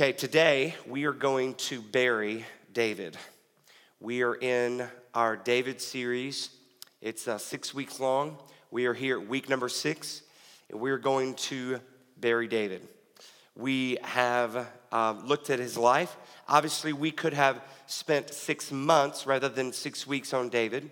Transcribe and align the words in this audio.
Okay, 0.00 0.12
today 0.12 0.74
we 0.86 1.04
are 1.04 1.12
going 1.12 1.52
to 1.56 1.82
bury 1.82 2.46
David. 2.72 3.18
We 4.00 4.22
are 4.22 4.34
in 4.34 4.88
our 5.12 5.36
David 5.36 5.78
series. 5.78 6.48
It's 7.02 7.28
uh, 7.28 7.36
six 7.36 7.74
weeks 7.74 8.00
long. 8.00 8.38
We 8.70 8.86
are 8.86 8.94
here 8.94 9.20
at 9.20 9.28
week 9.28 9.50
number 9.50 9.68
six, 9.68 10.22
and 10.70 10.80
we 10.80 10.90
are 10.90 10.96
going 10.96 11.34
to 11.50 11.80
bury 12.18 12.48
David. 12.48 12.88
We 13.54 13.98
have 14.00 14.68
um, 14.90 15.26
looked 15.26 15.50
at 15.50 15.58
his 15.58 15.76
life. 15.76 16.16
Obviously, 16.48 16.94
we 16.94 17.10
could 17.10 17.34
have 17.34 17.60
spent 17.86 18.32
six 18.32 18.72
months 18.72 19.26
rather 19.26 19.50
than 19.50 19.70
six 19.70 20.06
weeks 20.06 20.32
on 20.32 20.48
David. 20.48 20.90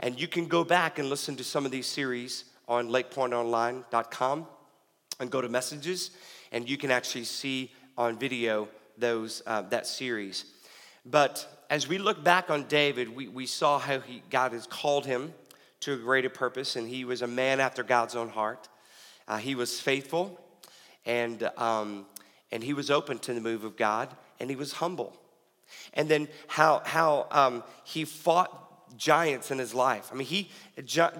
And 0.00 0.20
you 0.20 0.26
can 0.26 0.48
go 0.48 0.64
back 0.64 0.98
and 0.98 1.08
listen 1.08 1.36
to 1.36 1.44
some 1.44 1.64
of 1.64 1.70
these 1.70 1.86
series 1.86 2.46
on 2.66 2.88
lakepointonline.com 2.88 4.46
and 5.20 5.30
go 5.30 5.40
to 5.40 5.48
messages, 5.48 6.10
and 6.50 6.68
you 6.68 6.76
can 6.76 6.90
actually 6.90 7.22
see 7.22 7.70
on 7.96 8.18
video 8.18 8.68
those, 8.98 9.42
uh, 9.46 9.62
that 9.62 9.86
series. 9.86 10.44
But 11.04 11.64
as 11.70 11.88
we 11.88 11.98
look 11.98 12.22
back 12.22 12.50
on 12.50 12.64
David, 12.64 13.14
we, 13.14 13.28
we 13.28 13.46
saw 13.46 13.78
how 13.78 14.00
he, 14.00 14.22
God 14.30 14.52
has 14.52 14.66
called 14.66 15.06
him 15.06 15.32
to 15.80 15.94
a 15.94 15.96
greater 15.96 16.28
purpose, 16.28 16.76
and 16.76 16.88
he 16.88 17.04
was 17.04 17.22
a 17.22 17.26
man 17.26 17.58
after 17.58 17.82
God's 17.82 18.14
own 18.14 18.28
heart. 18.28 18.68
Uh, 19.26 19.38
he 19.38 19.54
was 19.54 19.80
faithful, 19.80 20.38
and, 21.04 21.50
um, 21.56 22.06
and 22.52 22.62
he 22.62 22.72
was 22.72 22.90
open 22.90 23.18
to 23.20 23.34
the 23.34 23.40
move 23.40 23.64
of 23.64 23.76
God, 23.76 24.14
and 24.38 24.48
he 24.48 24.56
was 24.56 24.74
humble. 24.74 25.16
And 25.94 26.08
then 26.08 26.28
how, 26.46 26.82
how 26.84 27.26
um, 27.30 27.64
he 27.84 28.04
fought 28.04 28.61
giants 28.96 29.50
in 29.50 29.58
his 29.58 29.74
life. 29.74 30.10
I 30.12 30.14
mean, 30.14 30.26
he 30.26 30.50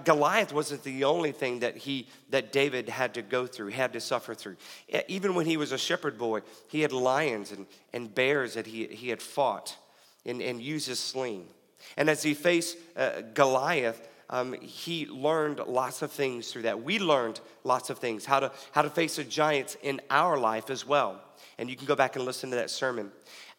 Goliath 0.05 0.53
wasn't 0.53 0.83
the 0.85 1.05
only 1.05 1.33
thing 1.33 1.61
that 1.61 1.77
he 1.77 2.09
that 2.31 2.53
David 2.53 2.89
had 2.89 3.15
to 3.15 3.23
go 3.23 3.47
through, 3.47 3.69
had 3.69 3.93
to 3.93 4.01
suffer 4.01 4.35
through. 4.35 4.57
Even 5.09 5.35
when 5.35 5.47
he 5.47 5.57
was 5.57 5.73
a 5.73 5.79
shepherd 5.79 6.19
boy, 6.19 6.41
he 6.69 6.81
had 6.81 6.93
lions 6.93 7.53
and, 7.53 7.67
and 7.93 8.15
bears 8.15 8.55
that 8.55 8.67
he, 8.67 8.87
he 8.87 9.09
had 9.09 9.21
fought 9.21 9.77
and, 10.25 10.41
and 10.41 10.61
used 10.61 10.89
his 10.89 10.99
sling. 10.99 11.47
And 11.97 12.09
as 12.09 12.23
he 12.23 12.35
faced 12.35 12.77
uh, 12.97 13.23
Goliath, 13.35 14.09
um, 14.31 14.55
he 14.61 15.07
learned 15.07 15.61
lots 15.67 16.01
of 16.01 16.11
things 16.11 16.51
through 16.51 16.63
that. 16.63 16.83
We 16.83 16.99
learned 16.99 17.41
lots 17.65 17.91
of 17.91 17.99
things, 17.99 18.25
how 18.25 18.41
to, 18.41 18.53
how 18.73 18.83
to 18.83 18.91
face 18.91 19.17
the 19.17 19.25
giants 19.25 19.77
in 19.83 20.01
our 20.09 20.39
life 20.39 20.71
as 20.71 20.87
well. 20.87 21.21
And 21.59 21.69
you 21.69 21.77
can 21.77 21.87
go 21.87 21.95
back 21.95 22.17
and 22.17 22.25
listen 22.25 22.51
to 22.51 22.57
that 22.57 22.71
sermon. 22.71 23.13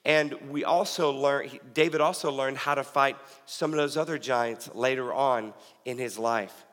And 0.05 0.33
we 0.49 0.65
also 0.65 1.11
learned, 1.11 1.59
David 1.73 2.01
also 2.01 2.31
learned 2.31 2.57
how 2.57 2.75
to 2.75 2.83
fight 2.83 3.15
some 3.45 3.71
of 3.71 3.77
those 3.77 3.95
other 3.95 4.17
giants 4.17 4.69
later 4.73 5.13
on 5.13 5.53
in 5.85 5.97
his 5.97 6.19
life. 6.19 6.65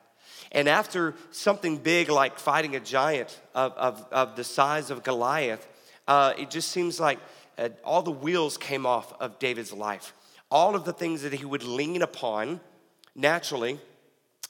And 0.51 0.67
after 0.67 1.15
something 1.31 1.77
big 1.77 2.09
like 2.09 2.37
fighting 2.37 2.75
a 2.75 2.79
giant 2.79 3.39
of, 3.55 3.71
of, 3.73 4.05
of 4.11 4.35
the 4.35 4.43
size 4.43 4.91
of 4.91 5.03
Goliath, 5.03 5.65
uh, 6.07 6.33
it 6.37 6.49
just 6.49 6.69
seems 6.69 6.99
like 6.99 7.19
uh, 7.57 7.69
all 7.85 8.01
the 8.01 8.11
wheels 8.11 8.57
came 8.57 8.85
off 8.85 9.13
of 9.21 9.39
David's 9.39 9.71
life. 9.71 10.13
All 10.49 10.75
of 10.75 10.83
the 10.83 10.91
things 10.91 11.21
that 11.21 11.31
he 11.31 11.45
would 11.45 11.63
lean 11.63 12.01
upon 12.01 12.59
naturally 13.15 13.79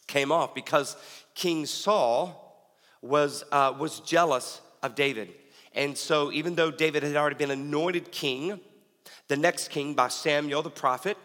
came 0.08 0.32
off 0.32 0.56
because 0.56 0.96
King 1.36 1.68
Saul 1.68 2.38
was, 3.04 3.44
uh, 3.52 3.74
was 3.78 4.00
jealous 4.00 4.62
of 4.82 4.96
David. 4.96 5.30
And 5.74 5.98
so, 5.98 6.32
even 6.32 6.56
though 6.56 6.72
David 6.72 7.04
had 7.04 7.16
already 7.16 7.36
been 7.36 7.52
anointed 7.52 8.12
king, 8.12 8.60
the 9.32 9.38
next 9.38 9.70
king 9.70 9.94
by 9.94 10.10
Samuel 10.10 10.62
the 10.62 10.70
prophet 10.70 11.18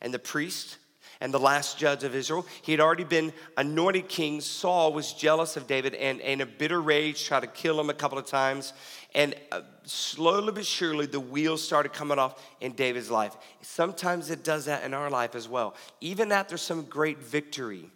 and 0.00 0.14
the 0.14 0.18
priest 0.20 0.78
and 1.20 1.34
the 1.34 1.40
last 1.40 1.76
judge 1.76 2.04
of 2.04 2.14
Israel. 2.14 2.46
He 2.62 2.70
had 2.70 2.80
already 2.80 3.02
been 3.02 3.32
anointed 3.56 4.08
king. 4.08 4.40
Saul 4.40 4.92
was 4.92 5.12
jealous 5.12 5.56
of 5.56 5.66
David 5.66 5.94
and, 5.96 6.20
in 6.20 6.40
a 6.40 6.46
bitter 6.46 6.80
rage 6.80 7.24
tried 7.24 7.40
to 7.40 7.48
kill 7.48 7.80
him 7.80 7.90
a 7.90 7.94
couple 7.94 8.16
of 8.16 8.26
times. 8.26 8.74
And 9.12 9.34
uh, 9.50 9.62
slowly 9.82 10.52
but 10.52 10.64
surely, 10.64 11.06
the 11.06 11.18
wheels 11.18 11.64
started 11.64 11.92
coming 11.92 12.16
off 12.16 12.40
in 12.60 12.74
David's 12.74 13.10
life. 13.10 13.36
Sometimes 13.60 14.30
it 14.30 14.44
does 14.44 14.66
that 14.66 14.84
in 14.84 14.94
our 14.94 15.10
life 15.10 15.34
as 15.34 15.48
well. 15.48 15.74
Even 16.00 16.30
after 16.30 16.56
some 16.56 16.84
great 16.84 17.18
victory, 17.18 17.90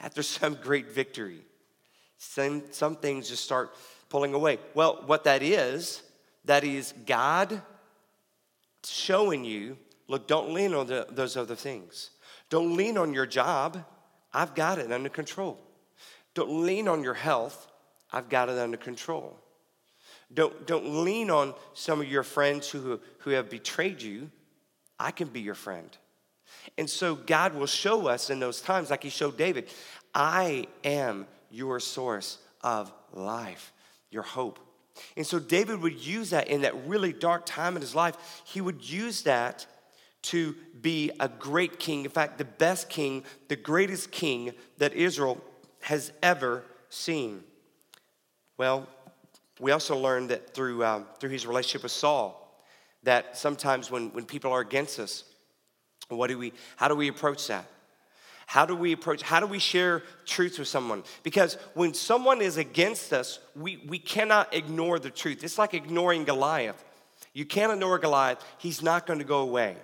after 0.00 0.22
some 0.38 0.54
great 0.56 0.90
victory, 0.90 1.40
some, 2.18 2.64
some 2.72 2.96
things 2.96 3.30
just 3.30 3.42
start 3.42 3.74
pulling 4.10 4.34
away. 4.34 4.58
Well, 4.74 5.02
what 5.06 5.24
that 5.24 5.42
is, 5.42 6.02
that 6.44 6.62
is 6.62 6.92
God 7.06 7.62
showing 8.84 9.44
you 9.44 9.76
look, 10.08 10.26
don't 10.26 10.52
lean 10.52 10.74
on 10.74 10.86
the, 10.86 11.06
those 11.10 11.36
other 11.36 11.54
things. 11.54 12.10
Don't 12.50 12.76
lean 12.76 12.98
on 12.98 13.14
your 13.14 13.26
job. 13.26 13.84
I've 14.32 14.54
got 14.54 14.78
it 14.78 14.92
under 14.92 15.08
control. 15.08 15.58
Don't 16.34 16.64
lean 16.64 16.88
on 16.88 17.02
your 17.02 17.14
health. 17.14 17.68
I've 18.12 18.28
got 18.28 18.48
it 18.48 18.58
under 18.58 18.76
control. 18.76 19.38
Don't, 20.32 20.66
don't 20.66 21.04
lean 21.04 21.30
on 21.30 21.54
some 21.74 22.00
of 22.00 22.08
your 22.08 22.22
friends 22.22 22.68
who, 22.68 23.00
who 23.18 23.30
have 23.30 23.50
betrayed 23.50 24.00
you. 24.00 24.30
I 24.98 25.10
can 25.10 25.28
be 25.28 25.40
your 25.40 25.54
friend. 25.54 25.96
And 26.78 26.88
so 26.88 27.14
God 27.14 27.54
will 27.54 27.66
show 27.66 28.06
us 28.06 28.30
in 28.30 28.38
those 28.38 28.60
times, 28.60 28.90
like 28.90 29.02
He 29.02 29.10
showed 29.10 29.36
David, 29.36 29.68
I 30.14 30.66
am 30.84 31.26
your 31.50 31.80
source 31.80 32.38
of 32.62 32.92
life, 33.12 33.72
your 34.10 34.22
hope. 34.22 34.58
And 35.16 35.26
so 35.26 35.38
David 35.38 35.80
would 35.80 35.98
use 35.98 36.30
that 36.30 36.48
in 36.48 36.62
that 36.62 36.86
really 36.86 37.12
dark 37.12 37.46
time 37.46 37.76
in 37.76 37.82
his 37.82 37.94
life. 37.94 38.42
He 38.44 38.60
would 38.60 38.88
use 38.88 39.22
that 39.22 39.66
to 40.22 40.54
be 40.80 41.10
a 41.18 41.28
great 41.28 41.78
king. 41.78 42.04
In 42.04 42.10
fact, 42.10 42.38
the 42.38 42.44
best 42.44 42.88
king, 42.88 43.24
the 43.48 43.56
greatest 43.56 44.10
king 44.10 44.52
that 44.78 44.92
Israel 44.92 45.42
has 45.80 46.12
ever 46.22 46.64
seen. 46.90 47.42
Well, 48.56 48.86
we 49.60 49.72
also 49.72 49.96
learned 49.96 50.30
that 50.30 50.54
through, 50.54 50.84
uh, 50.84 51.02
through 51.18 51.30
his 51.30 51.46
relationship 51.46 51.82
with 51.82 51.92
Saul, 51.92 52.38
that 53.02 53.36
sometimes 53.36 53.90
when, 53.90 54.10
when 54.10 54.24
people 54.24 54.52
are 54.52 54.60
against 54.60 54.98
us, 55.00 55.24
what 56.08 56.28
do 56.28 56.38
we, 56.38 56.52
how 56.76 56.88
do 56.88 56.94
we 56.94 57.08
approach 57.08 57.48
that? 57.48 57.64
How 58.46 58.66
do 58.66 58.74
we 58.74 58.92
approach, 58.92 59.22
how 59.22 59.40
do 59.40 59.46
we 59.46 59.58
share 59.58 60.02
truth 60.26 60.58
with 60.58 60.68
someone? 60.68 61.04
Because 61.22 61.56
when 61.74 61.94
someone 61.94 62.42
is 62.42 62.56
against 62.56 63.12
us, 63.12 63.38
we, 63.56 63.84
we 63.88 63.98
cannot 63.98 64.54
ignore 64.54 64.98
the 64.98 65.10
truth. 65.10 65.42
It's 65.44 65.58
like 65.58 65.74
ignoring 65.74 66.24
Goliath. 66.24 66.82
You 67.32 67.46
can't 67.46 67.72
ignore 67.72 67.98
Goliath, 67.98 68.44
he's 68.58 68.82
not 68.82 69.06
going 69.06 69.18
to 69.18 69.24
go 69.24 69.40
away. 69.40 69.76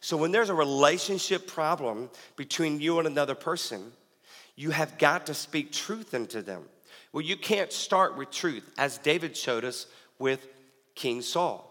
So 0.00 0.16
when 0.16 0.32
there's 0.32 0.48
a 0.48 0.54
relationship 0.54 1.46
problem 1.46 2.10
between 2.36 2.80
you 2.80 2.98
and 2.98 3.06
another 3.06 3.34
person, 3.34 3.92
you 4.56 4.70
have 4.70 4.98
got 4.98 5.26
to 5.26 5.34
speak 5.34 5.72
truth 5.72 6.14
into 6.14 6.42
them. 6.42 6.62
Well, 7.12 7.22
you 7.22 7.36
can't 7.36 7.72
start 7.72 8.16
with 8.16 8.30
truth, 8.30 8.70
as 8.78 8.98
David 8.98 9.36
showed 9.36 9.64
us 9.64 9.86
with 10.18 10.46
King 10.94 11.22
Saul. 11.22 11.70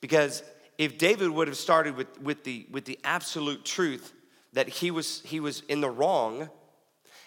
Because 0.00 0.42
if 0.78 0.98
David 0.98 1.30
would 1.30 1.48
have 1.48 1.56
started 1.56 1.96
with, 1.96 2.20
with, 2.20 2.44
the, 2.44 2.66
with 2.70 2.84
the 2.84 2.98
absolute 3.04 3.64
truth, 3.64 4.12
that 4.52 4.68
he 4.68 4.90
was, 4.90 5.22
he 5.24 5.40
was 5.40 5.62
in 5.68 5.80
the 5.80 5.90
wrong, 5.90 6.48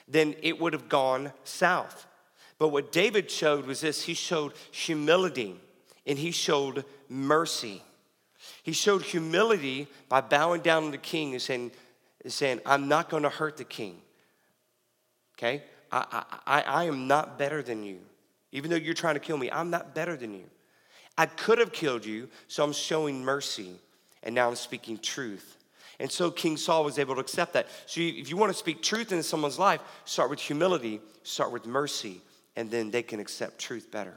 then 0.07 0.35
it 0.41 0.59
would 0.59 0.73
have 0.73 0.89
gone 0.89 1.31
south. 1.43 2.05
But 2.57 2.69
what 2.69 2.91
David 2.91 3.29
showed 3.29 3.65
was 3.65 3.81
this 3.81 4.03
he 4.03 4.13
showed 4.13 4.53
humility 4.71 5.59
and 6.05 6.17
he 6.17 6.31
showed 6.31 6.85
mercy. 7.09 7.81
He 8.63 8.73
showed 8.73 9.01
humility 9.01 9.87
by 10.07 10.21
bowing 10.21 10.61
down 10.61 10.85
to 10.85 10.91
the 10.91 10.97
king 10.97 11.33
and 11.33 11.41
saying, 11.41 11.71
saying 12.27 12.61
I'm 12.65 12.87
not 12.87 13.09
going 13.09 13.23
to 13.23 13.29
hurt 13.29 13.57
the 13.57 13.63
king. 13.63 14.01
Okay? 15.37 15.63
I, 15.91 16.23
I, 16.45 16.61
I 16.61 16.83
am 16.85 17.07
not 17.07 17.37
better 17.37 17.61
than 17.61 17.83
you. 17.83 17.99
Even 18.51 18.69
though 18.69 18.77
you're 18.77 18.93
trying 18.93 19.15
to 19.15 19.19
kill 19.19 19.37
me, 19.37 19.51
I'm 19.51 19.69
not 19.69 19.93
better 19.93 20.15
than 20.15 20.33
you. 20.33 20.45
I 21.17 21.25
could 21.25 21.59
have 21.59 21.71
killed 21.71 22.05
you, 22.05 22.29
so 22.47 22.63
I'm 22.63 22.73
showing 22.73 23.23
mercy, 23.23 23.79
and 24.23 24.35
now 24.35 24.49
I'm 24.49 24.55
speaking 24.55 24.97
truth. 24.97 25.57
And 25.99 26.11
so 26.11 26.29
King 26.29 26.57
Saul 26.57 26.83
was 26.83 26.99
able 26.99 27.15
to 27.15 27.21
accept 27.21 27.53
that. 27.53 27.67
So 27.85 28.01
if 28.01 28.29
you 28.29 28.37
want 28.37 28.51
to 28.51 28.57
speak 28.57 28.81
truth 28.81 29.11
into 29.11 29.23
someone's 29.23 29.59
life, 29.59 29.81
start 30.03 30.29
with 30.29 30.39
humility, 30.39 30.99
start 31.23 31.51
with 31.51 31.65
mercy, 31.65 32.21
and 32.55 32.69
then 32.69 32.91
they 32.91 33.03
can 33.03 33.19
accept 33.19 33.59
truth 33.59 33.91
better. 33.91 34.15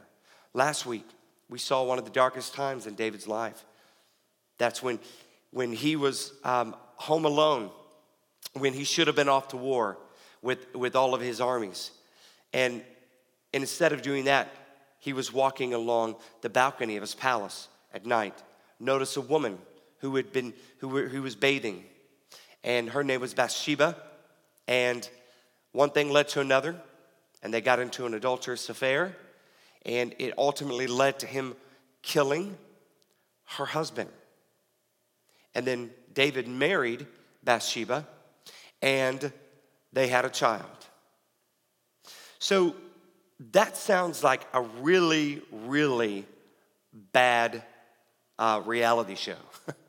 Last 0.54 0.86
week, 0.86 1.06
we 1.48 1.58
saw 1.58 1.82
one 1.84 1.98
of 1.98 2.04
the 2.04 2.10
darkest 2.10 2.54
times 2.54 2.86
in 2.86 2.94
David's 2.94 3.26
life. 3.26 3.64
That's 4.58 4.82
when, 4.82 4.98
when 5.50 5.72
he 5.72 5.96
was 5.96 6.32
um, 6.44 6.74
home 6.96 7.24
alone, 7.24 7.70
when 8.54 8.72
he 8.72 8.84
should 8.84 9.06
have 9.06 9.16
been 9.16 9.28
off 9.28 9.48
to 9.48 9.56
war 9.56 9.98
with, 10.42 10.74
with 10.74 10.96
all 10.96 11.14
of 11.14 11.20
his 11.20 11.40
armies. 11.40 11.92
And, 12.52 12.82
and 13.54 13.62
instead 13.62 13.92
of 13.92 14.02
doing 14.02 14.24
that, 14.24 14.52
he 14.98 15.12
was 15.12 15.32
walking 15.32 15.74
along 15.74 16.16
the 16.40 16.50
balcony 16.50 16.96
of 16.96 17.02
his 17.02 17.14
palace 17.14 17.68
at 17.94 18.04
night. 18.04 18.34
Notice 18.80 19.16
a 19.16 19.20
woman 19.20 19.58
who 20.00 20.16
had 20.16 20.32
been 20.32 20.54
who, 20.78 20.88
were, 20.88 21.08
who 21.08 21.22
was 21.22 21.34
bathing, 21.34 21.84
and 22.64 22.90
her 22.90 23.04
name 23.04 23.20
was 23.20 23.34
Bathsheba. 23.34 23.96
And 24.66 25.08
one 25.72 25.90
thing 25.90 26.10
led 26.10 26.28
to 26.28 26.40
another, 26.40 26.76
and 27.42 27.52
they 27.52 27.60
got 27.60 27.78
into 27.78 28.06
an 28.06 28.14
adulterous 28.14 28.68
affair, 28.68 29.16
and 29.86 30.14
it 30.18 30.34
ultimately 30.36 30.86
led 30.86 31.18
to 31.20 31.26
him 31.26 31.54
killing 32.02 32.56
her 33.56 33.64
husband. 33.64 34.10
And 35.54 35.66
then 35.66 35.90
David 36.12 36.46
married 36.48 37.06
Bathsheba, 37.42 38.06
and 38.82 39.32
they 39.92 40.08
had 40.08 40.24
a 40.24 40.30
child. 40.30 40.66
So 42.38 42.76
that 43.52 43.76
sounds 43.76 44.22
like 44.22 44.42
a 44.52 44.62
really, 44.62 45.42
really 45.50 46.26
bad 47.12 47.62
uh, 48.38 48.62
reality 48.64 49.14
show, 49.14 49.36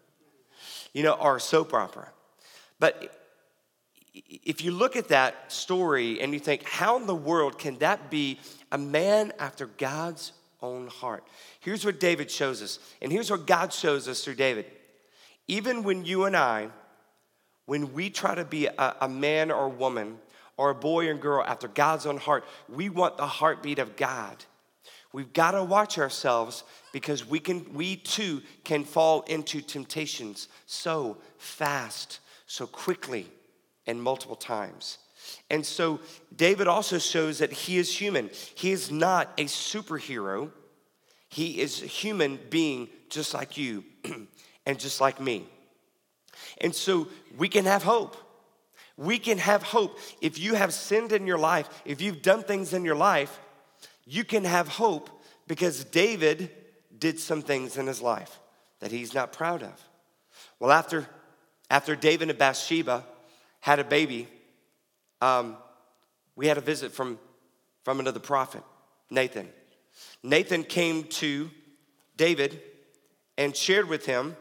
you 1.00 1.06
know, 1.06 1.14
or 1.14 1.40
soap 1.40 1.74
opera. 1.74 2.10
But 2.78 3.16
if 4.14 4.62
you 4.66 4.72
look 4.72 4.98
at 4.98 5.08
that 5.08 5.50
story 5.50 6.20
and 6.20 6.34
you 6.34 6.42
think, 6.42 6.64
how 6.64 6.98
in 6.98 7.08
the 7.08 7.16
world 7.16 7.58
can 7.58 7.78
that 7.78 8.10
be 8.10 8.38
a 8.70 8.78
man 8.78 9.32
after 9.40 9.68
God's 9.68 10.34
own 10.62 10.88
heart? 10.88 11.24
Here's 11.62 11.86
what 11.86 12.02
David 12.02 12.30
shows 12.30 12.62
us, 12.62 12.80
and 13.02 13.14
here's 13.14 13.32
what 13.32 13.48
God 13.48 13.72
shows 13.72 14.10
us 14.10 14.26
through 14.26 14.36
David. 14.36 14.66
Even 15.48 15.84
when 15.84 16.04
you 16.04 16.26
and 16.26 16.36
I, 16.36 16.68
when 17.66 17.94
we 17.94 18.10
try 18.10 18.36
to 18.36 18.44
be 18.44 18.66
a, 18.66 18.96
a 19.00 19.08
man 19.08 19.52
or 19.52 19.70
woman 19.70 20.18
or 20.58 20.70
a 20.70 20.76
boy 20.76 21.10
and 21.10 21.22
girl 21.22 21.46
after 21.48 21.70
God's 21.70 22.08
own 22.08 22.18
heart, 22.18 22.44
we 22.68 22.90
want 22.90 23.16
the 23.16 23.26
heartbeat 23.26 23.80
of 23.80 23.96
God. 23.96 24.36
We've 25.12 25.34
got 25.34 25.52
to 25.52 25.64
watch 25.64 25.98
ourselves 25.98 26.64
because 26.94 27.28
we 27.28 27.40
can 27.40 27.74
we 27.74 27.96
too 27.96 28.42
can 28.64 28.84
fall 28.84 29.22
into 29.22 29.62
temptations 29.62 30.48
so 30.68 31.18
fast, 31.38 32.20
so 32.46 32.68
quickly 32.68 33.28
and 33.88 34.02
multiple 34.02 34.36
times. 34.36 35.00
And 35.50 35.66
so 35.66 36.00
David 36.36 36.68
also 36.68 37.00
shows 37.00 37.40
that 37.40 37.52
he 37.52 37.78
is 37.78 37.96
human. 37.96 38.30
He 38.56 38.72
is 38.72 38.92
not 38.92 39.34
a 39.38 39.46
superhero. 39.46 40.52
He 41.28 41.60
is 41.60 41.82
a 41.82 41.88
human 41.88 42.40
being 42.50 42.90
just 43.10 43.34
like 43.34 43.58
you 43.58 43.84
and 44.66 44.80
just 44.80 45.02
like 45.02 45.20
me. 45.20 45.48
And 46.60 46.74
so 46.74 47.08
we 47.38 47.50
can 47.50 47.66
have 47.66 47.84
hope. 47.84 48.16
We 48.98 49.18
can 49.18 49.38
have 49.38 49.64
hope. 49.64 49.98
If 50.22 50.38
you 50.38 50.56
have 50.56 50.74
sinned 50.74 51.12
in 51.12 51.26
your 51.26 51.38
life, 51.38 51.70
if 51.86 52.02
you've 52.02 52.22
done 52.22 52.44
things 52.44 52.74
in 52.74 52.84
your 52.84 52.96
life, 52.96 53.40
you 54.10 54.24
can 54.24 54.44
have 54.44 54.68
hope 54.68 55.10
because 55.48 55.84
David 55.84 56.50
did 56.98 57.20
some 57.20 57.44
things 57.44 57.78
in 57.78 57.86
his 57.86 58.02
life 58.02 58.40
that 58.80 58.92
he's 58.92 59.14
not 59.14 59.32
proud 59.32 59.62
of. 59.62 59.88
Well, 60.60 60.72
after, 60.72 61.08
after 61.70 61.96
David 61.96 62.30
and 62.30 62.38
Bathsheba 62.38 63.06
had 63.60 63.78
a 63.78 63.84
baby, 63.84 64.28
um, 65.22 65.58
we 66.36 66.48
had 66.48 66.58
a 66.58 66.62
visit 66.62 66.92
from, 66.92 67.20
from 67.84 68.00
another 68.00 68.20
prophet, 68.20 68.64
Nathan. 69.12 69.48
Nathan 70.24 70.64
came 70.64 71.04
to 71.04 71.52
David 72.18 72.60
and 73.38 73.56
shared 73.56 73.88
with 73.88 74.08
him 74.08 74.36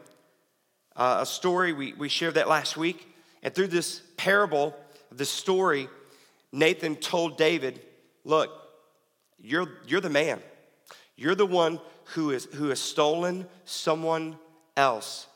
uh, 0.95 1.19
a 1.21 1.25
story. 1.27 1.73
We, 1.73 1.93
we 1.93 2.09
shared 2.09 2.33
that 2.33 2.49
last 2.49 2.75
week. 2.75 3.07
And 3.43 3.53
through 3.53 3.67
this 3.67 4.01
parable, 4.17 4.75
this 5.11 5.29
story, 5.29 5.89
Nathan 6.51 6.95
told 6.95 7.37
David, 7.37 7.81
Look, 8.25 8.51
you're, 9.41 9.69
you're 9.87 10.01
the 10.01 10.09
man. 10.09 10.41
You're 11.15 11.35
the 11.35 11.45
one 11.45 11.79
who, 12.13 12.31
is, 12.31 12.45
who 12.53 12.69
has 12.69 12.79
stolen 12.79 13.47
someone 13.65 14.37
else 14.75 15.27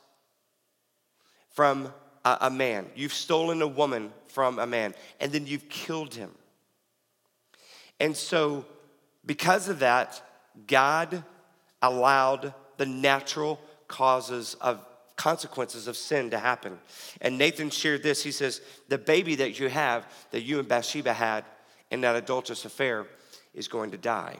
from 1.51 1.93
a, 2.25 2.37
a 2.41 2.49
man. 2.49 2.87
You've 2.95 3.13
stolen 3.13 3.61
a 3.61 3.67
woman 3.67 4.11
from 4.27 4.59
a 4.59 4.65
man, 4.65 4.95
and 5.19 5.31
then 5.31 5.45
you've 5.45 5.69
killed 5.69 6.15
him. 6.15 6.31
And 7.99 8.15
so, 8.17 8.65
because 9.25 9.69
of 9.69 9.79
that, 9.79 10.21
God 10.67 11.23
allowed 11.81 12.53
the 12.77 12.85
natural 12.85 13.59
causes 13.87 14.55
of 14.61 14.83
consequences 15.15 15.87
of 15.87 15.95
sin 15.95 16.31
to 16.31 16.39
happen. 16.39 16.79
And 17.21 17.37
Nathan 17.37 17.69
shared 17.69 18.01
this. 18.03 18.23
He 18.23 18.31
says, 18.31 18.61
The 18.89 18.97
baby 18.97 19.35
that 19.35 19.59
you 19.59 19.69
have, 19.69 20.05
that 20.31 20.41
you 20.41 20.59
and 20.59 20.67
Bathsheba 20.67 21.13
had 21.13 21.45
in 21.91 22.01
that 22.01 22.15
adulterous 22.15 22.65
affair, 22.65 23.05
is 23.53 23.67
going 23.67 23.91
to 23.91 23.97
die. 23.97 24.37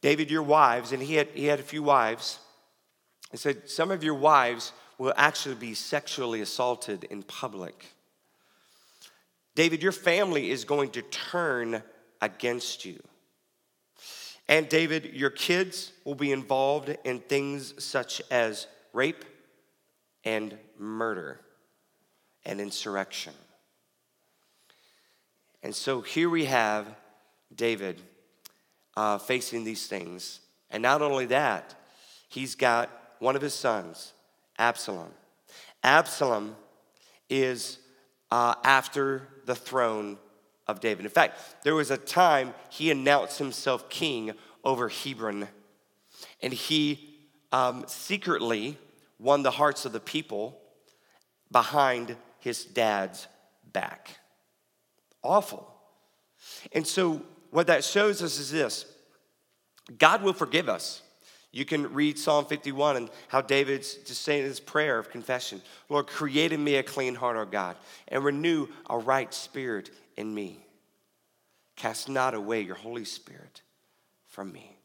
David, 0.00 0.30
your 0.30 0.42
wives, 0.42 0.92
and 0.92 1.02
he 1.02 1.14
had, 1.14 1.28
he 1.34 1.46
had 1.46 1.60
a 1.60 1.64
few 1.64 1.82
wives, 1.82 2.38
he 3.30 3.36
said, 3.36 3.68
Some 3.68 3.90
of 3.90 4.04
your 4.04 4.14
wives 4.14 4.72
will 4.98 5.12
actually 5.16 5.56
be 5.56 5.74
sexually 5.74 6.40
assaulted 6.40 7.04
in 7.04 7.22
public. 7.22 7.86
David, 9.54 9.82
your 9.82 9.92
family 9.92 10.50
is 10.50 10.64
going 10.64 10.90
to 10.90 11.02
turn 11.02 11.82
against 12.20 12.84
you. 12.84 13.02
And 14.48 14.68
David, 14.68 15.14
your 15.14 15.30
kids 15.30 15.92
will 16.04 16.14
be 16.14 16.30
involved 16.30 16.94
in 17.04 17.18
things 17.20 17.82
such 17.82 18.22
as 18.30 18.68
rape 18.92 19.24
and 20.24 20.56
murder 20.78 21.40
and 22.44 22.60
insurrection. 22.60 23.32
And 25.62 25.74
so 25.74 26.00
here 26.00 26.30
we 26.30 26.44
have 26.44 26.86
David 27.56 28.00
uh, 28.96 29.18
facing 29.18 29.64
these 29.64 29.86
things. 29.86 30.40
And 30.70 30.82
not 30.82 31.02
only 31.02 31.26
that, 31.26 31.74
he's 32.28 32.54
got 32.54 32.90
one 33.18 33.36
of 33.36 33.42
his 33.42 33.54
sons, 33.54 34.12
Absalom. 34.58 35.10
Absalom 35.82 36.56
is 37.28 37.78
uh, 38.30 38.54
after 38.64 39.28
the 39.44 39.54
throne 39.54 40.18
of 40.66 40.80
David. 40.80 41.04
In 41.04 41.10
fact, 41.10 41.38
there 41.62 41.74
was 41.74 41.90
a 41.90 41.96
time 41.96 42.54
he 42.70 42.90
announced 42.90 43.38
himself 43.38 43.88
king 43.88 44.32
over 44.64 44.88
Hebron, 44.88 45.48
and 46.42 46.52
he 46.52 47.14
um, 47.52 47.84
secretly 47.86 48.76
won 49.18 49.42
the 49.42 49.50
hearts 49.52 49.84
of 49.84 49.92
the 49.92 50.00
people 50.00 50.60
behind 51.50 52.16
his 52.40 52.64
dad's 52.64 53.28
back. 53.72 54.18
Awful. 55.22 55.72
And 56.72 56.86
so, 56.86 57.22
what 57.50 57.66
that 57.68 57.84
shows 57.84 58.22
us 58.22 58.38
is 58.38 58.50
this 58.50 58.86
God 59.98 60.22
will 60.22 60.32
forgive 60.32 60.68
us. 60.68 61.02
You 61.52 61.64
can 61.64 61.94
read 61.94 62.18
Psalm 62.18 62.44
51 62.44 62.96
and 62.96 63.10
how 63.28 63.40
David's 63.40 63.94
just 63.94 64.22
saying 64.22 64.44
his 64.44 64.60
prayer 64.60 64.98
of 64.98 65.10
confession 65.10 65.62
Lord, 65.88 66.06
create 66.06 66.52
in 66.52 66.62
me 66.62 66.76
a 66.76 66.82
clean 66.82 67.14
heart, 67.14 67.36
O 67.36 67.44
God, 67.44 67.76
and 68.08 68.24
renew 68.24 68.68
a 68.90 68.98
right 68.98 69.32
spirit 69.32 69.90
in 70.16 70.34
me. 70.34 70.58
Cast 71.76 72.08
not 72.08 72.34
away 72.34 72.62
your 72.62 72.74
Holy 72.74 73.04
Spirit 73.04 73.62
from 74.26 74.52
me. 74.52 74.76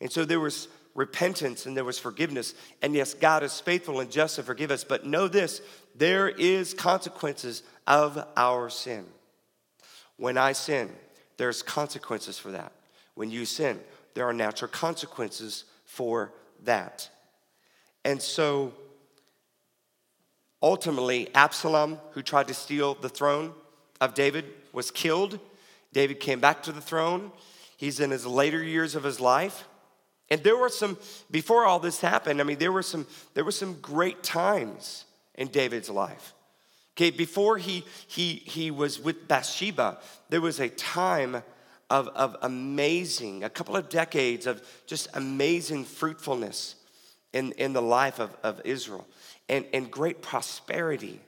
And 0.00 0.10
so 0.10 0.24
there 0.24 0.40
was 0.40 0.68
repentance 0.94 1.66
and 1.66 1.76
there 1.76 1.84
was 1.84 1.98
forgiveness. 1.98 2.54
And 2.82 2.94
yes, 2.94 3.14
God 3.14 3.42
is 3.42 3.60
faithful 3.60 4.00
and 4.00 4.10
just 4.10 4.36
to 4.36 4.42
forgive 4.42 4.70
us. 4.70 4.84
But 4.84 5.06
know 5.06 5.28
this 5.28 5.60
there 5.94 6.28
is 6.28 6.74
consequences 6.74 7.62
of 7.86 8.22
our 8.36 8.68
sin. 8.68 9.06
When 10.16 10.36
I 10.36 10.52
sin, 10.52 10.90
there's 11.36 11.62
consequences 11.62 12.38
for 12.38 12.50
that. 12.52 12.72
When 13.14 13.30
you 13.30 13.44
sin, 13.44 13.80
there 14.14 14.28
are 14.28 14.32
natural 14.32 14.70
consequences 14.70 15.64
for 15.84 16.32
that. 16.64 17.08
And 18.04 18.20
so 18.20 18.72
ultimately, 20.62 21.34
Absalom, 21.34 21.98
who 22.12 22.22
tried 22.22 22.48
to 22.48 22.54
steal 22.54 22.94
the 22.94 23.08
throne 23.08 23.52
of 24.00 24.14
David, 24.14 24.44
was 24.72 24.90
killed. 24.90 25.38
David 25.92 26.20
came 26.20 26.40
back 26.40 26.62
to 26.64 26.72
the 26.72 26.80
throne. 26.80 27.32
He's 27.76 28.00
in 28.00 28.10
his 28.10 28.26
later 28.26 28.62
years 28.62 28.94
of 28.94 29.04
his 29.04 29.20
life. 29.20 29.66
And 30.30 30.42
there 30.42 30.56
were 30.56 30.68
some, 30.68 30.98
before 31.30 31.64
all 31.64 31.78
this 31.78 32.00
happened, 32.00 32.40
I 32.40 32.44
mean, 32.44 32.58
there 32.58 32.72
were 32.72 32.82
some, 32.82 33.06
there 33.34 33.44
were 33.44 33.52
some 33.52 33.74
great 33.80 34.22
times 34.22 35.04
in 35.34 35.48
David's 35.48 35.90
life. 35.90 36.33
Okay, 36.96 37.10
before 37.10 37.58
he, 37.58 37.84
he, 38.06 38.34
he 38.34 38.70
was 38.70 39.00
with 39.00 39.26
Bathsheba, 39.26 39.98
there 40.28 40.40
was 40.40 40.60
a 40.60 40.68
time 40.68 41.42
of, 41.90 42.08
of 42.08 42.36
amazing, 42.42 43.44
a 43.44 43.50
couple 43.50 43.76
of 43.76 43.88
decades 43.88 44.46
of 44.46 44.62
just 44.86 45.08
amazing 45.14 45.84
fruitfulness 45.84 46.76
in, 47.32 47.52
in 47.52 47.72
the 47.72 47.82
life 47.82 48.20
of, 48.20 48.36
of 48.42 48.60
Israel 48.64 49.06
and, 49.48 49.66
and 49.72 49.90
great 49.90 50.22
prosperity. 50.22 51.20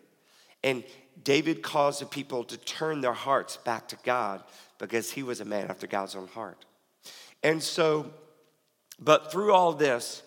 And 0.62 0.84
David 1.22 1.62
caused 1.62 2.00
the 2.00 2.06
people 2.06 2.44
to 2.44 2.56
turn 2.58 3.00
their 3.00 3.12
hearts 3.12 3.56
back 3.56 3.88
to 3.88 3.96
God 4.04 4.44
because 4.78 5.10
he 5.10 5.22
was 5.22 5.40
a 5.40 5.44
man 5.44 5.68
after 5.68 5.86
God's 5.86 6.14
own 6.14 6.28
heart. 6.28 6.64
And 7.42 7.62
so 7.62 8.12
but 8.98 9.30
through 9.30 9.52
all 9.52 9.72
this, 9.72 10.22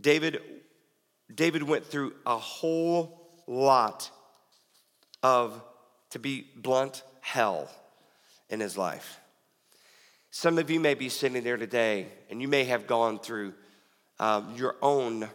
David, 0.00 0.40
David 1.34 1.62
went 1.62 1.86
through 1.86 2.14
a 2.24 2.36
whole 2.36 3.42
lot 3.46 4.10
of, 5.26 5.60
to 6.10 6.20
be 6.20 6.46
blunt, 6.54 7.02
hell 7.20 7.68
in 8.48 8.60
his 8.60 8.78
life. 8.78 9.18
Some 10.30 10.56
of 10.56 10.70
you 10.70 10.78
may 10.78 10.94
be 10.94 11.08
sitting 11.08 11.42
there 11.42 11.56
today 11.56 12.06
and 12.30 12.40
you 12.40 12.46
may 12.46 12.62
have 12.64 12.86
gone 12.86 13.18
through 13.18 13.52
um, 14.20 14.54
your 14.56 14.76
own 14.80 15.28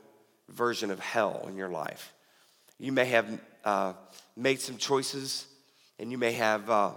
version 0.48 0.92
of 0.92 1.00
hell 1.02 1.46
in 1.50 1.58
your 1.58 1.68
life. 1.68 2.14
You 2.80 2.94
may 2.94 3.04
have 3.06 3.42
uh, 3.66 3.94
made 4.38 4.62
some 4.62 4.78
choices 4.78 5.46
and 6.00 6.10
you 6.10 6.18
may 6.18 6.32
have 6.32 6.70
uh, 6.70 6.92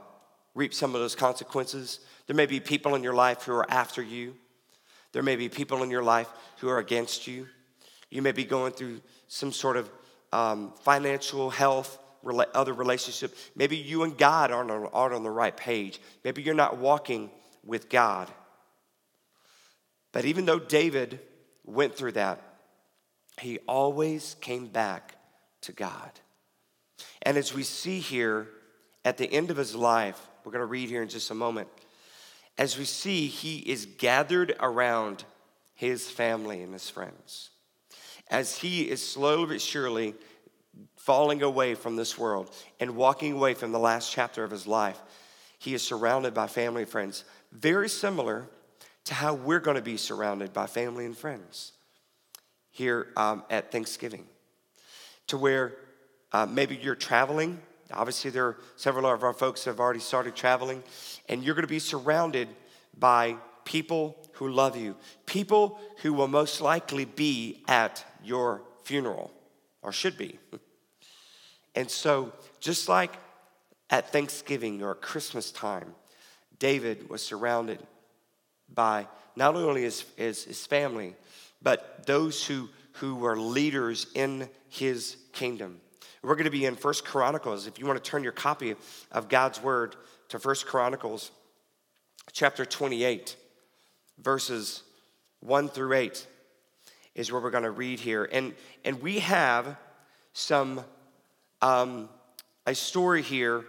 reaped 0.55 0.75
some 0.75 0.95
of 0.95 1.01
those 1.01 1.17
consequences. 1.17 1.99
There 2.29 2.37
may 2.37 2.47
be 2.47 2.61
people 2.61 2.95
in 2.95 3.03
your 3.03 3.15
life 3.15 3.43
who 3.43 3.55
are 3.55 3.69
after 3.69 4.03
you. 4.03 4.37
There 5.11 5.25
may 5.25 5.35
be 5.35 5.49
people 5.49 5.83
in 5.83 5.91
your 5.91 6.05
life 6.05 6.29
who 6.59 6.69
are 6.69 6.79
against 6.79 7.27
you. 7.27 7.49
You 8.09 8.23
may 8.23 8.33
be 8.33 8.45
going 8.45 8.73
through 8.73 9.01
some 9.27 9.51
sort 9.51 9.79
of 9.79 9.91
um, 10.33 10.73
financial 10.85 11.51
health, 11.51 11.99
other 12.55 12.73
relationship. 12.73 13.37
Maybe 13.57 13.77
you 13.77 14.03
and 14.03 14.17
God 14.17 14.51
aren't 14.51 14.71
on, 14.71 14.87
aren't 14.93 15.15
on 15.15 15.23
the 15.23 15.31
right 15.31 15.57
page. 15.57 16.01
Maybe 16.25 16.43
you're 16.43 16.55
not 16.55 16.79
walking 16.79 17.31
with 17.65 17.89
God. 17.89 18.31
But 20.13 20.25
even 20.25 20.45
though 20.45 20.59
David 20.59 21.21
went 21.65 21.97
through 21.97 22.13
that, 22.13 22.41
he 23.41 23.59
always 23.67 24.37
came 24.41 24.67
back 24.67 25.17
to 25.63 25.73
God. 25.73 26.11
And 27.23 27.37
as 27.37 27.53
we 27.53 27.63
see 27.63 27.99
here 28.01 28.49
at 29.05 29.17
the 29.19 29.31
end 29.31 29.51
of 29.51 29.57
his 29.57 29.75
life, 29.75 30.21
we're 30.45 30.53
going 30.53 30.61
to 30.61 30.67
read 30.67 30.89
here 30.89 31.03
in 31.03 31.09
just 31.09 31.31
a 31.31 31.35
moment, 31.35 31.69
as 32.57 32.79
we 32.79 32.85
see, 32.85 33.27
he 33.27 33.59
is 33.59 33.87
gathered 33.99 34.55
around 34.61 35.25
his 35.75 36.09
family 36.09 36.63
and 36.63 36.73
his 36.73 36.89
friends. 36.89 37.51
As 38.31 38.59
he 38.59 38.89
is 38.89 39.07
slowly 39.07 39.47
but 39.47 39.61
surely 39.61 40.15
falling 41.05 41.43
away 41.43 41.75
from 41.75 41.97
this 41.97 42.17
world 42.17 42.51
and 42.81 42.97
walking 42.97 43.35
away 43.35 43.53
from 43.53 43.73
the 43.73 43.79
last 43.79 44.11
chapter 44.11 44.43
of 44.43 44.51
his 44.51 44.67
life, 44.67 44.99
he 45.59 45.75
is 45.75 45.83
surrounded 45.83 46.33
by 46.33 46.47
family 46.47 46.83
and 46.83 46.91
friends, 46.91 47.25
very 47.53 47.91
similar 47.91 48.49
to 49.05 49.13
how 49.13 49.35
we're 49.35 49.61
going 49.61 49.77
to 49.77 49.83
be 49.83 49.99
surrounded 49.99 50.55
by 50.55 50.67
family 50.67 51.05
and 51.05 51.17
friends 51.17 51.73
here 52.71 53.09
um, 53.19 53.43
at 53.51 53.71
Thanksgiving. 53.71 54.25
To 55.27 55.37
where 55.37 55.75
uh, 56.33 56.47
maybe 56.47 56.75
you're 56.75 56.95
traveling. 56.95 57.61
Obviously, 57.93 58.31
there 58.31 58.47
are 58.47 58.57
several 58.77 59.07
of 59.07 59.23
our 59.23 59.35
folks 59.35 59.65
have 59.67 59.81
already 59.81 60.01
started 60.01 60.35
traveling, 60.35 60.83
and 61.29 61.45
you're 61.45 61.55
going 61.55 61.67
to 61.67 61.69
be 61.69 61.79
surrounded 61.79 62.49
by 62.99 63.37
people 63.67 64.17
who 64.33 64.49
love 64.49 64.75
you, 64.75 64.97
people 65.27 65.79
who 65.99 66.15
will 66.15 66.29
most 66.29 66.63
likely 66.63 67.05
be 67.05 67.63
at 67.69 68.03
your 68.25 68.63
funeral 68.85 69.31
or 69.83 69.93
should 69.93 70.17
be. 70.17 70.39
And 71.75 71.91
so, 71.91 72.33
just 72.61 72.89
like 72.89 73.13
at 73.91 74.11
Thanksgiving 74.11 74.83
or 74.83 74.95
Christmas 74.95 75.51
time, 75.51 75.95
David 76.59 77.09
was 77.11 77.23
surrounded 77.23 77.81
by 78.73 79.07
not 79.37 79.57
only 79.57 79.83
his, 79.83 80.05
his, 80.17 80.45
his 80.45 80.67
family, 80.67 81.15
but 81.61 82.07
those 82.07 82.47
who, 82.47 82.69
who 82.93 83.17
were 83.17 83.37
leaders 83.37 84.07
in 84.15 84.49
his 84.69 85.17
kingdom. 85.33 85.81
We're 86.23 86.37
going 86.37 86.45
to 86.45 86.51
be 86.51 86.65
in 86.65 86.77
First 86.77 87.05
Chronicles. 87.05 87.67
If 87.67 87.79
you 87.79 87.87
want 87.87 88.03
to 88.03 88.11
turn 88.11 88.23
your 88.23 88.33
copy 88.33 88.75
of 89.13 89.29
God's 89.29 89.63
word 89.63 89.97
to 90.29 90.39
First 90.39 90.67
Chronicles 90.67 91.31
chapter 92.33 92.65
28, 92.65 93.37
verses 94.19 94.83
1 95.41 95.69
through 95.69 95.93
8 95.93 96.27
is 97.15 97.31
where 97.31 97.41
we're 97.41 97.51
going 97.51 97.65
to 97.65 97.71
read 97.71 98.01
here. 98.01 98.29
And, 98.33 98.55
and 98.85 99.03
we 99.03 99.19
have 99.21 99.77
some 100.33 100.83
um, 101.65 102.11
a 102.67 102.75
story 102.75 103.23
here 103.23 103.65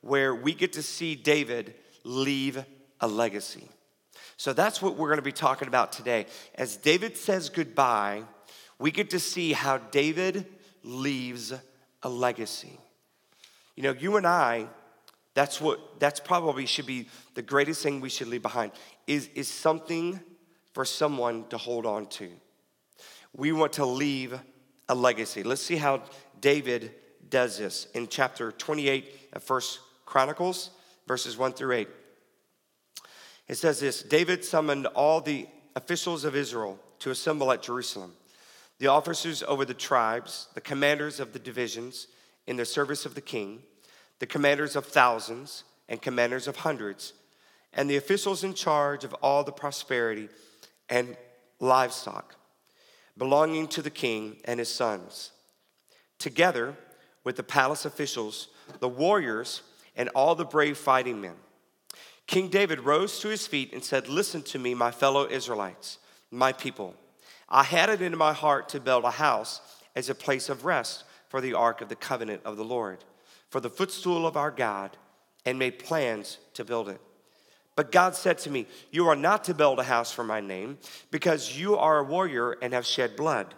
where 0.00 0.34
we 0.34 0.52
get 0.52 0.72
to 0.72 0.82
see 0.82 1.14
David 1.14 1.74
leave 2.02 2.64
a 3.00 3.06
legacy. 3.06 3.68
So 4.36 4.52
that's 4.52 4.82
what 4.82 4.96
we're 4.96 5.06
going 5.06 5.18
to 5.18 5.22
be 5.22 5.30
talking 5.30 5.68
about 5.68 5.92
today. 5.92 6.26
As 6.56 6.76
David 6.76 7.16
says 7.16 7.48
goodbye, 7.48 8.24
we 8.80 8.90
get 8.90 9.10
to 9.10 9.20
see 9.20 9.52
how 9.52 9.78
David 9.78 10.44
leaves 10.82 11.54
a 12.02 12.08
legacy. 12.08 12.80
You 13.76 13.84
know, 13.84 13.92
you 13.92 14.16
and 14.16 14.26
I, 14.26 14.66
that's 15.34 15.60
what 15.60 16.00
that's 16.00 16.18
probably 16.18 16.66
should 16.66 16.86
be 16.86 17.08
the 17.34 17.42
greatest 17.42 17.80
thing 17.80 18.00
we 18.00 18.08
should 18.08 18.26
leave 18.26 18.42
behind 18.42 18.72
is, 19.06 19.28
is 19.36 19.46
something 19.46 20.18
for 20.72 20.84
someone 20.84 21.46
to 21.50 21.58
hold 21.58 21.86
on 21.86 22.06
to. 22.06 22.28
We 23.32 23.52
want 23.52 23.74
to 23.74 23.84
leave 23.84 24.36
a 24.88 24.94
legacy. 24.96 25.44
Let's 25.44 25.62
see 25.62 25.76
how 25.76 26.02
David 26.40 26.92
does 27.30 27.58
this 27.58 27.86
in 27.94 28.08
chapter 28.08 28.52
28 28.52 29.30
of 29.32 29.42
First 29.42 29.80
Chronicles, 30.04 30.70
verses 31.06 31.36
1 31.36 31.52
through 31.52 31.72
8. 31.72 31.88
It 33.48 33.54
says 33.56 33.80
this 33.80 34.02
David 34.02 34.44
summoned 34.44 34.86
all 34.86 35.20
the 35.20 35.46
officials 35.74 36.24
of 36.24 36.34
Israel 36.36 36.78
to 37.00 37.10
assemble 37.10 37.52
at 37.52 37.62
Jerusalem 37.62 38.12
the 38.78 38.88
officers 38.88 39.42
over 39.42 39.64
the 39.64 39.74
tribes, 39.74 40.48
the 40.54 40.60
commanders 40.60 41.18
of 41.18 41.32
the 41.32 41.38
divisions 41.38 42.08
in 42.46 42.56
the 42.56 42.64
service 42.64 43.06
of 43.06 43.14
the 43.14 43.20
king, 43.20 43.62
the 44.18 44.26
commanders 44.26 44.76
of 44.76 44.84
thousands 44.84 45.64
and 45.88 46.02
commanders 46.02 46.46
of 46.46 46.56
hundreds, 46.56 47.14
and 47.72 47.88
the 47.88 47.96
officials 47.96 48.44
in 48.44 48.54
charge 48.54 49.04
of 49.04 49.14
all 49.14 49.44
the 49.44 49.52
prosperity 49.52 50.28
and 50.88 51.16
livestock 51.58 52.36
belonging 53.16 53.66
to 53.66 53.80
the 53.80 53.90
king 53.90 54.36
and 54.44 54.58
his 54.58 54.72
sons. 54.72 55.32
Together 56.18 56.76
with 57.26 57.34
the 57.34 57.42
palace 57.42 57.84
officials, 57.84 58.46
the 58.78 58.88
warriors, 58.88 59.62
and 59.96 60.08
all 60.10 60.36
the 60.36 60.44
brave 60.44 60.78
fighting 60.78 61.20
men. 61.20 61.34
King 62.28 62.46
David 62.46 62.78
rose 62.78 63.18
to 63.18 63.28
his 63.28 63.48
feet 63.48 63.72
and 63.72 63.82
said, 63.82 64.06
Listen 64.06 64.42
to 64.42 64.60
me, 64.60 64.74
my 64.74 64.92
fellow 64.92 65.28
Israelites, 65.28 65.98
my 66.30 66.52
people. 66.52 66.94
I 67.48 67.64
had 67.64 67.90
it 67.90 68.00
in 68.00 68.16
my 68.16 68.32
heart 68.32 68.68
to 68.70 68.80
build 68.80 69.02
a 69.02 69.10
house 69.10 69.60
as 69.96 70.08
a 70.08 70.14
place 70.14 70.48
of 70.48 70.64
rest 70.64 71.02
for 71.28 71.40
the 71.40 71.54
ark 71.54 71.80
of 71.80 71.88
the 71.88 71.96
covenant 71.96 72.42
of 72.44 72.56
the 72.56 72.64
Lord, 72.64 73.02
for 73.50 73.58
the 73.58 73.70
footstool 73.70 74.24
of 74.24 74.36
our 74.36 74.52
God, 74.52 74.96
and 75.44 75.58
made 75.58 75.80
plans 75.80 76.38
to 76.54 76.64
build 76.64 76.88
it. 76.88 77.00
But 77.74 77.90
God 77.90 78.14
said 78.14 78.38
to 78.38 78.50
me, 78.50 78.68
You 78.92 79.08
are 79.08 79.16
not 79.16 79.42
to 79.44 79.54
build 79.54 79.80
a 79.80 79.84
house 79.84 80.12
for 80.12 80.22
my 80.22 80.40
name, 80.40 80.78
because 81.10 81.58
you 81.58 81.76
are 81.76 81.98
a 81.98 82.04
warrior 82.04 82.52
and 82.62 82.72
have 82.72 82.86
shed 82.86 83.16
blood. 83.16 83.52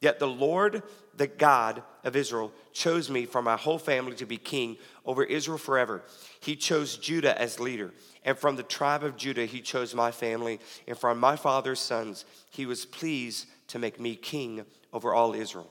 Yet 0.00 0.18
the 0.18 0.26
Lord, 0.26 0.82
the 1.16 1.26
God 1.26 1.82
of 2.02 2.16
Israel, 2.16 2.52
chose 2.72 3.10
me 3.10 3.26
from 3.26 3.44
my 3.44 3.56
whole 3.56 3.78
family 3.78 4.14
to 4.16 4.26
be 4.26 4.36
king 4.36 4.76
over 5.04 5.22
Israel 5.22 5.58
forever. 5.58 6.02
He 6.40 6.56
chose 6.56 6.96
Judah 6.96 7.40
as 7.40 7.60
leader. 7.60 7.92
And 8.24 8.38
from 8.38 8.56
the 8.56 8.62
tribe 8.62 9.04
of 9.04 9.16
Judah, 9.16 9.46
he 9.46 9.60
chose 9.60 9.94
my 9.94 10.10
family. 10.10 10.60
And 10.88 10.98
from 10.98 11.18
my 11.18 11.36
father's 11.36 11.80
sons, 11.80 12.24
he 12.50 12.66
was 12.66 12.84
pleased 12.84 13.46
to 13.68 13.78
make 13.78 14.00
me 14.00 14.16
king 14.16 14.64
over 14.92 15.14
all 15.14 15.34
Israel. 15.34 15.70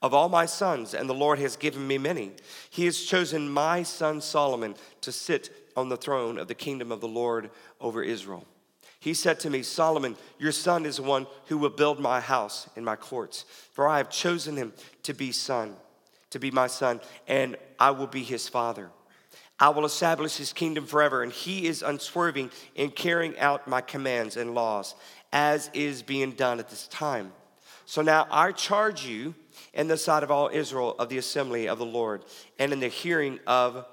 Of 0.00 0.14
all 0.14 0.28
my 0.28 0.46
sons, 0.46 0.94
and 0.94 1.08
the 1.08 1.14
Lord 1.14 1.40
has 1.40 1.56
given 1.56 1.86
me 1.86 1.98
many, 1.98 2.32
he 2.70 2.84
has 2.84 3.02
chosen 3.02 3.50
my 3.50 3.82
son 3.82 4.20
Solomon 4.20 4.76
to 5.00 5.10
sit 5.10 5.50
on 5.76 5.88
the 5.88 5.96
throne 5.96 6.38
of 6.38 6.46
the 6.48 6.54
kingdom 6.54 6.92
of 6.92 7.00
the 7.00 7.08
Lord 7.08 7.50
over 7.80 8.02
Israel. 8.02 8.44
He 9.00 9.14
said 9.14 9.38
to 9.40 9.50
me, 9.50 9.62
Solomon, 9.62 10.16
your 10.38 10.52
son 10.52 10.84
is 10.84 10.96
the 10.96 11.02
one 11.02 11.26
who 11.46 11.58
will 11.58 11.70
build 11.70 12.00
my 12.00 12.20
house 12.20 12.68
in 12.76 12.84
my 12.84 12.96
courts, 12.96 13.44
for 13.72 13.86
I 13.86 13.98
have 13.98 14.10
chosen 14.10 14.56
him 14.56 14.72
to 15.04 15.14
be 15.14 15.30
son, 15.30 15.74
to 16.30 16.38
be 16.38 16.50
my 16.50 16.66
son, 16.66 17.00
and 17.28 17.56
I 17.78 17.92
will 17.92 18.08
be 18.08 18.24
his 18.24 18.48
father. 18.48 18.90
I 19.60 19.70
will 19.70 19.84
establish 19.84 20.36
his 20.36 20.52
kingdom 20.52 20.86
forever, 20.86 21.22
and 21.22 21.32
he 21.32 21.66
is 21.66 21.82
unswerving 21.82 22.50
in 22.74 22.90
carrying 22.90 23.38
out 23.38 23.68
my 23.68 23.80
commands 23.80 24.36
and 24.36 24.54
laws, 24.54 24.94
as 25.32 25.70
is 25.74 26.02
being 26.02 26.32
done 26.32 26.58
at 26.58 26.68
this 26.68 26.88
time. 26.88 27.32
So 27.84 28.02
now 28.02 28.26
I 28.30 28.52
charge 28.52 29.06
you 29.06 29.34
in 29.74 29.88
the 29.88 29.96
sight 29.96 30.22
of 30.22 30.30
all 30.30 30.50
Israel 30.52 30.94
of 30.98 31.08
the 31.08 31.18
assembly 31.18 31.68
of 31.68 31.78
the 31.78 31.86
Lord, 31.86 32.24
and 32.58 32.72
in 32.72 32.80
the 32.80 32.88
hearing 32.88 33.38
of 33.46 33.86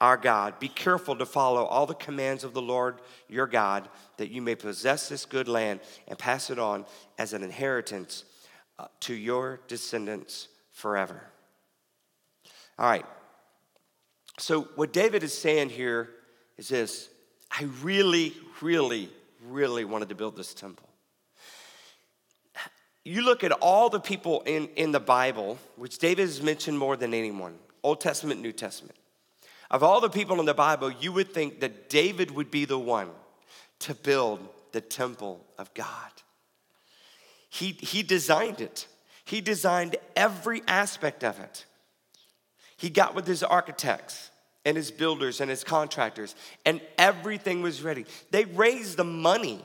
our 0.00 0.16
God. 0.16 0.58
Be 0.58 0.68
careful 0.68 1.14
to 1.16 1.24
follow 1.24 1.64
all 1.64 1.86
the 1.86 1.94
commands 1.94 2.42
of 2.42 2.54
the 2.54 2.60
Lord 2.60 3.00
your 3.28 3.46
God, 3.46 3.88
that 4.22 4.30
you 4.30 4.40
may 4.40 4.54
possess 4.54 5.08
this 5.08 5.24
good 5.24 5.48
land 5.48 5.80
and 6.06 6.16
pass 6.16 6.48
it 6.48 6.56
on 6.56 6.86
as 7.18 7.32
an 7.32 7.42
inheritance 7.42 8.22
uh, 8.78 8.86
to 9.00 9.14
your 9.14 9.58
descendants 9.66 10.46
forever. 10.70 11.20
All 12.78 12.88
right. 12.88 13.04
So, 14.38 14.68
what 14.76 14.92
David 14.92 15.24
is 15.24 15.36
saying 15.36 15.70
here 15.70 16.10
is 16.56 16.68
this 16.68 17.08
I 17.50 17.64
really, 17.82 18.32
really, 18.60 19.10
really 19.48 19.84
wanted 19.84 20.08
to 20.10 20.14
build 20.14 20.36
this 20.36 20.54
temple. 20.54 20.88
You 23.04 23.22
look 23.22 23.42
at 23.42 23.50
all 23.50 23.90
the 23.90 23.98
people 23.98 24.42
in, 24.42 24.68
in 24.76 24.92
the 24.92 25.00
Bible, 25.00 25.58
which 25.74 25.98
David 25.98 26.28
has 26.28 26.40
mentioned 26.40 26.78
more 26.78 26.96
than 26.96 27.12
anyone 27.12 27.58
Old 27.82 28.00
Testament, 28.00 28.40
New 28.40 28.52
Testament. 28.52 28.94
Of 29.68 29.82
all 29.82 30.00
the 30.00 30.08
people 30.08 30.38
in 30.38 30.46
the 30.46 30.54
Bible, 30.54 30.92
you 30.92 31.10
would 31.10 31.34
think 31.34 31.58
that 31.58 31.90
David 31.90 32.30
would 32.30 32.52
be 32.52 32.64
the 32.64 32.78
one 32.78 33.10
to 33.82 33.94
build 33.94 34.40
the 34.72 34.80
temple 34.80 35.44
of 35.58 35.72
God. 35.74 36.10
He, 37.50 37.72
he 37.72 38.02
designed 38.02 38.60
it, 38.60 38.86
he 39.24 39.40
designed 39.40 39.96
every 40.16 40.62
aspect 40.66 41.22
of 41.22 41.38
it. 41.38 41.66
He 42.76 42.90
got 42.90 43.14
with 43.14 43.26
his 43.26 43.42
architects 43.42 44.30
and 44.64 44.76
his 44.76 44.90
builders 44.90 45.40
and 45.40 45.50
his 45.50 45.64
contractors, 45.64 46.34
and 46.64 46.80
everything 46.98 47.62
was 47.62 47.82
ready. 47.82 48.06
They 48.30 48.44
raised 48.44 48.96
the 48.96 49.04
money, 49.04 49.64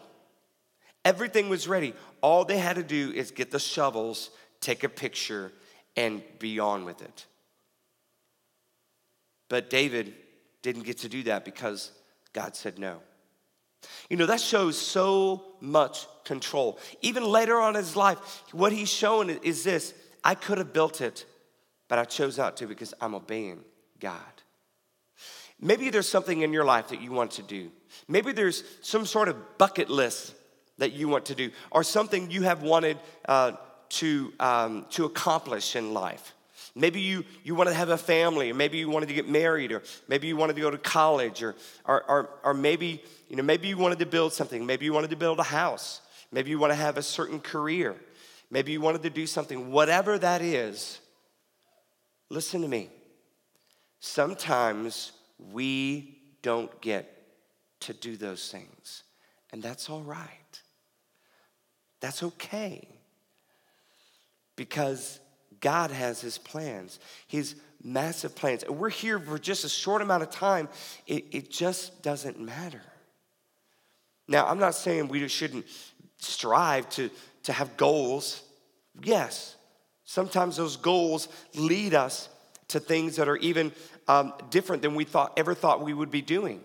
everything 1.06 1.50
was 1.50 1.68
ready. 1.68 1.94
All 2.22 2.46
they 2.46 2.58
had 2.58 2.76
to 2.76 2.84
do 2.84 3.12
is 3.12 3.32
get 3.32 3.52
the 3.52 3.60
shovels, 3.60 4.32
take 4.60 4.84
a 4.84 4.90
picture, 4.90 5.52
and 5.96 6.22
be 6.40 6.60
on 6.60 6.84
with 6.84 7.02
it. 7.02 7.26
But 9.50 9.70
David 9.70 10.14
didn't 10.62 10.84
get 10.84 11.00
to 11.00 11.10
do 11.10 11.24
that 11.24 11.46
because 11.46 11.92
God 12.34 12.56
said 12.56 12.78
no. 12.78 13.00
You 14.10 14.18
know, 14.18 14.26
that 14.26 14.42
shows 14.42 14.78
so 14.78 15.44
much 15.60 16.08
control. 16.24 16.80
Even 17.02 17.24
later 17.24 17.60
on 17.60 17.76
in 17.76 17.84
his 17.84 17.96
life, 17.96 18.18
what 18.52 18.72
he's 18.72 18.90
showing 18.90 19.30
is 19.30 19.64
this 19.64 19.94
I 20.24 20.36
could 20.36 20.58
have 20.58 20.74
built 20.74 21.02
it, 21.02 21.26
but 21.88 22.00
I 22.00 22.06
chose 22.06 22.38
not 22.38 22.58
to 22.58 22.68
because 22.68 22.94
I'm 23.00 23.16
obeying 23.16 23.64
God. 24.00 24.22
Maybe 25.60 25.90
there's 25.90 26.08
something 26.08 26.42
in 26.42 26.54
your 26.54 26.66
life 26.66 26.90
that 26.90 27.02
you 27.02 27.12
want 27.12 27.32
to 27.32 27.42
do. 27.42 27.72
Maybe 28.08 28.32
there's 28.32 28.64
some 28.82 29.06
sort 29.06 29.28
of 29.28 29.58
bucket 29.58 29.90
list 29.90 30.36
that 30.78 30.94
you 30.94 31.08
want 31.08 31.26
to 31.26 31.36
do, 31.36 31.50
or 31.72 31.84
something 31.84 32.30
you 32.30 32.44
have 32.44 32.62
wanted 32.62 33.00
uh, 33.28 33.54
to, 33.90 34.32
um, 34.40 34.86
to 34.92 35.06
accomplish 35.06 35.76
in 35.76 35.94
life. 35.94 36.36
Maybe 36.78 37.02
you, 37.02 37.26
you 37.44 37.56
wanted 37.56 37.72
to 37.72 37.78
have 37.78 37.90
a 37.90 37.98
family, 37.98 38.52
or 38.52 38.54
maybe 38.54 38.78
you 38.78 38.90
wanted 38.90 39.08
to 39.08 39.16
get 39.16 39.28
married, 39.28 39.72
or 39.72 39.82
maybe 40.08 40.28
you 40.28 40.38
wanted 40.38 40.56
to 40.56 40.62
go 40.62 40.70
to 40.70 40.78
college, 40.78 41.42
or, 41.42 41.56
or, 41.86 42.04
or, 42.04 42.30
or 42.44 42.54
maybe, 42.54 43.04
you 43.30 43.36
know, 43.36 43.44
maybe 43.44 43.68
you 43.68 43.78
wanted 43.78 44.00
to 44.00 44.06
build 44.06 44.32
something. 44.32 44.66
Maybe 44.66 44.86
you 44.86 44.94
wanted 44.94 45.10
to 45.10 45.16
build 45.16 45.40
a 45.40 45.44
house. 45.44 46.02
Maybe 46.32 46.52
you 46.52 46.60
want 46.60 46.72
to 46.72 46.76
have 46.76 46.98
a 46.98 47.02
certain 47.02 47.40
career. 47.40 47.96
Maybe 48.52 48.72
you 48.72 48.80
wanted 48.80 49.02
to 49.04 49.10
do 49.10 49.26
something. 49.26 49.72
Whatever 49.72 50.20
that 50.20 50.42
is, 50.42 51.00
listen 52.30 52.62
to 52.62 52.68
me. 52.68 52.90
Sometimes 54.00 55.14
we 55.52 56.20
don't 56.44 56.80
get 56.82 57.12
to 57.82 57.94
do 57.94 58.16
those 58.18 58.52
things, 58.52 59.04
and 59.52 59.64
that's 59.64 59.90
all 59.90 60.02
right. 60.02 60.62
That's 62.00 62.22
okay. 62.22 62.88
Because 64.56 65.20
God 65.62 65.92
has 65.92 66.22
his 66.22 66.38
plans, 66.38 67.00
his 67.28 67.56
massive 67.84 68.36
plans. 68.36 68.64
And 68.64 68.78
we're 68.78 68.90
here 68.90 69.20
for 69.20 69.38
just 69.38 69.64
a 69.64 69.70
short 69.70 70.02
amount 70.02 70.24
of 70.24 70.30
time. 70.30 70.70
It, 71.06 71.26
it 71.32 71.52
just 71.52 72.02
doesn't 72.02 72.40
matter. 72.40 72.82
Now, 74.28 74.46
I'm 74.48 74.60
not 74.60 74.76
saying 74.76 75.08
we 75.08 75.28
shouldn't 75.28 75.66
strive 76.20 76.90
to, 76.92 77.10
to 77.44 77.54
have 77.54 77.78
goals. 77.78 78.44
Yes, 79.02 79.56
sometimes 80.04 80.58
those 80.58 80.76
goals 80.76 81.28
lead 81.56 81.94
us 81.94 82.30
to 82.70 82.80
things 82.80 83.16
that 83.16 83.30
are 83.30 83.38
even 83.38 83.72
um, 84.08 84.34
different 84.50 84.82
than 84.82 84.96
we 84.96 85.06
thought 85.06 85.34
ever 85.38 85.54
thought 85.54 85.82
we 85.82 85.94
would 85.94 86.12
be 86.12 86.22
doing. 86.22 86.62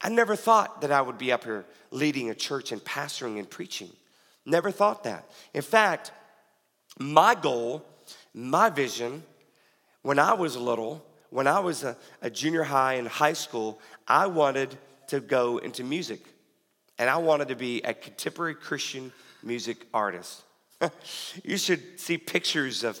I 0.00 0.08
never 0.08 0.36
thought 0.36 0.80
that 0.80 0.90
I 0.90 1.00
would 1.00 1.18
be 1.18 1.32
up 1.32 1.44
here 1.44 1.64
leading 1.90 2.30
a 2.30 2.34
church 2.34 2.72
and 2.72 2.82
pastoring 2.82 3.38
and 3.38 3.48
preaching. 3.48 3.90
Never 4.44 4.70
thought 4.70 5.04
that. 5.04 5.30
In 5.54 5.62
fact, 5.62 6.12
my 6.98 7.34
goal, 7.34 7.84
my 8.34 8.68
vision, 8.68 9.22
when 10.02 10.18
I 10.18 10.34
was 10.34 10.56
little, 10.56 11.04
when 11.30 11.46
I 11.46 11.60
was 11.60 11.84
a, 11.84 11.96
a 12.20 12.28
junior 12.28 12.64
high 12.64 12.94
and 12.94 13.06
high 13.06 13.32
school, 13.32 13.80
I 14.06 14.26
wanted 14.26 14.76
to 15.08 15.20
go 15.20 15.58
into 15.58 15.84
music. 15.84 16.20
And 16.98 17.08
I 17.08 17.16
wanted 17.16 17.48
to 17.48 17.56
be 17.56 17.80
a 17.82 17.94
contemporary 17.94 18.54
Christian 18.54 19.12
music 19.42 19.86
artist. 19.94 20.42
you 21.44 21.56
should 21.56 21.98
see 21.98 22.18
pictures 22.18 22.84
of, 22.84 23.00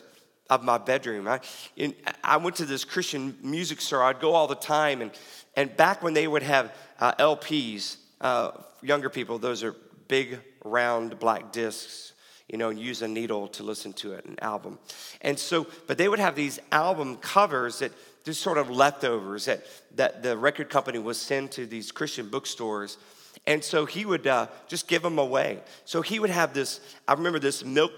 of 0.50 0.64
my 0.64 0.78
bedroom. 0.78 1.28
I, 1.28 1.40
in, 1.76 1.94
I 2.22 2.36
went 2.36 2.56
to 2.56 2.64
this 2.64 2.84
Christian 2.84 3.36
music 3.42 3.80
store. 3.80 4.02
I'd 4.02 4.20
go 4.20 4.32
all 4.32 4.46
the 4.46 4.54
time. 4.54 5.02
And, 5.02 5.10
and 5.56 5.76
back 5.76 6.02
when 6.02 6.14
they 6.14 6.26
would 6.26 6.42
have 6.42 6.72
uh, 7.00 7.14
LPs, 7.14 7.96
uh, 8.20 8.52
younger 8.82 9.10
people, 9.10 9.38
those 9.38 9.62
are 9.62 9.74
big, 10.08 10.38
round, 10.64 11.18
black 11.18 11.52
discs 11.52 12.13
you 12.48 12.58
know, 12.58 12.68
and 12.68 12.78
use 12.78 13.02
a 13.02 13.08
needle 13.08 13.48
to 13.48 13.62
listen 13.62 13.92
to 13.94 14.12
it, 14.12 14.24
an 14.26 14.36
album. 14.40 14.78
And 15.22 15.38
so, 15.38 15.66
but 15.86 15.98
they 15.98 16.08
would 16.08 16.18
have 16.18 16.34
these 16.34 16.58
album 16.70 17.16
covers 17.16 17.78
that 17.78 17.92
just 18.24 18.40
sort 18.40 18.58
of 18.58 18.70
leftovers 18.70 19.46
that, 19.46 19.64
that 19.96 20.22
the 20.22 20.36
record 20.36 20.70
company 20.70 20.98
would 20.98 21.16
send 21.16 21.50
to 21.52 21.66
these 21.66 21.92
Christian 21.92 22.28
bookstores. 22.28 22.98
And 23.46 23.62
so 23.62 23.84
he 23.84 24.06
would 24.06 24.26
uh, 24.26 24.48
just 24.68 24.88
give 24.88 25.02
them 25.02 25.18
away. 25.18 25.60
So 25.84 26.02
he 26.02 26.18
would 26.18 26.30
have 26.30 26.54
this, 26.54 26.80
I 27.06 27.14
remember 27.14 27.38
this 27.38 27.64
milk 27.64 27.92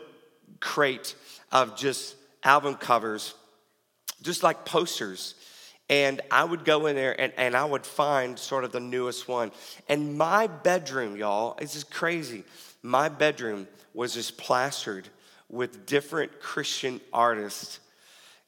crate 0.60 1.14
of 1.52 1.76
just 1.76 2.16
album 2.42 2.74
covers, 2.74 3.34
just 4.22 4.42
like 4.42 4.64
posters. 4.64 5.34
And 5.88 6.20
I 6.32 6.42
would 6.42 6.64
go 6.64 6.86
in 6.86 6.96
there 6.96 7.18
and, 7.20 7.32
and 7.36 7.56
I 7.56 7.64
would 7.64 7.86
find 7.86 8.36
sort 8.36 8.64
of 8.64 8.72
the 8.72 8.80
newest 8.80 9.28
one. 9.28 9.52
And 9.88 10.18
my 10.18 10.48
bedroom, 10.48 11.16
y'all, 11.16 11.56
is 11.60 11.74
just 11.74 11.92
crazy. 11.92 12.42
My 12.82 13.08
bedroom 13.08 13.68
was 13.96 14.12
just 14.12 14.36
plastered 14.36 15.08
with 15.48 15.86
different 15.86 16.38
Christian 16.38 17.00
artists, 17.12 17.80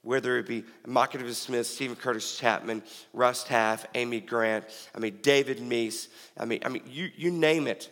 whether 0.03 0.38
it 0.38 0.46
be 0.46 0.62
Michael 0.87 1.33
Smith, 1.33 1.66
Steven 1.66 1.96
Curtis 1.96 2.37
Chapman, 2.37 2.83
Russ 3.14 3.44
Taff, 3.44 3.87
Amy 3.94 4.20
Grant, 4.20 4.66
I 4.94 4.99
mean, 4.99 5.18
David 5.23 5.59
Meece, 5.59 6.09
I 6.37 6.44
mean, 6.44 6.61
I 6.64 6.68
mean, 6.68 6.83
you, 6.87 7.11
you 7.16 7.31
name 7.31 7.66
it. 7.66 7.90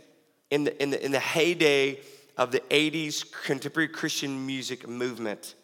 In 0.50 0.64
the, 0.64 0.80
in, 0.80 0.90
the, 0.90 1.04
in 1.04 1.10
the 1.10 1.18
heyday 1.18 1.98
of 2.36 2.52
the 2.52 2.60
80s 2.60 3.24
contemporary 3.44 3.88
Christian 3.88 4.46
music 4.46 4.86
movement, 4.86 5.54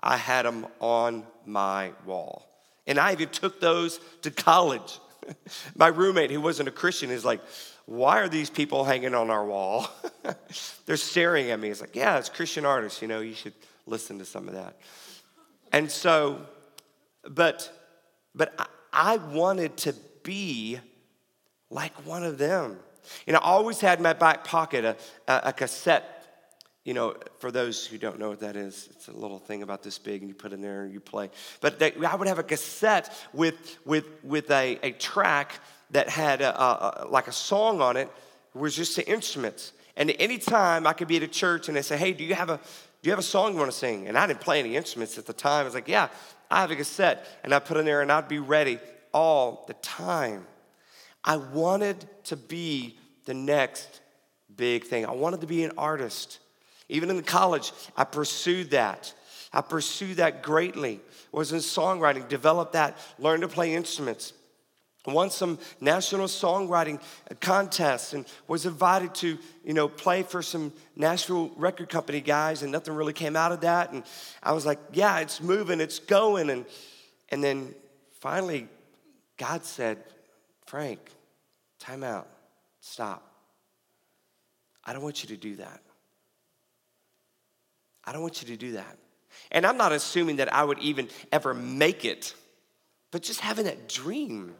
I 0.00 0.16
had 0.16 0.44
them 0.44 0.66
on 0.80 1.24
my 1.46 1.92
wall. 2.04 2.46
And 2.86 3.00
I 3.00 3.12
even 3.12 3.30
took 3.30 3.58
those 3.58 3.98
to 4.22 4.30
college. 4.30 5.00
my 5.76 5.88
roommate, 5.88 6.30
who 6.30 6.40
wasn't 6.40 6.68
a 6.68 6.72
Christian, 6.72 7.10
is 7.10 7.24
like, 7.24 7.40
why 7.88 8.18
are 8.18 8.28
these 8.28 8.50
people 8.50 8.84
hanging 8.84 9.14
on 9.14 9.30
our 9.30 9.46
wall? 9.46 9.88
They're 10.86 10.98
staring 10.98 11.50
at 11.50 11.58
me. 11.58 11.70
It's 11.70 11.80
like, 11.80 11.96
yeah, 11.96 12.18
it's 12.18 12.28
Christian 12.28 12.66
artists, 12.66 13.00
you 13.00 13.08
know, 13.08 13.20
you 13.20 13.32
should 13.32 13.54
listen 13.86 14.18
to 14.18 14.26
some 14.26 14.46
of 14.46 14.52
that. 14.52 14.76
And 15.72 15.90
so, 15.90 16.42
but, 17.26 17.72
but 18.34 18.52
I, 18.92 19.16
wanted 19.16 19.78
to 19.78 19.94
be 20.22 20.78
like 21.70 21.94
one 22.06 22.24
of 22.24 22.36
them. 22.36 22.76
Know, 23.26 23.38
I 23.38 23.40
always 23.40 23.80
had 23.80 24.00
in 24.00 24.02
my 24.02 24.12
back 24.12 24.44
pocket 24.44 24.84
a, 24.84 25.48
a, 25.48 25.52
cassette 25.54 26.14
you 26.84 26.92
know, 26.94 27.16
for 27.38 27.50
those 27.50 27.86
who 27.86 27.96
don't 27.96 28.18
know 28.18 28.30
what 28.30 28.40
that 28.40 28.56
is, 28.56 28.88
it's 28.92 29.08
a 29.08 29.12
little 29.12 29.38
thing 29.38 29.62
about 29.62 29.82
this 29.82 29.98
big, 29.98 30.22
and 30.22 30.28
you 30.30 30.34
put 30.34 30.52
it 30.52 30.56
in 30.56 30.62
there 30.62 30.84
and 30.84 30.92
you 30.92 31.00
play. 31.00 31.28
But 31.60 31.78
they, 31.78 31.92
I 32.06 32.14
would 32.14 32.28
have 32.28 32.38
a 32.38 32.42
cassette 32.42 33.14
with 33.34 33.78
with 33.84 34.06
with 34.24 34.50
a, 34.50 34.78
a 34.82 34.92
track 34.92 35.60
that 35.90 36.08
had 36.08 36.40
a, 36.40 36.62
a, 36.62 37.06
like 37.08 37.28
a 37.28 37.32
song 37.32 37.80
on 37.80 37.96
it 37.96 38.10
was 38.54 38.74
just 38.74 38.96
the 38.96 39.08
instruments. 39.08 39.72
And 39.96 40.14
anytime 40.18 40.86
I 40.86 40.92
could 40.92 41.08
be 41.08 41.16
at 41.16 41.22
a 41.22 41.28
church 41.28 41.68
and 41.68 41.76
they 41.76 41.82
say, 41.82 41.96
hey, 41.96 42.12
do 42.12 42.24
you 42.24 42.34
have 42.34 42.50
a, 42.50 42.56
do 42.56 43.08
you 43.08 43.10
have 43.10 43.18
a 43.18 43.22
song 43.22 43.52
you 43.52 43.58
want 43.58 43.70
to 43.70 43.76
sing? 43.76 44.08
And 44.08 44.16
I 44.16 44.26
didn't 44.26 44.40
play 44.40 44.60
any 44.60 44.76
instruments 44.76 45.18
at 45.18 45.26
the 45.26 45.32
time. 45.32 45.62
I 45.62 45.64
was 45.64 45.74
like, 45.74 45.88
yeah, 45.88 46.08
I 46.50 46.60
have 46.60 46.70
a 46.70 46.76
cassette. 46.76 47.26
And 47.42 47.54
I 47.54 47.58
put 47.58 47.76
in 47.76 47.84
there 47.84 48.02
and 48.02 48.10
I'd 48.10 48.28
be 48.28 48.38
ready 48.38 48.78
all 49.12 49.64
the 49.66 49.74
time. 49.74 50.46
I 51.24 51.36
wanted 51.36 52.06
to 52.24 52.36
be 52.36 52.98
the 53.24 53.34
next 53.34 54.00
big 54.54 54.84
thing. 54.84 55.04
I 55.04 55.12
wanted 55.12 55.40
to 55.40 55.46
be 55.46 55.64
an 55.64 55.72
artist. 55.76 56.38
Even 56.88 57.10
in 57.10 57.22
college, 57.22 57.72
I 57.96 58.04
pursued 58.04 58.70
that. 58.70 59.12
I 59.52 59.60
pursued 59.60 60.18
that 60.18 60.42
greatly. 60.42 61.00
Was 61.32 61.52
in 61.52 61.58
songwriting, 61.58 62.28
developed 62.28 62.72
that, 62.72 62.96
learned 63.18 63.42
to 63.42 63.48
play 63.48 63.74
instruments 63.74 64.32
won 65.14 65.30
some 65.30 65.58
national 65.80 66.26
songwriting 66.26 67.00
contests 67.40 68.12
and 68.12 68.26
was 68.46 68.66
invited 68.66 69.14
to 69.16 69.38
you 69.64 69.74
know 69.74 69.88
play 69.88 70.22
for 70.22 70.42
some 70.42 70.72
nashville 70.96 71.50
record 71.56 71.88
company 71.88 72.20
guys 72.20 72.62
and 72.62 72.72
nothing 72.72 72.94
really 72.94 73.12
came 73.12 73.36
out 73.36 73.52
of 73.52 73.60
that. 73.60 73.92
And 73.92 74.02
i 74.42 74.52
was 74.52 74.66
like 74.66 74.78
yeah 74.92 75.18
it's 75.20 75.40
moving 75.40 75.80
it's 75.80 75.98
going. 75.98 76.50
And 76.50 76.66
and 77.30 77.42
then 77.42 77.74
finally 78.20 78.68
god 79.36 79.64
said 79.64 79.98
frank 80.66 81.00
time 81.78 82.04
out 82.04 82.28
stop. 82.80 83.24
I 84.84 84.92
don't 84.92 85.02
want 85.02 85.22
you 85.22 85.28
to 85.28 85.36
do 85.36 85.56
that. 85.56 85.82
I 88.04 88.12
don't 88.12 88.22
want 88.22 88.40
you 88.40 88.48
to 88.48 88.56
do 88.56 88.72
that. 88.72 88.96
And 89.50 89.66
i'm 89.66 89.76
not 89.76 89.92
assuming 89.92 90.36
that 90.36 90.52
i 90.52 90.64
would 90.64 90.78
even 90.80 91.08
ever 91.30 91.54
make 91.54 92.04
it 92.04 92.34
but 93.10 93.22
just 93.22 93.40
having 93.40 93.64
that 93.64 93.88
dream 93.88 94.54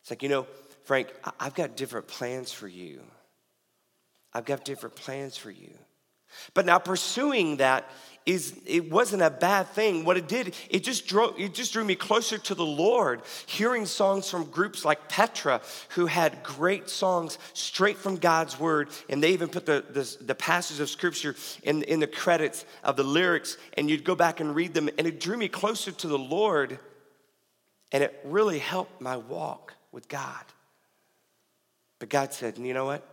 it's 0.00 0.10
like, 0.10 0.22
you 0.22 0.28
know, 0.28 0.46
Frank, 0.84 1.08
I've 1.38 1.54
got 1.54 1.76
different 1.76 2.06
plans 2.06 2.52
for 2.52 2.68
you. 2.68 3.02
I've 4.32 4.44
got 4.44 4.64
different 4.64 4.96
plans 4.96 5.36
for 5.36 5.50
you. 5.50 5.74
But 6.54 6.66
now 6.66 6.78
pursuing 6.78 7.58
that 7.58 7.90
is 8.26 8.60
it 8.66 8.90
wasn't 8.90 9.22
a 9.22 9.30
bad 9.30 9.68
thing. 9.68 10.04
What 10.04 10.18
it 10.18 10.28
did, 10.28 10.54
it 10.68 10.84
just 10.84 11.06
drove 11.06 11.38
it 11.40 11.54
just 11.54 11.72
drew 11.72 11.82
me 11.84 11.94
closer 11.94 12.36
to 12.36 12.54
the 12.54 12.64
Lord. 12.64 13.22
Hearing 13.46 13.86
songs 13.86 14.28
from 14.28 14.44
groups 14.44 14.84
like 14.84 15.08
Petra, 15.08 15.62
who 15.90 16.06
had 16.06 16.42
great 16.42 16.90
songs 16.90 17.38
straight 17.54 17.96
from 17.96 18.16
God's 18.16 18.60
word, 18.60 18.90
and 19.08 19.22
they 19.22 19.32
even 19.32 19.48
put 19.48 19.64
the, 19.64 19.82
the, 19.88 20.24
the 20.24 20.34
passages 20.34 20.80
of 20.80 20.90
scripture 20.90 21.36
in, 21.62 21.82
in 21.84 22.00
the 22.00 22.06
credits 22.06 22.66
of 22.84 22.96
the 22.96 23.04
lyrics, 23.04 23.56
and 23.78 23.88
you'd 23.88 24.04
go 24.04 24.14
back 24.14 24.40
and 24.40 24.54
read 24.54 24.74
them, 24.74 24.90
and 24.98 25.06
it 25.06 25.20
drew 25.20 25.36
me 25.38 25.48
closer 25.48 25.90
to 25.90 26.06
the 26.06 26.18
Lord, 26.18 26.78
and 27.92 28.02
it 28.04 28.20
really 28.24 28.58
helped 28.58 29.00
my 29.00 29.16
walk 29.16 29.74
with 29.92 30.08
God. 30.08 30.44
But 31.98 32.08
God 32.08 32.32
said, 32.32 32.58
you 32.58 32.74
know 32.74 32.84
what? 32.84 33.06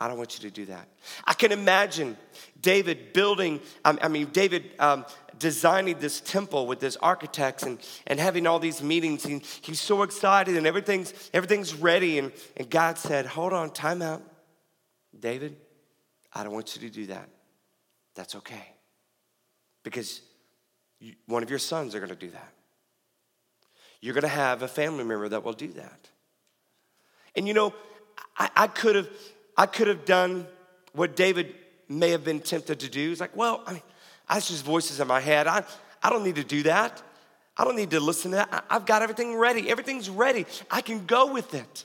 I 0.00 0.06
don't 0.06 0.16
want 0.16 0.38
you 0.38 0.48
to 0.48 0.54
do 0.54 0.66
that. 0.66 0.86
I 1.24 1.34
can 1.34 1.50
imagine 1.50 2.16
David 2.60 3.12
building, 3.12 3.60
I 3.84 4.06
mean, 4.06 4.26
David 4.26 4.70
um, 4.78 5.04
designing 5.38 5.98
this 5.98 6.20
temple 6.20 6.68
with 6.68 6.80
his 6.80 6.96
architects 6.98 7.64
and, 7.64 7.80
and 8.06 8.20
having 8.20 8.46
all 8.46 8.60
these 8.60 8.80
meetings. 8.80 9.24
He, 9.24 9.42
he's 9.60 9.80
so 9.80 10.04
excited 10.04 10.56
and 10.56 10.68
everything's, 10.68 11.12
everything's 11.34 11.74
ready. 11.74 12.20
And, 12.20 12.32
and 12.56 12.70
God 12.70 12.96
said, 12.96 13.26
Hold 13.26 13.52
on, 13.52 13.70
time 13.70 14.00
out. 14.00 14.22
David, 15.18 15.56
I 16.32 16.44
don't 16.44 16.52
want 16.52 16.76
you 16.76 16.88
to 16.88 16.94
do 16.94 17.06
that. 17.06 17.28
That's 18.14 18.36
okay. 18.36 18.74
Because 19.82 20.20
you, 21.00 21.14
one 21.26 21.42
of 21.42 21.50
your 21.50 21.58
sons 21.58 21.96
are 21.96 21.98
going 21.98 22.10
to 22.10 22.14
do 22.16 22.30
that. 22.30 22.52
You're 24.00 24.14
going 24.14 24.22
to 24.22 24.28
have 24.28 24.62
a 24.62 24.68
family 24.68 25.02
member 25.02 25.28
that 25.28 25.42
will 25.42 25.52
do 25.54 25.68
that. 25.72 26.08
And 27.36 27.46
you 27.46 27.54
know, 27.54 27.74
I, 28.36 28.50
I 28.56 28.66
could 28.66 28.96
have 28.96 29.08
I 29.56 29.66
could 29.66 29.88
have 29.88 30.04
done 30.04 30.46
what 30.92 31.16
David 31.16 31.54
may 31.88 32.10
have 32.10 32.24
been 32.24 32.40
tempted 32.40 32.80
to 32.80 32.88
do 32.88 33.10
is 33.10 33.20
like, 33.20 33.34
well, 33.36 33.62
I 33.66 33.74
mean, 33.74 33.82
that's 34.28 34.48
just 34.48 34.64
voices 34.64 35.00
in 35.00 35.08
my 35.08 35.20
head. 35.20 35.46
I, 35.46 35.64
I 36.02 36.10
don't 36.10 36.22
need 36.22 36.36
to 36.36 36.44
do 36.44 36.62
that. 36.64 37.02
I 37.56 37.64
don't 37.64 37.76
need 37.76 37.90
to 37.90 38.00
listen 38.00 38.30
to 38.32 38.36
that. 38.36 38.48
I, 38.52 38.76
I've 38.76 38.86
got 38.86 39.02
everything 39.02 39.34
ready. 39.36 39.68
Everything's 39.68 40.08
ready. 40.08 40.46
I 40.70 40.80
can 40.80 41.06
go 41.06 41.32
with 41.32 41.54
it. 41.54 41.84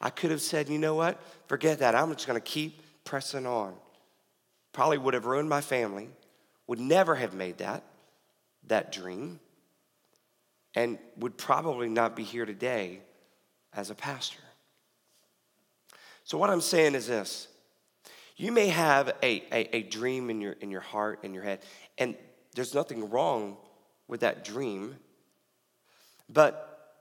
I 0.00 0.10
could 0.10 0.30
have 0.30 0.40
said, 0.40 0.68
you 0.68 0.78
know 0.78 0.94
what? 0.94 1.20
Forget 1.46 1.80
that. 1.80 1.94
I'm 1.94 2.10
just 2.12 2.26
going 2.26 2.40
to 2.40 2.44
keep 2.44 2.80
pressing 3.04 3.46
on. 3.46 3.74
Probably 4.72 4.98
would 4.98 5.14
have 5.14 5.26
ruined 5.26 5.48
my 5.48 5.60
family, 5.60 6.08
would 6.66 6.80
never 6.80 7.14
have 7.14 7.34
made 7.34 7.58
that, 7.58 7.84
that 8.66 8.92
dream, 8.92 9.40
and 10.74 10.98
would 11.18 11.36
probably 11.36 11.88
not 11.88 12.16
be 12.16 12.24
here 12.24 12.46
today 12.46 13.00
as 13.76 13.90
a 13.90 13.94
pastor. 13.94 14.40
So, 16.24 16.38
what 16.38 16.50
I'm 16.50 16.60
saying 16.60 16.94
is 16.94 17.06
this 17.06 17.48
you 18.36 18.50
may 18.50 18.68
have 18.68 19.08
a, 19.22 19.42
a, 19.52 19.76
a, 19.76 19.82
dream 19.82 20.28
in 20.28 20.40
your, 20.40 20.52
in 20.52 20.70
your 20.70 20.80
heart, 20.80 21.20
in 21.22 21.34
your 21.34 21.44
head, 21.44 21.60
and 21.98 22.16
there's 22.54 22.74
nothing 22.74 23.10
wrong 23.10 23.56
with 24.08 24.20
that 24.20 24.44
dream. 24.44 24.96
But 26.28 26.96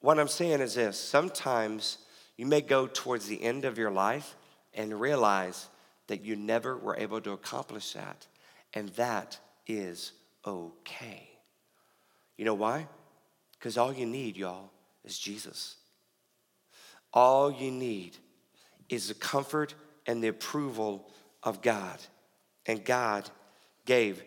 what 0.00 0.18
I'm 0.20 0.28
saying 0.28 0.60
is 0.60 0.74
this 0.74 0.98
sometimes 0.98 1.98
you 2.36 2.46
may 2.46 2.60
go 2.60 2.86
towards 2.86 3.26
the 3.26 3.42
end 3.42 3.64
of 3.64 3.78
your 3.78 3.90
life 3.90 4.36
and 4.74 5.00
realize 5.00 5.68
that 6.06 6.24
you 6.24 6.36
never 6.36 6.76
were 6.76 6.96
able 6.96 7.20
to 7.22 7.32
accomplish 7.32 7.92
that, 7.94 8.26
and 8.74 8.90
that 8.90 9.38
is 9.66 10.12
okay. 10.46 11.28
You 12.36 12.44
know 12.44 12.54
why? 12.54 12.86
Because 13.58 13.76
all 13.76 13.92
you 13.92 14.06
need, 14.06 14.36
y'all, 14.36 14.70
is 15.04 15.18
Jesus. 15.18 15.77
All 17.18 17.50
you 17.50 17.72
need 17.72 18.16
is 18.88 19.08
the 19.08 19.14
comfort 19.14 19.74
and 20.06 20.22
the 20.22 20.28
approval 20.28 21.10
of 21.42 21.62
God. 21.62 21.98
And 22.64 22.84
God 22.84 23.28
gave 23.86 24.22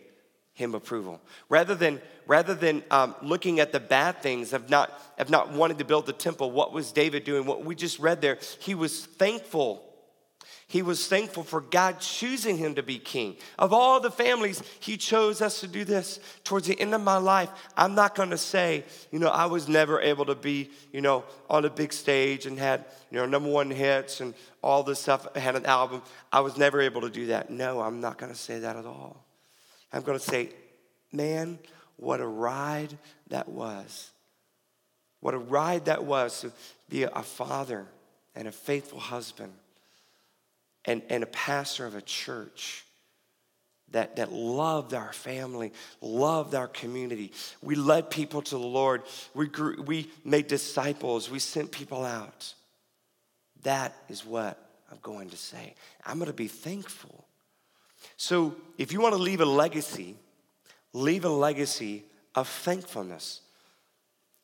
him 0.52 0.74
approval. 0.74 1.18
Rather 1.48 1.74
than, 1.74 2.02
rather 2.26 2.54
than 2.54 2.84
um, 2.90 3.14
looking 3.22 3.60
at 3.60 3.72
the 3.72 3.80
bad 3.80 4.20
things 4.20 4.52
of 4.52 4.68
not, 4.68 4.92
of 5.16 5.30
not 5.30 5.52
wanting 5.52 5.78
to 5.78 5.86
build 5.86 6.04
the 6.04 6.12
temple, 6.12 6.50
what 6.50 6.74
was 6.74 6.92
David 6.92 7.24
doing? 7.24 7.46
What 7.46 7.64
we 7.64 7.74
just 7.74 7.98
read 7.98 8.20
there, 8.20 8.36
he 8.58 8.74
was 8.74 9.06
thankful 9.06 9.82
he 10.72 10.80
was 10.80 11.06
thankful 11.06 11.42
for 11.42 11.60
God 11.60 12.00
choosing 12.00 12.56
him 12.56 12.76
to 12.76 12.82
be 12.82 12.98
king. 12.98 13.36
Of 13.58 13.72
all 13.72 14.00
the 14.00 14.10
families, 14.10 14.62
he 14.80 14.96
chose 14.96 15.42
us 15.42 15.60
to 15.60 15.68
do 15.68 15.84
this. 15.84 16.18
Towards 16.44 16.66
the 16.66 16.80
end 16.80 16.94
of 16.94 17.02
my 17.02 17.18
life, 17.18 17.50
I'm 17.76 17.94
not 17.94 18.14
going 18.14 18.30
to 18.30 18.38
say, 18.38 18.84
you 19.10 19.18
know, 19.18 19.28
I 19.28 19.46
was 19.46 19.68
never 19.68 20.00
able 20.00 20.24
to 20.24 20.34
be, 20.34 20.70
you 20.90 21.02
know, 21.02 21.24
on 21.50 21.66
a 21.66 21.70
big 21.70 21.92
stage 21.92 22.46
and 22.46 22.58
had, 22.58 22.86
you 23.10 23.18
know, 23.18 23.26
number 23.26 23.50
one 23.50 23.70
hits 23.70 24.20
and 24.20 24.32
all 24.62 24.82
this 24.82 25.00
stuff, 25.00 25.26
I 25.34 25.40
had 25.40 25.56
an 25.56 25.66
album. 25.66 26.00
I 26.32 26.40
was 26.40 26.56
never 26.56 26.80
able 26.80 27.02
to 27.02 27.10
do 27.10 27.26
that. 27.26 27.50
No, 27.50 27.80
I'm 27.80 28.00
not 28.00 28.16
going 28.16 28.32
to 28.32 28.38
say 28.38 28.60
that 28.60 28.76
at 28.76 28.86
all. 28.86 29.26
I'm 29.92 30.02
to 30.02 30.18
say, 30.18 30.50
man, 31.12 31.58
what 31.96 32.20
a 32.20 32.26
ride 32.26 32.96
that 33.28 33.48
was. 33.48 34.10
What 35.20 35.34
a 35.34 35.38
ride 35.38 35.84
that 35.84 36.04
was 36.04 36.40
to 36.40 36.52
be 36.88 37.02
a 37.02 37.22
father 37.22 37.86
and 38.34 38.48
a 38.48 38.52
faithful 38.52 38.98
husband 38.98 39.52
and, 40.84 41.02
and 41.08 41.22
a 41.22 41.26
pastor 41.26 41.86
of 41.86 41.94
a 41.94 42.02
church 42.02 42.84
that, 43.92 44.16
that 44.16 44.32
loved 44.32 44.94
our 44.94 45.12
family, 45.12 45.72
loved 46.00 46.54
our 46.54 46.68
community. 46.68 47.32
We 47.62 47.74
led 47.74 48.10
people 48.10 48.42
to 48.42 48.50
the 48.50 48.58
Lord. 48.58 49.02
We, 49.34 49.46
grew, 49.46 49.82
we 49.82 50.10
made 50.24 50.48
disciples. 50.48 51.30
We 51.30 51.38
sent 51.38 51.70
people 51.70 52.04
out. 52.04 52.54
That 53.62 53.94
is 54.08 54.26
what 54.26 54.58
I'm 54.90 54.98
going 55.02 55.30
to 55.30 55.36
say. 55.36 55.74
I'm 56.04 56.18
going 56.18 56.30
to 56.30 56.32
be 56.32 56.48
thankful. 56.48 57.26
So 58.16 58.56
if 58.78 58.92
you 58.92 59.00
want 59.00 59.14
to 59.14 59.22
leave 59.22 59.40
a 59.40 59.46
legacy, 59.46 60.16
leave 60.92 61.24
a 61.24 61.30
legacy 61.30 62.04
of 62.34 62.48
thankfulness. 62.48 63.40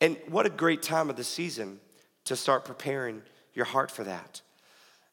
And 0.01 0.16
what 0.29 0.46
a 0.46 0.51
great 0.51 0.83
time 0.83 1.11
of 1.11 1.16
the 1.16 1.24
season 1.24 1.81
to 2.24 2.37
start 2.37 2.64
preparing 2.64 3.22
your 3.55 3.64
heart 3.64 3.90
for 3.90 4.05
that. 4.05 4.42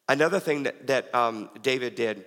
Another 0.08 0.40
thing 0.40 0.64
that, 0.64 0.86
that 0.86 1.14
um, 1.14 1.50
David 1.62 1.94
did 1.94 2.24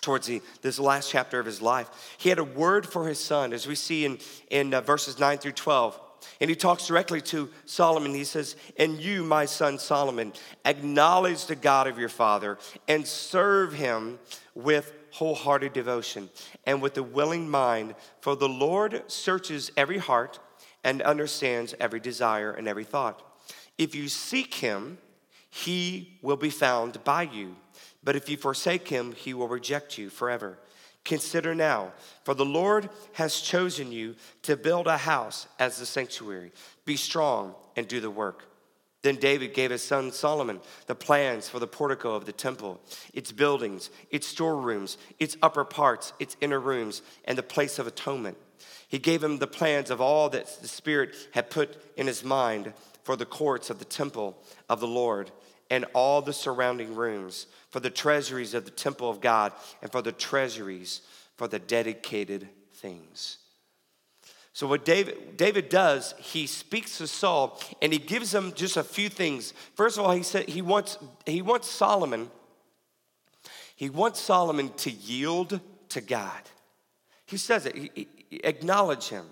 towards 0.00 0.26
the, 0.26 0.40
this 0.62 0.78
last 0.78 1.10
chapter 1.10 1.40
of 1.40 1.46
his 1.46 1.60
life, 1.60 1.90
he 2.18 2.28
had 2.28 2.38
a 2.38 2.44
word 2.44 2.86
for 2.86 3.08
his 3.08 3.18
son, 3.18 3.52
as 3.52 3.66
we 3.66 3.74
see 3.74 4.04
in, 4.04 4.18
in 4.50 4.72
uh, 4.72 4.80
verses 4.80 5.18
9 5.18 5.38
through 5.38 5.52
12. 5.52 6.00
And 6.40 6.50
he 6.50 6.56
talks 6.56 6.86
directly 6.86 7.20
to 7.22 7.50
Solomon. 7.64 8.14
He 8.14 8.24
says, 8.24 8.56
And 8.78 9.00
you, 9.00 9.24
my 9.24 9.44
son 9.46 9.78
Solomon, 9.78 10.32
acknowledge 10.64 11.46
the 11.46 11.56
God 11.56 11.86
of 11.86 11.98
your 11.98 12.08
father 12.08 12.58
and 12.88 13.06
serve 13.06 13.72
him 13.72 14.18
with 14.54 14.92
wholehearted 15.12 15.72
devotion 15.72 16.28
and 16.64 16.82
with 16.82 16.96
a 16.98 17.02
willing 17.02 17.48
mind, 17.48 17.94
for 18.20 18.36
the 18.36 18.48
Lord 18.48 19.02
searches 19.10 19.70
every 19.76 19.98
heart 19.98 20.38
and 20.84 21.02
understands 21.02 21.74
every 21.80 22.00
desire 22.00 22.52
and 22.52 22.68
every 22.68 22.84
thought. 22.84 23.22
If 23.78 23.94
you 23.94 24.08
seek 24.08 24.54
him, 24.54 24.98
he 25.56 26.18
will 26.20 26.36
be 26.36 26.50
found 26.50 27.02
by 27.02 27.22
you. 27.22 27.56
But 28.04 28.14
if 28.14 28.28
you 28.28 28.36
forsake 28.36 28.88
him, 28.88 29.12
he 29.12 29.32
will 29.32 29.48
reject 29.48 29.96
you 29.96 30.10
forever. 30.10 30.58
Consider 31.02 31.54
now, 31.54 31.94
for 32.24 32.34
the 32.34 32.44
Lord 32.44 32.90
has 33.14 33.40
chosen 33.40 33.90
you 33.90 34.16
to 34.42 34.56
build 34.56 34.86
a 34.86 34.98
house 34.98 35.46
as 35.58 35.78
the 35.78 35.86
sanctuary. 35.86 36.52
Be 36.84 36.96
strong 36.96 37.54
and 37.74 37.88
do 37.88 38.00
the 38.00 38.10
work. 38.10 38.44
Then 39.00 39.16
David 39.16 39.54
gave 39.54 39.70
his 39.70 39.82
son 39.82 40.12
Solomon 40.12 40.60
the 40.88 40.94
plans 40.94 41.48
for 41.48 41.58
the 41.58 41.66
portico 41.66 42.14
of 42.14 42.26
the 42.26 42.32
temple, 42.32 42.78
its 43.14 43.32
buildings, 43.32 43.88
its 44.10 44.26
storerooms, 44.26 44.98
its 45.18 45.38
upper 45.40 45.64
parts, 45.64 46.12
its 46.18 46.36
inner 46.42 46.60
rooms, 46.60 47.00
and 47.24 47.38
the 47.38 47.42
place 47.42 47.78
of 47.78 47.86
atonement. 47.86 48.36
He 48.88 48.98
gave 48.98 49.24
him 49.24 49.38
the 49.38 49.46
plans 49.46 49.90
of 49.90 50.02
all 50.02 50.28
that 50.30 50.58
the 50.60 50.68
Spirit 50.68 51.14
had 51.32 51.48
put 51.48 51.82
in 51.96 52.06
his 52.06 52.22
mind 52.22 52.74
for 53.04 53.16
the 53.16 53.24
courts 53.24 53.70
of 53.70 53.78
the 53.78 53.84
temple 53.84 54.36
of 54.68 54.80
the 54.80 54.86
Lord 54.86 55.30
and 55.70 55.84
all 55.94 56.22
the 56.22 56.32
surrounding 56.32 56.94
rooms, 56.94 57.46
for 57.70 57.80
the 57.80 57.90
treasuries 57.90 58.54
of 58.54 58.64
the 58.64 58.70
temple 58.70 59.10
of 59.10 59.20
God, 59.20 59.52
and 59.82 59.90
for 59.90 60.02
the 60.02 60.12
treasuries 60.12 61.02
for 61.36 61.48
the 61.48 61.58
dedicated 61.58 62.48
things. 62.74 63.38
So, 64.52 64.66
what 64.66 64.86
David, 64.86 65.36
David 65.36 65.68
does, 65.68 66.14
he 66.18 66.46
speaks 66.46 66.96
to 66.98 67.06
Saul 67.06 67.60
and 67.82 67.92
he 67.92 67.98
gives 67.98 68.34
him 68.34 68.54
just 68.54 68.78
a 68.78 68.82
few 68.82 69.10
things. 69.10 69.52
First 69.74 69.98
of 69.98 70.04
all, 70.04 70.12
he 70.12 70.22
said 70.22 70.48
he 70.48 70.62
wants, 70.62 70.96
he 71.26 71.42
wants 71.42 71.68
Solomon, 71.68 72.30
he 73.76 73.90
wants 73.90 74.18
Solomon 74.18 74.70
to 74.78 74.90
yield 74.90 75.60
to 75.90 76.00
God. 76.00 76.40
He 77.26 77.36
says 77.36 77.66
it, 77.66 77.76
he, 77.76 77.90
he, 77.94 78.40
acknowledge 78.44 79.08
him. 79.08 79.26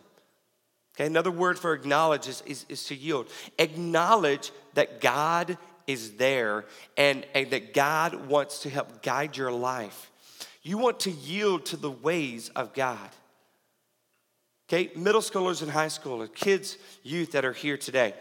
Okay, 0.95 1.07
another 1.07 1.31
word 1.31 1.59
for 1.59 1.73
acknowledge 1.73 2.29
is, 2.29 2.43
is, 2.47 2.67
is 2.69 2.85
to 2.85 2.95
yield. 2.95 3.29
Acknowledge 3.59 4.53
that 4.75 5.01
God 5.01 5.57
is 5.87 6.13
there 6.13 6.65
and, 6.97 7.27
and 7.35 7.51
that 7.51 7.75
God 7.75 8.27
wants 8.27 8.61
to 8.61 8.71
help 8.71 9.03
guide 9.03 9.37
your 9.37 9.53
life. 9.53 10.11
You 10.63 10.79
want 10.79 11.01
to 11.01 11.11
yield 11.11 11.67
to 11.67 11.77
the 11.77 11.91
ways 11.91 12.49
of 12.51 12.73
God. 12.73 13.11
Okay, 14.69 14.91
middle 14.97 15.21
schoolers 15.21 15.61
and 15.61 15.71
high 15.71 15.89
schoolers, 15.89 16.35
kids, 16.35 16.79
youth 17.03 17.33
that 17.33 17.45
are 17.45 17.53
here 17.53 17.77
today, 17.77 18.15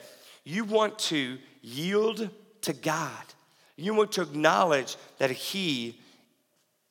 you 0.44 0.66
want 0.66 1.00
to 1.00 1.38
yield 1.62 2.30
to 2.62 2.74
God. 2.74 3.24
You 3.78 3.94
want 3.94 4.12
to 4.14 4.22
acknowledge 4.22 4.98
that 5.18 5.32
He 5.32 6.00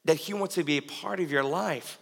that 0.05 0.17
He 0.17 0.35
wants 0.35 0.57
to 0.57 0.65
be 0.65 0.79
a 0.79 0.83
part 0.83 1.21
of 1.21 1.31
your 1.31 1.45
life. 1.45 1.99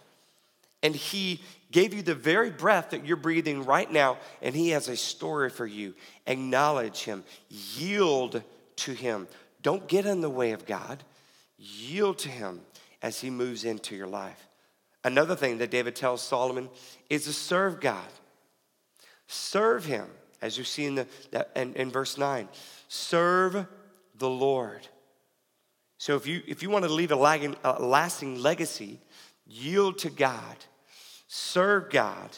And 0.81 0.95
He 0.95 1.41
gave 1.71 1.93
you 1.93 2.01
the 2.01 2.15
very 2.15 2.49
breath 2.49 2.91
that 2.91 3.05
you're 3.05 3.17
breathing 3.17 3.65
right 3.65 3.91
now, 3.91 4.17
and 4.41 4.55
He 4.55 4.69
has 4.69 4.87
a 4.87 4.97
story 4.97 5.49
for 5.49 5.67
you. 5.67 5.93
Acknowledge 6.25 7.03
Him, 7.03 7.23
yield 7.49 8.41
to 8.81 8.93
Him. 8.93 9.27
Don't 9.61 9.87
get 9.87 10.05
in 10.05 10.21
the 10.21 10.29
way 10.29 10.51
of 10.51 10.65
God. 10.65 11.03
Yield 11.57 12.19
to 12.19 12.29
Him 12.29 12.61
as 13.01 13.19
He 13.19 13.29
moves 13.29 13.63
into 13.63 13.95
your 13.95 14.07
life. 14.07 14.47
Another 15.03 15.35
thing 15.35 15.57
that 15.59 15.71
David 15.71 15.95
tells 15.95 16.21
Solomon 16.21 16.69
is 17.09 17.25
to 17.25 17.33
serve 17.33 17.79
God. 17.79 18.07
Serve 19.27 19.85
Him, 19.85 20.07
as 20.41 20.57
you 20.57 20.63
see 20.63 20.85
in, 20.85 20.95
the, 20.95 21.07
in, 21.55 21.73
in 21.73 21.91
verse 21.91 22.17
9. 22.17 22.47
Serve 22.87 23.65
the 24.17 24.29
Lord. 24.29 24.87
So 25.97 26.15
if 26.15 26.25
you, 26.25 26.41
if 26.47 26.63
you 26.63 26.69
want 26.69 26.85
to 26.85 26.91
leave 26.91 27.11
a, 27.11 27.15
lagging, 27.15 27.55
a 27.63 27.81
lasting 27.81 28.39
legacy, 28.39 28.99
yield 29.45 29.99
to 29.99 30.09
God, 30.09 30.57
serve 31.27 31.89
God. 31.89 32.29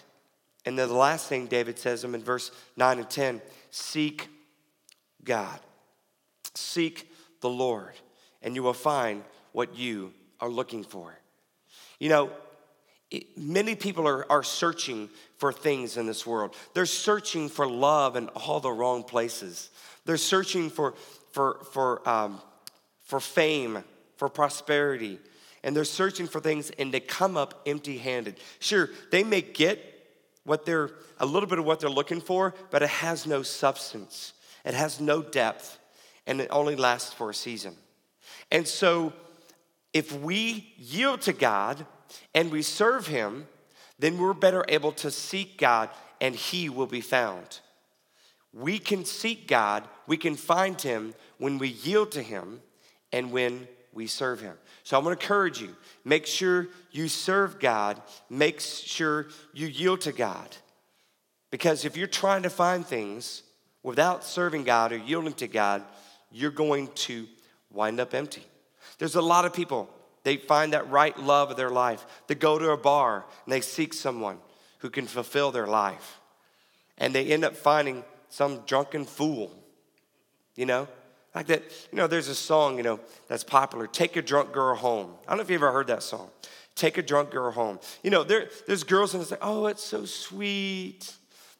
And 0.65 0.77
then 0.77 0.87
the 0.87 0.95
last 0.95 1.27
thing 1.27 1.47
David 1.47 1.79
says 1.79 2.03
in 2.03 2.23
verse 2.23 2.51
9 2.77 2.99
and 2.99 3.09
10 3.09 3.41
seek 3.71 4.29
God. 5.23 5.59
Seek 6.55 7.11
the 7.41 7.49
Lord, 7.49 7.93
and 8.41 8.55
you 8.55 8.63
will 8.63 8.73
find 8.73 9.23
what 9.51 9.77
you 9.77 10.13
are 10.39 10.49
looking 10.49 10.83
for. 10.83 11.13
You 11.99 12.09
know, 12.09 12.31
it, 13.11 13.37
many 13.37 13.75
people 13.75 14.07
are, 14.07 14.29
are 14.31 14.43
searching 14.43 15.09
for 15.37 15.53
things 15.53 15.97
in 15.97 16.05
this 16.05 16.25
world. 16.25 16.55
They're 16.73 16.85
searching 16.85 17.49
for 17.49 17.67
love 17.67 18.15
in 18.15 18.27
all 18.29 18.59
the 18.59 18.71
wrong 18.71 19.03
places. 19.03 19.69
They're 20.05 20.17
searching 20.17 20.69
for, 20.69 20.95
for, 21.31 21.63
for, 21.71 22.07
um, 22.09 22.41
for 23.03 23.19
fame, 23.19 23.83
for 24.17 24.29
prosperity, 24.29 25.19
and 25.63 25.75
they're 25.75 25.85
searching 25.85 26.27
for 26.27 26.39
things 26.39 26.71
and 26.77 26.93
they 26.93 26.99
come 26.99 27.37
up 27.37 27.61
empty 27.65 27.97
handed. 27.97 28.37
Sure, 28.59 28.89
they 29.11 29.23
may 29.23 29.41
get 29.41 29.79
what 30.43 30.65
they're, 30.65 30.91
a 31.19 31.25
little 31.25 31.47
bit 31.47 31.59
of 31.59 31.65
what 31.65 31.79
they're 31.79 31.89
looking 31.89 32.19
for, 32.19 32.53
but 32.69 32.81
it 32.81 32.89
has 32.89 33.25
no 33.25 33.43
substance, 33.43 34.33
it 34.65 34.73
has 34.73 34.99
no 34.99 35.21
depth, 35.21 35.79
and 36.25 36.41
it 36.41 36.47
only 36.51 36.75
lasts 36.75 37.13
for 37.13 37.29
a 37.29 37.33
season. 37.33 37.75
And 38.51 38.67
so, 38.67 39.13
if 39.93 40.11
we 40.19 40.73
yield 40.77 41.21
to 41.21 41.33
God 41.33 41.85
and 42.33 42.51
we 42.51 42.61
serve 42.61 43.07
Him, 43.07 43.47
then 43.99 44.17
we're 44.17 44.33
better 44.33 44.65
able 44.67 44.91
to 44.93 45.11
seek 45.11 45.57
God 45.57 45.89
and 46.19 46.35
He 46.35 46.69
will 46.69 46.87
be 46.87 47.01
found. 47.01 47.59
We 48.53 48.79
can 48.79 49.05
seek 49.05 49.47
God, 49.47 49.87
we 50.07 50.17
can 50.17 50.35
find 50.35 50.79
Him 50.79 51.13
when 51.37 51.57
we 51.57 51.69
yield 51.69 52.11
to 52.13 52.21
Him 52.21 52.61
and 53.11 53.31
when 53.31 53.67
we 53.93 54.07
serve 54.07 54.41
Him. 54.41 54.55
So 54.83 54.97
I'm 54.97 55.03
gonna 55.03 55.15
encourage 55.15 55.61
you 55.61 55.75
make 56.03 56.25
sure 56.25 56.67
you 56.91 57.07
serve 57.07 57.59
God, 57.59 58.01
make 58.29 58.59
sure 58.59 59.27
you 59.53 59.67
yield 59.67 60.01
to 60.01 60.11
God. 60.11 60.55
Because 61.51 61.85
if 61.85 61.95
you're 61.95 62.07
trying 62.07 62.43
to 62.43 62.49
find 62.49 62.85
things 62.85 63.43
without 63.83 64.23
serving 64.23 64.63
God 64.63 64.91
or 64.91 64.97
yielding 64.97 65.33
to 65.33 65.47
God, 65.47 65.83
you're 66.33 66.51
going 66.51 66.87
to 66.95 67.27
wind 67.71 67.99
up 67.99 68.13
empty. 68.13 68.43
There's 68.97 69.15
a 69.15 69.21
lot 69.21 69.45
of 69.45 69.53
people, 69.53 69.89
they 70.23 70.37
find 70.37 70.73
that 70.73 70.89
right 70.89 71.17
love 71.17 71.51
of 71.51 71.57
their 71.57 71.69
life. 71.69 72.05
They 72.27 72.35
go 72.35 72.59
to 72.59 72.71
a 72.71 72.77
bar 72.77 73.25
and 73.45 73.53
they 73.53 73.61
seek 73.61 73.93
someone 73.93 74.39
who 74.79 74.89
can 74.89 75.05
fulfill 75.07 75.51
their 75.51 75.67
life. 75.67 76.19
And 76.97 77.13
they 77.13 77.27
end 77.27 77.45
up 77.45 77.55
finding 77.55 78.03
some 78.29 78.59
drunken 78.65 79.05
fool, 79.05 79.51
you 80.55 80.65
know? 80.65 80.87
Like 81.33 81.47
that, 81.47 81.63
you 81.91 81.97
know, 81.97 82.05
there's 82.07 82.27
a 82.27 82.35
song, 82.35 82.77
you 82.77 82.83
know, 82.83 82.99
that's 83.27 83.43
popular, 83.43 83.87
Take 83.87 84.17
a 84.17 84.21
Drunk 84.21 84.51
Girl 84.51 84.75
Home. 84.75 85.11
I 85.25 85.31
don't 85.31 85.37
know 85.37 85.43
if 85.43 85.49
you 85.49 85.55
ever 85.55 85.71
heard 85.71 85.87
that 85.87 86.03
song. 86.03 86.29
Take 86.75 86.97
a 86.97 87.03
drunk 87.03 87.29
girl 87.29 87.51
home. 87.51 87.79
You 88.01 88.09
know, 88.09 88.23
there, 88.23 88.49
there's 88.65 88.83
girls 88.83 89.13
and 89.13 89.21
it's 89.21 89.31
like, 89.31 89.39
oh, 89.43 89.67
it's 89.67 89.83
so 89.83 90.05
sweet. 90.05 91.13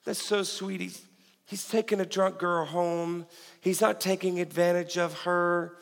That's 0.05 0.21
so 0.21 0.41
sweet. 0.43 0.81
He's, 0.81 1.05
he's 1.45 1.67
taking 1.67 1.99
a 1.99 2.05
drunk 2.05 2.39
girl 2.39 2.65
home. 2.65 3.27
He's 3.63 3.81
not 3.81 3.99
taking 3.99 4.39
advantage 4.39 4.97
of 4.97 5.13
her. 5.21 5.77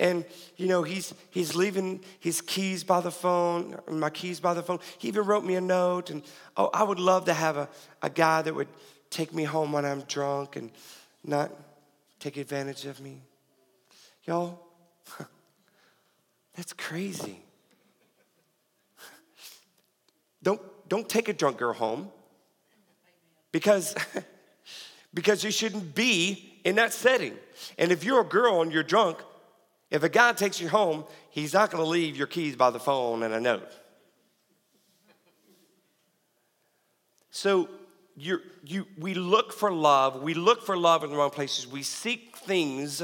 And 0.00 0.24
you 0.56 0.66
know, 0.66 0.82
he's 0.82 1.12
he's 1.30 1.54
leaving 1.54 2.00
his 2.20 2.40
keys 2.40 2.84
by 2.84 3.00
the 3.00 3.10
phone, 3.10 3.78
my 3.88 4.10
keys 4.10 4.40
by 4.40 4.54
the 4.54 4.62
phone. 4.62 4.78
He 4.98 5.08
even 5.08 5.24
wrote 5.26 5.44
me 5.44 5.56
a 5.56 5.60
note, 5.60 6.10
and 6.10 6.22
oh, 6.56 6.70
I 6.72 6.84
would 6.84 7.00
love 7.00 7.24
to 7.24 7.34
have 7.34 7.56
a, 7.56 7.68
a 8.02 8.08
guy 8.08 8.42
that 8.42 8.54
would 8.54 8.68
take 9.10 9.34
me 9.34 9.44
home 9.44 9.72
when 9.72 9.84
I'm 9.84 10.02
drunk 10.02 10.56
and 10.56 10.70
not 11.24 11.50
take 12.20 12.36
advantage 12.36 12.86
of 12.86 13.00
me. 13.00 13.22
Y'all, 14.24 14.60
that's 16.54 16.72
crazy. 16.72 17.40
Don't, 20.42 20.60
don't 20.88 21.08
take 21.08 21.28
a 21.28 21.32
drunk 21.32 21.58
girl 21.58 21.72
home 21.72 22.10
because, 23.52 23.94
because 25.14 25.42
you 25.42 25.50
shouldn't 25.50 25.94
be 25.94 26.57
in 26.64 26.76
that 26.76 26.92
setting. 26.92 27.34
And 27.78 27.92
if 27.92 28.04
you're 28.04 28.20
a 28.20 28.24
girl 28.24 28.62
and 28.62 28.72
you're 28.72 28.82
drunk, 28.82 29.18
if 29.90 30.02
a 30.02 30.08
guy 30.08 30.32
takes 30.32 30.60
you 30.60 30.68
home, 30.68 31.04
he's 31.30 31.54
not 31.54 31.70
gonna 31.70 31.84
leave 31.84 32.16
your 32.16 32.26
keys 32.26 32.56
by 32.56 32.70
the 32.70 32.80
phone 32.80 33.22
and 33.22 33.32
a 33.32 33.40
note. 33.40 33.70
So 37.30 37.68
you 38.16 38.40
you, 38.64 38.86
we 38.98 39.14
look 39.14 39.52
for 39.52 39.72
love, 39.72 40.22
we 40.22 40.34
look 40.34 40.64
for 40.64 40.76
love 40.76 41.04
in 41.04 41.10
the 41.10 41.16
wrong 41.16 41.30
places, 41.30 41.66
we 41.66 41.82
seek 41.82 42.36
things 42.36 43.02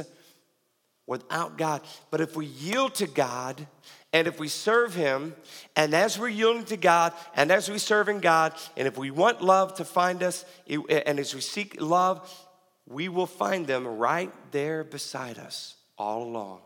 without 1.06 1.56
God. 1.56 1.82
But 2.10 2.20
if 2.20 2.36
we 2.36 2.46
yield 2.46 2.94
to 2.96 3.06
God 3.06 3.66
and 4.14 4.28
if 4.28 4.38
we 4.38 4.46
serve 4.46 4.94
Him, 4.94 5.34
and 5.74 5.92
as 5.92 6.16
we're 6.16 6.28
yielding 6.28 6.64
to 6.66 6.76
God, 6.76 7.12
and 7.34 7.50
as 7.50 7.68
we 7.68 7.78
serve 7.78 8.08
in 8.08 8.20
God, 8.20 8.54
and 8.76 8.86
if 8.86 8.96
we 8.96 9.10
want 9.10 9.42
love 9.42 9.74
to 9.74 9.84
find 9.84 10.22
us, 10.22 10.44
and 10.68 11.18
as 11.18 11.34
we 11.34 11.40
seek 11.40 11.80
love, 11.80 12.43
we 12.86 13.08
will 13.08 13.26
find 13.26 13.66
them 13.66 13.86
right 13.86 14.32
there 14.50 14.84
beside 14.84 15.38
us 15.38 15.76
all 15.96 16.22
along. 16.22 16.60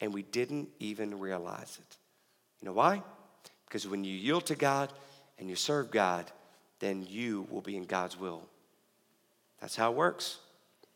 And 0.00 0.12
we 0.12 0.22
didn't 0.22 0.68
even 0.80 1.18
realize 1.18 1.78
it. 1.80 1.96
You 2.60 2.66
know 2.66 2.72
why? 2.72 3.02
Because 3.66 3.86
when 3.86 4.04
you 4.04 4.14
yield 4.14 4.46
to 4.46 4.54
God 4.54 4.92
and 5.38 5.48
you 5.48 5.56
serve 5.56 5.90
God, 5.90 6.30
then 6.80 7.06
you 7.08 7.46
will 7.50 7.60
be 7.60 7.76
in 7.76 7.84
God's 7.84 8.18
will. 8.18 8.42
That's 9.60 9.76
how 9.76 9.90
it 9.90 9.96
works. 9.96 10.38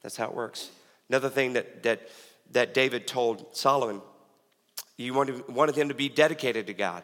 That's 0.03 0.17
how 0.17 0.27
it 0.27 0.35
works. 0.35 0.71
Another 1.09 1.31
thing 1.31 1.55
that, 1.55 1.83
that, 1.85 2.09
that 2.53 2.75
David 2.75 3.07
told 3.07 3.57
Solomon, 3.57 4.03
he 4.97 5.11
wanted, 5.11 5.49
wanted 5.49 5.77
him 5.77 5.89
to 5.89 5.95
be 5.95 6.09
dedicated 6.09 6.67
to 6.67 6.75
God. 6.75 7.03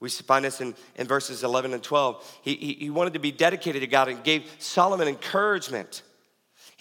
We 0.00 0.08
find 0.08 0.44
this 0.44 0.60
in, 0.60 0.74
in 0.96 1.06
verses 1.06 1.44
11 1.44 1.72
and 1.74 1.82
12. 1.82 2.40
He, 2.42 2.54
he, 2.56 2.72
he 2.74 2.90
wanted 2.90 3.12
to 3.12 3.20
be 3.20 3.30
dedicated 3.30 3.82
to 3.82 3.86
God 3.86 4.08
and 4.08 4.24
gave 4.24 4.50
Solomon 4.58 5.06
encouragement. 5.06 6.02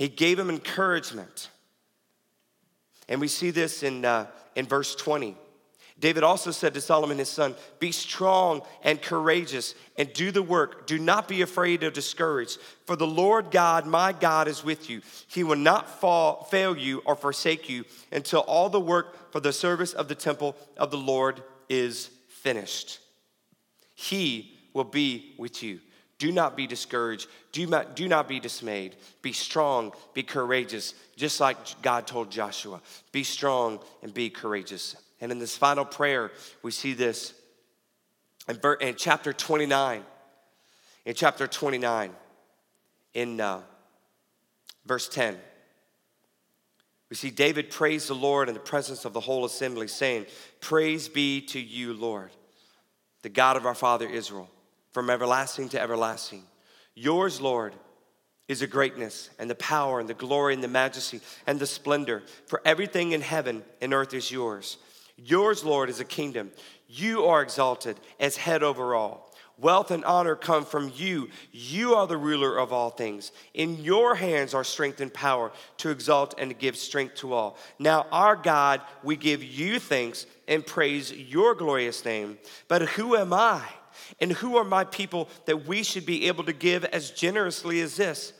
He 0.02 0.10
gave 0.10 0.40
him 0.40 0.50
encouragement. 0.50 1.52
And 3.08 3.22
we 3.22 3.28
see 3.28 3.52
this 3.52 3.84
in, 3.84 4.04
uh, 4.04 4.26
in 4.56 4.66
verse 4.66 4.96
20. 4.96 5.38
David 6.00 6.24
also 6.24 6.50
said 6.50 6.74
to 6.74 6.82
Solomon 6.82 7.20
his 7.20 7.30
son, 7.30 7.54
Be 7.78 7.92
strong 7.92 8.64
and 8.82 9.00
courageous 9.00 9.76
and 10.00 10.12
do 10.12 10.32
the 10.32 10.42
work. 10.42 10.88
Do 10.88 10.98
not 10.98 11.28
be 11.28 11.44
afraid 11.44 11.84
or 11.84 11.92
discouraged, 11.92 12.58
for 12.88 12.96
the 12.96 13.06
Lord 13.06 13.52
God, 13.52 13.86
my 13.86 14.12
God, 14.12 14.48
is 14.48 14.64
with 14.64 14.90
you. 14.90 15.02
He 15.28 15.44
will 15.44 15.56
not 15.56 15.88
fall, 15.88 16.46
fail 16.46 16.76
you 16.76 17.04
or 17.06 17.16
forsake 17.16 17.70
you 17.70 17.86
until 18.12 18.40
all 18.40 18.70
the 18.70 18.80
work 18.80 19.32
for 19.32 19.40
the 19.40 19.54
service 19.54 19.94
of 19.94 20.08
the 20.08 20.16
temple 20.16 20.56
of 20.78 20.90
the 20.90 20.98
Lord 20.98 21.44
is 21.70 22.10
finished. 22.28 22.98
He 23.94 24.58
will 24.74 24.84
be 24.84 25.36
with 25.38 25.62
you. 25.62 25.80
Do 26.21 26.31
not 26.31 26.55
be 26.55 26.67
discouraged. 26.67 27.27
Do 27.51 27.65
not, 27.65 27.95
do 27.95 28.07
not 28.07 28.27
be 28.27 28.39
dismayed. 28.39 28.95
Be 29.23 29.34
strong, 29.34 29.91
be 30.13 30.21
courageous, 30.21 30.93
just 31.15 31.39
like 31.39 31.57
God 31.81 32.05
told 32.05 32.29
Joshua. 32.29 32.79
Be 33.12 33.23
strong 33.23 33.79
and 34.03 34.13
be 34.13 34.29
courageous. 34.29 34.95
And 35.19 35.31
in 35.31 35.39
this 35.39 35.57
final 35.57 35.84
prayer, 35.84 36.31
we 36.62 36.69
see 36.69 36.93
this 36.93 37.34
in, 38.47 38.60
in 38.81 38.93
chapter 38.97 39.34
29. 39.34 40.03
In 41.05 41.15
chapter 41.15 41.47
29, 41.47 42.12
in 43.15 43.41
uh, 43.41 43.62
verse 44.86 45.10
10, 45.10 45.36
we 47.10 47.15
see 47.15 47.31
David 47.31 47.71
praise 47.71 48.07
the 48.07 48.13
Lord 48.13 48.47
in 48.47 48.53
the 48.53 48.60
presence 48.60 49.05
of 49.05 49.13
the 49.13 49.21
whole 49.21 49.43
assembly, 49.43 49.88
saying, 49.88 50.27
Praise 50.60 51.10
be 51.10 51.41
to 51.47 51.60
you, 51.60 51.95
Lord, 51.95 52.29
the 53.23 53.29
God 53.29 53.57
of 53.57 53.65
our 53.65 53.73
father 53.73 54.07
Israel, 54.07 54.51
from 54.91 55.10
everlasting 55.10 55.69
to 55.69 55.82
everlasting. 55.82 56.43
Yours, 56.95 57.39
Lord, 57.39 57.73
is 58.47 58.60
the 58.60 58.67
greatness 58.67 59.30
and 59.39 59.49
the 59.49 59.56
power 59.56 59.99
and 59.99 60.10
the 60.10 60.13
glory 60.13 60.54
and 60.54 60.63
the 60.63 60.67
majesty 60.67 61.21
and 61.47 61.60
the 61.60 61.65
splendor, 61.65 62.23
for 62.47 62.62
everything 62.65 63.13
in 63.13 63.21
heaven 63.21 63.63
and 63.82 63.93
earth 63.93 64.13
is 64.13 64.32
yours. 64.32 64.77
Yours, 65.15 65.63
Lord, 65.63 65.89
is 65.89 65.99
a 65.99 66.06
kingdom. 66.06 66.51
You 66.88 67.25
are 67.25 67.41
exalted 67.41 67.97
as 68.19 68.38
head 68.38 68.63
over 68.63 68.95
all. 68.95 69.32
Wealth 69.58 69.91
and 69.91 70.04
honor 70.06 70.36
come 70.36 70.65
from 70.65 70.91
you. 70.95 71.30
You 71.51 71.93
are 71.93 72.08
the 72.08 72.17
ruler 72.17 72.58
of 72.58 72.73
all 72.73 72.89
things. 72.89 73.32
In 73.54 73.77
your 73.84 74.15
hands 74.15 74.56
are 74.56 74.63
strength 74.63 74.99
and 74.99 75.13
power 75.13 75.51
to 75.77 75.91
exalt 75.91 76.34
and 76.39 76.49
to 76.49 76.56
give 76.56 76.75
strength 76.75 77.15
to 77.15 77.34
all. 77.34 77.58
Now, 77.77 78.08
our 78.12 78.36
God, 78.36 78.82
we 79.04 79.15
give 79.15 79.43
you 79.43 79.80
thanks 79.80 80.25
and 80.47 80.65
praise 80.65 81.13
your 81.13 81.54
glorious 81.54 82.04
name. 82.04 82.39
But 82.67 82.82
who 82.82 83.15
am 83.15 83.34
I? 83.34 83.63
And 84.19 84.32
who 84.32 84.58
are 84.58 84.63
my 84.63 84.84
people 84.84 85.30
that 85.45 85.65
we 85.67 85.84
should 85.84 86.06
be 86.06 86.27
able 86.27 86.43
to 86.45 86.54
give 86.54 86.86
as 86.86 87.12
generously 87.12 87.82
as 87.82 87.95
this? 87.95 88.34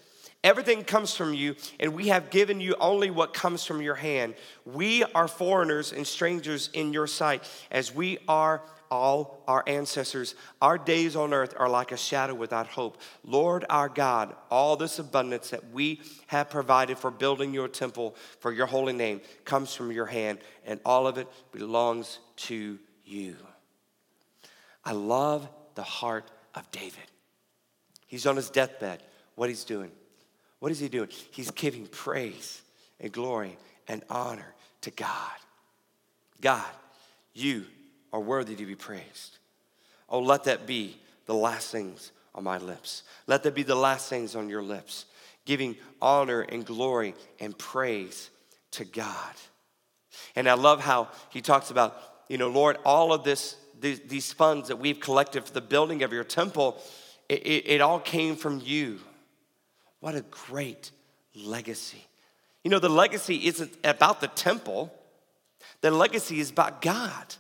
Everything 0.44 0.84
comes 0.84 1.16
from 1.16 1.36
you, 1.36 1.56
and 1.80 1.94
we 1.94 2.08
have 2.08 2.32
given 2.32 2.60
you 2.60 2.76
only 2.80 3.12
what 3.12 3.34
comes 3.34 3.64
from 3.64 3.80
your 3.80 3.96
hand. 3.96 4.34
We 4.66 5.04
are 5.04 5.28
foreigners 5.28 5.94
and 5.94 6.06
strangers 6.06 6.70
in 6.74 6.94
your 6.94 7.06
sight, 7.06 7.48
as 7.70 7.94
we 7.94 8.18
are 8.28 8.64
all 8.90 9.44
our 9.48 9.64
ancestors. 9.68 10.34
Our 10.60 10.80
days 10.80 11.16
on 11.16 11.32
earth 11.32 11.54
are 11.58 11.70
like 11.70 11.92
a 11.92 11.98
shadow 11.98 12.34
without 12.34 12.68
hope. 12.68 13.00
Lord 13.24 13.66
our 13.70 13.88
God, 13.88 14.36
all 14.50 14.76
this 14.76 14.98
abundance 14.98 15.52
that 15.52 15.72
we 15.72 16.02
have 16.28 16.50
provided 16.50 16.98
for 16.98 17.12
building 17.12 17.54
your 17.54 17.68
temple 17.68 18.16
for 18.40 18.52
your 18.52 18.68
holy 18.68 18.94
name 18.94 19.22
comes 19.46 19.76
from 19.76 19.92
your 19.92 20.08
hand, 20.08 20.40
and 20.66 20.80
all 20.86 21.06
of 21.06 21.20
it 21.20 21.28
belongs 21.52 22.18
to 22.36 22.80
you. 23.06 23.38
I 24.84 24.94
love 24.94 25.48
the 25.76 25.84
heart 25.84 26.30
of 26.56 26.70
David. 26.72 27.00
He's 28.08 28.26
on 28.26 28.36
his 28.36 28.50
deathbed. 28.50 29.02
What 29.36 29.50
he's 29.50 29.64
doing? 29.64 29.92
What 30.60 30.72
is 30.72 30.80
he 30.80 30.90
doing? 30.90 31.10
He's 31.32 31.52
giving 31.52 31.88
praise 31.88 32.62
and 33.00 33.12
glory 33.12 33.58
and 33.88 34.04
honor 34.10 34.54
to 34.82 34.92
God. 34.92 35.32
God, 36.40 36.70
you 37.34 37.66
are 38.12 38.20
worthy 38.20 38.56
to 38.56 38.66
be 38.66 38.76
praised. 38.76 39.38
Oh, 40.10 40.20
let 40.20 40.44
that 40.46 40.68
be 40.68 40.98
the 41.26 41.34
last 41.34 41.72
things 41.72 42.12
on 42.36 42.44
my 42.44 42.58
lips. 42.58 43.04
Let 43.28 43.44
that 43.44 43.56
be 43.56 43.64
the 43.64 43.76
last 43.76 44.10
things 44.10 44.36
on 44.36 44.50
your 44.50 44.62
lips, 44.62 45.06
giving 45.46 45.76
honor 46.02 46.42
and 46.42 46.66
glory 46.66 47.16
and 47.40 47.58
praise 47.58 48.30
to 48.72 48.86
God. 48.86 49.34
And 50.36 50.50
I 50.50 50.54
love 50.54 50.82
how 50.82 51.10
he 51.30 51.42
talks 51.42 51.72
about, 51.72 51.98
you 52.28 52.38
know, 52.38 52.50
Lord, 52.50 52.78
all 52.86 53.14
of 53.14 53.24
this, 53.24 53.56
these, 53.82 54.00
these 54.02 54.32
funds 54.32 54.68
that 54.70 54.78
we've 54.78 55.00
collected 55.00 55.44
for 55.44 55.52
the 55.52 55.62
building 55.62 56.04
of 56.04 56.14
your 56.14 56.24
temple, 56.24 56.82
it, 57.28 57.40
it, 57.46 57.68
it 57.68 57.82
all 57.82 58.00
came 58.00 58.36
from 58.36 58.62
you. 58.64 59.00
What 60.00 60.16
a 60.16 60.22
great 60.22 60.92
legacy. 61.36 62.06
You 62.64 62.72
know, 62.72 62.80
the 62.80 62.90
legacy 62.90 63.48
isn't 63.48 63.76
about 63.84 64.22
the 64.22 64.28
temple, 64.28 64.94
the 65.82 65.92
legacy 65.92 66.40
is 66.40 66.52
about 66.52 66.82
God 66.82 67.36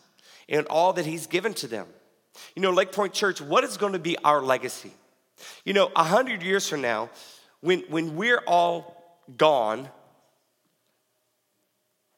and 0.49 0.65
all 0.67 0.93
that 0.93 1.06
He's 1.06 1.27
given 1.27 1.54
to 1.56 1.67
them. 1.67 1.88
You 2.56 2.62
know, 2.62 2.71
Lake 2.71 2.91
Point 2.91 3.13
Church, 3.13 3.41
what 3.41 3.63
is 3.63 3.77
going 3.77 3.93
to 3.93 3.99
be 3.99 4.17
our 4.19 4.41
legacy? 4.41 4.93
You 5.65 5.73
know, 5.73 5.91
a 5.95 6.04
hundred 6.04 6.43
years 6.43 6.67
from 6.67 6.82
now, 6.82 7.10
when, 7.62 7.82
when 7.89 8.15
we're 8.15 8.41
all 8.47 9.19
gone, 9.38 9.89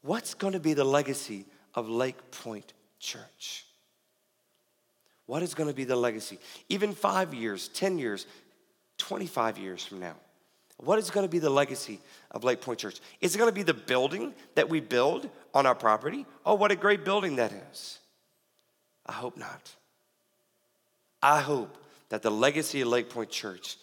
what's 0.02 0.34
going 0.34 0.54
to 0.54 0.60
be 0.60 0.74
the 0.74 0.84
legacy 0.84 1.46
of 1.76 1.90
Lake 1.90 2.32
Point 2.32 2.74
Church? 3.00 3.66
What 5.34 5.42
is 5.42 5.56
going 5.56 5.68
to 5.68 5.74
be 5.74 5.84
the 5.84 5.96
legacy? 5.96 6.38
Even 6.70 6.94
five 6.94 7.34
years, 7.34 7.68
10 7.70 7.98
years, 7.98 8.28
25 9.00 9.58
years 9.58 9.84
from 9.84 10.00
now. 10.00 10.14
What 10.78 11.00
is 11.00 11.10
going 11.10 11.26
to 11.26 11.28
be 11.28 11.40
the 11.40 11.50
legacy 11.50 12.00
of 12.30 12.44
Lake 12.44 12.62
Point 12.62 12.78
Church? 12.78 13.00
Is 13.20 13.34
it 13.34 13.40
going 13.40 13.50
to 13.50 13.52
be 13.52 13.64
the 13.64 13.74
building 13.74 14.36
that 14.54 14.70
we 14.70 14.80
build 14.80 15.28
on 15.56 15.66
our 15.66 15.74
property? 15.74 16.28
Oh, 16.46 16.54
what 16.54 16.70
a 16.70 16.76
great 16.76 17.04
building 17.04 17.38
that 17.38 17.52
is. 17.72 17.98
I 19.08 19.14
hope 19.14 19.36
not. 19.36 19.72
I 21.24 21.42
hope 21.42 21.80
that 22.10 22.22
the 22.22 22.30
legacy 22.30 22.82
of 22.82 22.90
Lake 22.90 23.10
Point 23.10 23.32
Church 23.32 23.78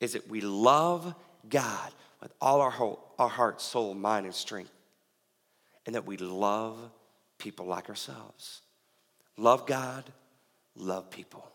is 0.00 0.14
that 0.14 0.28
we 0.28 0.40
love 0.40 1.14
God 1.48 1.92
with 2.20 2.32
all 2.40 2.60
our, 2.60 2.72
whole, 2.72 2.98
our 3.20 3.28
heart, 3.28 3.60
soul, 3.60 3.94
mind, 3.94 4.26
and 4.26 4.34
strength, 4.34 4.72
and 5.86 5.94
that 5.94 6.06
we 6.06 6.16
love 6.16 6.76
people 7.38 7.66
like 7.66 7.88
ourselves. 7.88 8.62
Love 9.36 9.64
God, 9.64 10.02
love 10.78 11.10
people. 11.10 11.46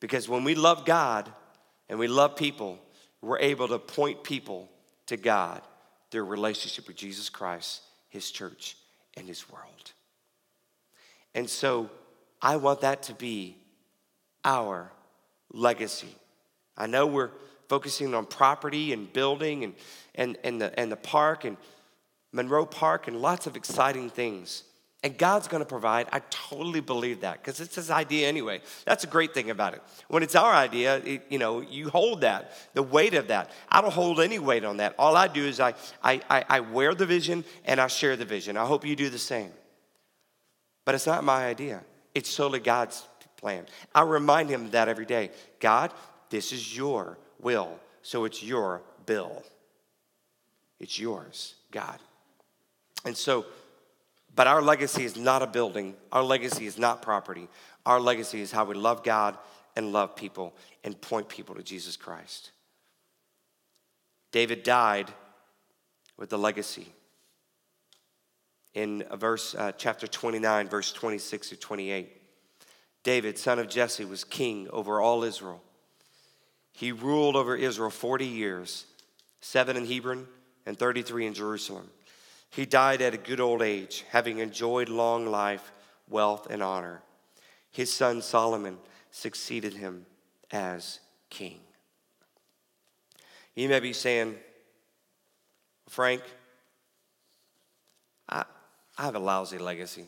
Because 0.00 0.28
when 0.28 0.44
we 0.44 0.54
love 0.54 0.84
God 0.84 1.32
and 1.88 1.98
we 1.98 2.08
love 2.08 2.36
people, 2.36 2.78
we're 3.20 3.38
able 3.38 3.68
to 3.68 3.78
point 3.78 4.24
people 4.24 4.68
to 5.06 5.16
God, 5.16 5.62
their 6.10 6.24
relationship 6.24 6.88
with 6.88 6.96
Jesus 6.96 7.28
Christ, 7.28 7.82
His 8.08 8.30
church, 8.30 8.76
and 9.16 9.26
His 9.26 9.50
world. 9.50 9.92
And 11.34 11.48
so 11.48 11.90
I 12.40 12.56
want 12.56 12.80
that 12.80 13.04
to 13.04 13.14
be 13.14 13.56
our 14.44 14.90
legacy. 15.52 16.14
I 16.76 16.86
know 16.86 17.06
we're 17.06 17.30
focusing 17.68 18.14
on 18.14 18.26
property 18.26 18.92
and 18.92 19.12
building 19.12 19.64
and, 19.64 19.74
and, 20.14 20.36
and, 20.44 20.60
the, 20.60 20.78
and 20.78 20.90
the 20.90 20.96
park 20.96 21.44
and 21.44 21.56
Monroe 22.32 22.66
Park 22.66 23.08
and 23.08 23.16
lots 23.20 23.46
of 23.46 23.56
exciting 23.56 24.10
things. 24.10 24.64
And 25.04 25.18
God's 25.18 25.48
gonna 25.48 25.64
provide. 25.64 26.06
I 26.12 26.20
totally 26.30 26.80
believe 26.80 27.22
that 27.22 27.42
because 27.42 27.60
it's 27.60 27.74
his 27.74 27.90
idea 27.90 28.28
anyway. 28.28 28.60
That's 28.84 29.02
a 29.02 29.08
great 29.08 29.34
thing 29.34 29.50
about 29.50 29.74
it. 29.74 29.82
When 30.08 30.22
it's 30.22 30.36
our 30.36 30.52
idea, 30.52 30.98
it, 30.98 31.26
you 31.28 31.38
know, 31.38 31.60
you 31.60 31.88
hold 31.88 32.20
that, 32.20 32.52
the 32.74 32.84
weight 32.84 33.14
of 33.14 33.28
that. 33.28 33.50
I 33.68 33.80
don't 33.80 33.92
hold 33.92 34.20
any 34.20 34.38
weight 34.38 34.64
on 34.64 34.76
that. 34.76 34.94
All 34.98 35.16
I 35.16 35.26
do 35.26 35.44
is 35.44 35.58
I, 35.58 35.74
I, 36.04 36.20
I, 36.30 36.44
I 36.48 36.60
wear 36.60 36.94
the 36.94 37.06
vision 37.06 37.44
and 37.64 37.80
I 37.80 37.88
share 37.88 38.16
the 38.16 38.24
vision. 38.24 38.56
I 38.56 38.64
hope 38.64 38.86
you 38.86 38.94
do 38.94 39.10
the 39.10 39.18
same. 39.18 39.50
But 40.84 40.94
it's 40.94 41.06
not 41.06 41.24
my 41.24 41.46
idea, 41.46 41.82
it's 42.14 42.30
solely 42.30 42.60
God's 42.60 43.06
plan. 43.42 43.66
I 43.94 44.02
remind 44.02 44.48
him 44.48 44.70
that 44.70 44.88
every 44.88 45.04
day 45.04 45.30
God, 45.58 45.92
this 46.30 46.52
is 46.52 46.76
your 46.76 47.18
will, 47.40 47.78
so 48.02 48.24
it's 48.24 48.42
your 48.42 48.82
bill. 49.04 49.42
It's 50.80 50.98
yours, 50.98 51.54
God. 51.70 51.98
And 53.04 53.16
so, 53.16 53.46
but 54.34 54.46
our 54.46 54.62
legacy 54.62 55.04
is 55.04 55.16
not 55.16 55.42
a 55.42 55.46
building, 55.46 55.94
our 56.10 56.22
legacy 56.22 56.66
is 56.66 56.78
not 56.78 57.02
property. 57.02 57.48
Our 57.84 58.00
legacy 58.00 58.40
is 58.40 58.52
how 58.52 58.64
we 58.64 58.74
love 58.74 59.02
God 59.02 59.36
and 59.74 59.92
love 59.92 60.14
people 60.14 60.54
and 60.84 60.98
point 61.00 61.28
people 61.28 61.54
to 61.56 61.62
Jesus 61.62 61.96
Christ. 61.96 62.52
David 64.30 64.62
died 64.62 65.12
with 66.16 66.30
the 66.30 66.38
legacy 66.38 66.86
in 68.74 69.04
verse 69.14 69.54
uh, 69.54 69.72
chapter 69.72 70.06
29 70.06 70.68
verse 70.68 70.92
26 70.92 71.50
to 71.50 71.56
28 71.56 72.22
david 73.02 73.38
son 73.38 73.58
of 73.58 73.68
jesse 73.68 74.04
was 74.04 74.24
king 74.24 74.66
over 74.70 75.00
all 75.00 75.24
israel 75.24 75.62
he 76.72 76.90
ruled 76.90 77.36
over 77.36 77.54
israel 77.54 77.90
40 77.90 78.24
years 78.24 78.86
seven 79.40 79.76
in 79.76 79.84
hebron 79.84 80.26
and 80.64 80.78
33 80.78 81.26
in 81.26 81.34
jerusalem 81.34 81.90
he 82.52 82.64
died 82.66 83.02
at 83.02 83.14
a 83.14 83.18
good 83.18 83.40
old 83.40 83.62
age 83.62 84.04
having 84.10 84.38
enjoyed 84.38 84.88
long 84.88 85.26
life 85.26 85.72
wealth 86.08 86.46
and 86.50 86.62
honor 86.62 87.02
his 87.70 87.92
son 87.92 88.22
solomon 88.22 88.78
succeeded 89.10 89.74
him 89.74 90.06
as 90.50 91.00
king 91.30 91.58
you 93.54 93.68
may 93.68 93.80
be 93.80 93.92
saying 93.92 94.34
frank 95.88 96.22
I, 98.28 98.44
I 98.98 99.02
have 99.04 99.14
a 99.14 99.20
lousy 99.20 99.58
legacy. 99.58 100.06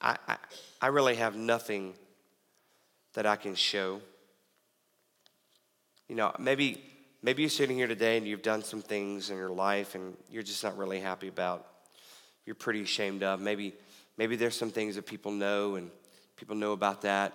I, 0.00 0.16
I, 0.28 0.36
I 0.80 0.86
really 0.88 1.16
have 1.16 1.34
nothing 1.34 1.94
that 3.14 3.26
I 3.26 3.36
can 3.36 3.54
show. 3.54 4.00
You 6.08 6.14
know, 6.14 6.32
maybe 6.38 6.82
maybe 7.26 7.42
you're 7.42 7.50
sitting 7.50 7.76
here 7.76 7.88
today 7.88 8.16
and 8.16 8.24
you've 8.24 8.40
done 8.40 8.62
some 8.62 8.80
things 8.80 9.30
in 9.30 9.36
your 9.36 9.50
life 9.50 9.96
and 9.96 10.16
you're 10.30 10.44
just 10.44 10.62
not 10.62 10.78
really 10.78 11.00
happy 11.00 11.26
about. 11.26 11.66
You're 12.46 12.54
pretty 12.54 12.82
ashamed 12.82 13.24
of. 13.24 13.40
Maybe 13.40 13.74
maybe 14.16 14.36
there's 14.36 14.54
some 14.54 14.70
things 14.70 14.94
that 14.94 15.06
people 15.06 15.32
know 15.32 15.74
and 15.74 15.90
people 16.36 16.54
know 16.54 16.70
about 16.70 17.02
that 17.02 17.32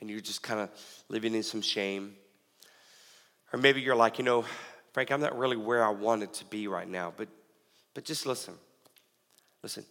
and 0.00 0.08
you're 0.08 0.20
just 0.20 0.42
kind 0.42 0.58
of 0.58 0.70
living 1.10 1.34
in 1.34 1.42
some 1.42 1.60
shame. 1.60 2.16
Or 3.52 3.58
maybe 3.58 3.82
you're 3.82 3.94
like, 3.94 4.16
you 4.16 4.24
know, 4.24 4.46
Frank, 4.94 5.12
I'm 5.12 5.20
not 5.20 5.36
really 5.36 5.58
where 5.58 5.84
I 5.84 5.90
wanted 5.90 6.32
to 6.34 6.46
be 6.46 6.66
right 6.66 6.88
now, 6.88 7.12
but 7.14 7.28
but 7.92 8.04
just 8.04 8.24
listen. 8.24 8.54
Listen, 9.62 9.84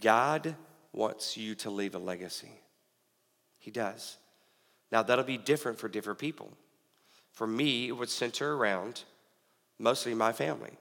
God 0.00 0.54
wants 0.92 1.36
you 1.36 1.56
to 1.56 1.70
leave 1.70 1.96
a 1.96 1.98
legacy. 1.98 2.52
He 3.58 3.72
does. 3.72 4.18
Now, 4.90 5.02
that'll 5.02 5.24
be 5.24 5.36
different 5.36 5.78
for 5.78 5.88
different 5.88 6.18
people. 6.18 6.56
For 7.38 7.46
me, 7.46 7.86
it 7.86 7.92
would 7.92 8.10
center 8.10 8.56
around 8.56 9.04
mostly 9.78 10.12
my 10.12 10.32
family. 10.32 10.72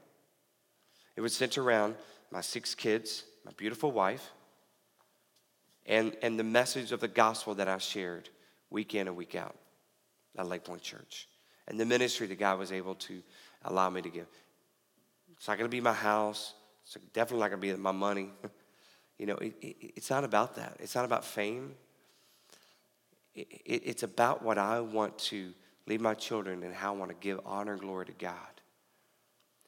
It 1.16 1.22
would 1.22 1.32
center 1.32 1.62
around 1.62 1.94
my 2.32 2.42
six 2.42 2.74
kids, 2.74 3.26
my 3.46 3.52
beautiful 3.56 3.92
wife, 3.92 4.32
and, 5.86 6.18
and 6.24 6.40
the 6.40 6.44
message 6.44 6.92
of 6.92 7.00
the 7.00 7.08
gospel 7.08 7.54
that 7.54 7.68
I 7.68 7.78
shared 7.78 8.30
week 8.72 8.96
in 8.96 9.08
and 9.08 9.16
week 9.16 9.36
out 9.36 9.56
at 10.36 10.48
Lake 10.48 10.64
Point 10.64 10.82
Church, 10.82 11.28
and 11.68 11.80
the 11.80 11.86
ministry 11.86 12.26
that 12.26 12.40
God 12.40 12.58
was 12.58 12.72
able 12.72 12.96
to 12.96 13.22
allow 13.66 13.92
me 13.92 14.02
to 14.02 14.10
give. 14.10 14.26
It's 15.34 15.48
not 15.48 15.60
going 15.60 15.70
to 15.70 15.78
be 15.78 15.80
my 15.80 15.94
house. 15.94 16.56
It's 16.84 16.98
definitely 17.14 17.42
not 17.42 17.52
going 17.52 17.62
to 17.62 17.76
be 17.76 17.80
my 17.80 17.92
money. 17.92 18.32
you 19.20 19.28
know, 19.28 19.36
it, 19.36 19.54
it, 19.62 19.76
it's 19.96 20.10
not 20.10 20.24
about 20.24 20.56
that. 20.56 20.78
It's 20.80 20.96
not 20.96 21.06
about 21.06 21.24
fame. 21.24 21.76
It, 23.36 23.48
it's 23.64 24.02
about 24.02 24.42
what 24.42 24.58
I 24.58 24.80
want 24.80 25.20
to 25.20 25.54
leave 25.88 26.02
my 26.02 26.14
children 26.14 26.64
and 26.64 26.74
how 26.74 26.94
I 26.94 26.98
want 26.98 27.12
to 27.12 27.18
give 27.20 27.40
honor 27.46 27.74
and 27.74 27.82
glory 27.82 28.06
to 28.06 28.12
God. 28.14 28.36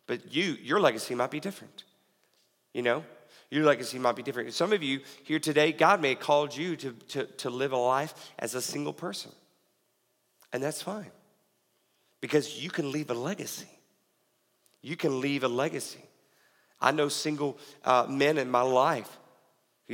But 0.05 0.33
you, 0.33 0.57
your 0.61 0.79
legacy 0.79 1.15
might 1.15 1.31
be 1.31 1.39
different. 1.39 1.83
You 2.73 2.83
know, 2.83 3.03
your 3.49 3.63
legacy 3.63 3.97
might 3.97 4.15
be 4.15 4.23
different. 4.23 4.53
Some 4.53 4.73
of 4.73 4.83
you 4.83 5.01
here 5.23 5.39
today, 5.39 5.71
God 5.71 6.01
may 6.01 6.09
have 6.09 6.19
called 6.19 6.55
you 6.55 6.75
to, 6.75 6.91
to, 7.09 7.25
to 7.25 7.49
live 7.49 7.71
a 7.71 7.77
life 7.77 8.13
as 8.37 8.53
a 8.53 8.61
single 8.61 8.93
person. 8.93 9.31
And 10.53 10.61
that's 10.61 10.81
fine 10.81 11.11
because 12.21 12.61
you 12.61 12.69
can 12.69 12.91
leave 12.91 13.09
a 13.09 13.13
legacy. 13.13 13.69
You 14.81 14.95
can 14.95 15.21
leave 15.21 15.43
a 15.43 15.47
legacy. 15.47 16.03
I 16.81 16.91
know 16.91 17.09
single 17.09 17.57
uh, 17.83 18.05
men 18.09 18.37
in 18.37 18.49
my 18.49 18.61
life 18.61 19.19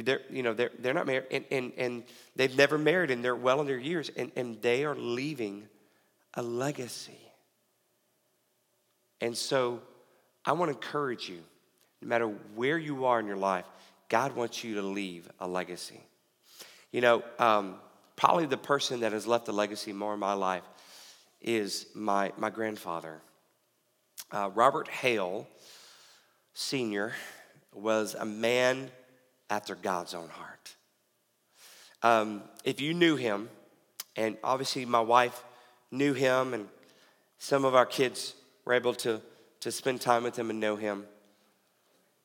they're, 0.04 0.22
you 0.30 0.44
know, 0.44 0.54
they're, 0.54 0.72
they're 0.80 0.94
not 0.94 1.08
married 1.08 1.26
and, 1.32 1.46
and, 1.52 1.72
and 1.78 2.04
they've 2.36 2.56
never 2.58 2.78
married 2.78 3.12
and 3.12 3.24
they're 3.24 3.36
well 3.36 3.62
in 3.62 3.68
their 3.68 3.78
years 3.78 4.12
and, 4.18 4.32
and 4.36 4.62
they 4.62 4.84
are 4.84 4.96
leaving 4.96 5.68
a 6.36 6.42
legacy. 6.42 7.20
And 9.22 9.36
so 9.36 9.82
I 10.44 10.52
want 10.52 10.72
to 10.72 10.78
encourage 10.78 11.30
you, 11.30 11.40
no 12.02 12.08
matter 12.08 12.28
where 12.56 12.78
you 12.78 13.06
are 13.06 13.20
in 13.20 13.28
your 13.28 13.38
life, 13.38 13.66
God 14.10 14.36
wants 14.36 14.64
you 14.64 14.76
to 14.76 14.82
leave 14.82 15.30
a 15.40 15.48
legacy. 15.48 16.00
You 16.92 17.02
know, 17.02 17.24
um, 17.40 17.76
probably 18.16 18.46
the 18.46 18.58
person 18.58 19.02
that 19.02 19.14
has 19.14 19.26
left 19.26 19.48
a 19.48 19.52
legacy 19.52 19.94
more 19.94 20.14
in 20.14 20.20
my 20.20 20.34
life 20.34 20.64
is 21.42 21.88
my, 21.94 22.32
my 22.38 22.50
grandfather. 22.50 23.22
Uh, 24.32 24.50
Robert 24.54 24.88
Hale 24.88 25.48
Sr. 26.54 27.14
was 27.74 28.16
a 28.16 28.26
man 28.26 28.90
after 29.50 29.76
God's 29.76 30.14
own 30.14 30.30
heart. 30.30 30.76
Um, 32.02 32.44
if 32.64 32.82
you 32.82 32.94
knew 32.94 33.16
him, 33.16 33.50
and 34.16 34.38
obviously 34.44 34.86
my 34.86 35.02
wife 35.02 35.44
knew 35.98 36.14
him, 36.14 36.54
and 36.54 36.68
some 37.38 37.66
of 37.66 37.76
our 37.76 37.86
kids 37.86 38.36
were 38.66 38.74
able 38.74 38.94
to, 38.96 39.22
to 39.62 39.72
spend 39.72 40.02
time 40.02 40.24
with 40.24 40.38
him 40.38 40.50
and 40.50 40.60
know 40.60 40.76
him. 40.76 41.06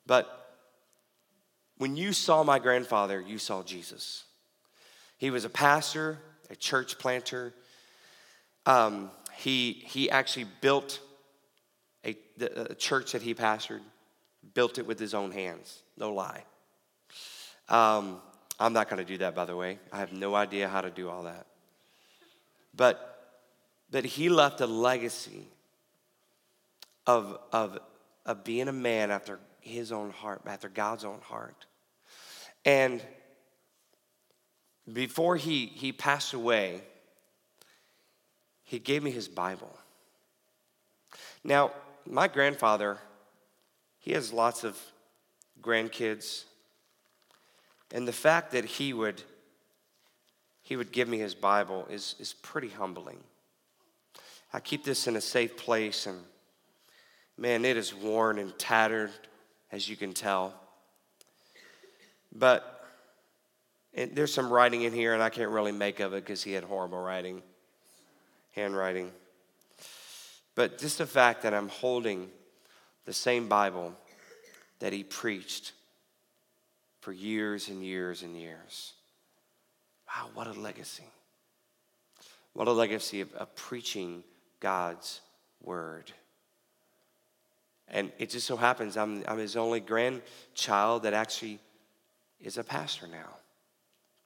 But 0.07 0.57
when 1.79 1.97
you 1.97 2.13
saw 2.13 2.43
my 2.43 2.59
grandfather, 2.59 3.21
you 3.21 3.39
saw 3.39 3.63
Jesus. 3.63 4.25
He 5.19 5.31
was 5.31 5.45
a 5.45 5.51
pastor, 5.51 6.19
a 6.51 6.57
church 6.57 6.99
planter. 6.99 7.55
Um, 8.67 9.11
he, 9.37 9.83
he 9.87 10.11
actually 10.11 10.47
built 10.61 11.01
a, 12.05 12.17
a 12.41 12.75
church 12.75 13.13
that 13.13 13.23
he 13.23 13.35
pastored, 13.35 13.81
built 14.55 14.79
it 14.79 14.87
with 14.87 14.99
his 14.99 15.15
own 15.15 15.31
hands, 15.31 15.83
no 15.97 16.13
lie. 16.13 16.45
Um, 17.69 18.21
I'm 18.59 18.73
not 18.73 18.91
going 18.91 18.99
to 18.99 19.11
do 19.11 19.19
that, 19.19 19.35
by 19.35 19.45
the 19.47 19.57
way. 19.57 19.79
I 19.93 19.99
have 19.99 20.13
no 20.13 20.35
idea 20.35 20.69
how 20.69 20.81
to 20.81 20.91
do 20.91 21.09
all 21.09 21.23
that. 21.23 21.47
But, 22.75 23.10
but 23.91 24.05
he 24.05 24.29
left 24.29 24.61
a 24.61 24.67
legacy 24.67 25.49
of, 27.07 27.39
of, 27.53 27.79
of 28.25 28.45
being 28.45 28.69
a 28.69 28.73
man 28.73 29.11
after 29.11 29.39
his 29.61 29.93
own 29.93 30.11
heart, 30.11 30.43
after 30.47 30.69
God's 30.69 31.05
own 31.05 31.21
heart. 31.23 31.67
And 32.65 33.03
before 34.93 35.37
he, 35.37 35.67
he 35.67 35.93
passed 35.93 36.35
away, 36.35 36.83
he 38.65 38.79
gave 38.79 39.03
me 39.03 39.11
his 39.11 39.29
Bible. 39.29 39.77
Now, 41.43 41.73
my 42.07 42.29
grandfather, 42.29 42.99
he 43.99 44.13
has 44.13 44.33
lots 44.33 44.65
of 44.65 44.79
grandkids. 45.61 46.45
And 47.93 48.07
the 48.07 48.13
fact 48.13 48.53
that 48.53 48.65
he 48.65 48.93
would 48.93 49.23
he 50.63 50.77
would 50.77 50.93
give 50.93 51.09
me 51.09 51.19
his 51.19 51.35
Bible 51.35 51.85
is, 51.91 52.15
is 52.21 52.33
pretty 52.33 52.69
humbling. 52.69 53.19
I 54.53 54.61
keep 54.61 54.85
this 54.85 55.07
in 55.07 55.17
a 55.17 55.21
safe 55.21 55.57
place, 55.57 56.07
and 56.07 56.19
man, 57.39 57.65
it 57.65 57.77
is 57.77 57.95
worn 57.95 58.39
and 58.39 58.57
tattered, 58.59 59.13
as 59.71 59.89
you 59.89 59.97
can 59.97 60.13
tell. 60.13 60.55
But 62.33 62.85
there's 63.95 64.33
some 64.33 64.53
writing 64.53 64.83
in 64.83 64.93
here, 64.93 65.15
and 65.15 65.23
I 65.23 65.31
can't 65.31 65.51
really 65.51 65.73
make 65.73 66.01
of 66.01 66.15
it 66.15 66.25
because 66.25 66.43
he 66.43 66.53
had 66.53 66.65
horrible 66.65 67.01
writing, 67.01 67.43
handwriting. 68.53 69.13
But 70.55 70.79
just 70.79 70.99
the 70.99 71.07
fact 71.07 71.43
that 71.43 71.55
I'm 71.55 71.69
holding 71.69 72.29
the 73.05 73.13
same 73.13 73.49
Bible 73.49 73.95
that 74.81 74.93
he 74.93 75.05
preached 75.05 75.73
for 77.01 77.13
years 77.13 77.69
and 77.69 77.85
years 77.85 78.23
and 78.23 78.37
years. 78.37 78.95
Wow, 80.09 80.29
what 80.35 80.47
a 80.47 80.53
legacy. 80.53 81.05
What 82.53 82.67
a 82.67 82.73
legacy 82.73 83.21
of, 83.21 83.33
of 83.35 83.55
preaching 83.55 84.25
God's 84.61 85.21
word. 85.63 86.13
And 87.89 88.13
it 88.19 88.31
just 88.31 88.47
so 88.47 88.57
happens 88.57 88.97
I'm, 88.97 89.25
I'm 89.27 89.39
his 89.39 89.57
only 89.57 89.81
grandchild 89.81 91.03
that 91.03 91.13
actually 91.13 91.59
is 92.41 92.57
a 92.57 92.65
pastor 92.65 93.07
now. 93.07 93.37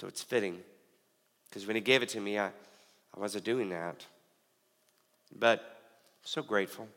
So 0.01 0.07
it's 0.07 0.23
fitting. 0.23 0.61
Because 1.49 1.67
when 1.67 1.77
he 1.77 1.83
gave 1.83 2.03
it 2.03 2.11
to 2.11 2.21
me, 2.21 2.39
I, 2.39 2.47
I 2.47 3.21
wasn't 3.21 3.45
doing 3.45 3.71
that. 3.71 4.05
But 5.35 5.61
I'm 5.61 6.27
so 6.27 6.43
grateful 6.43 6.89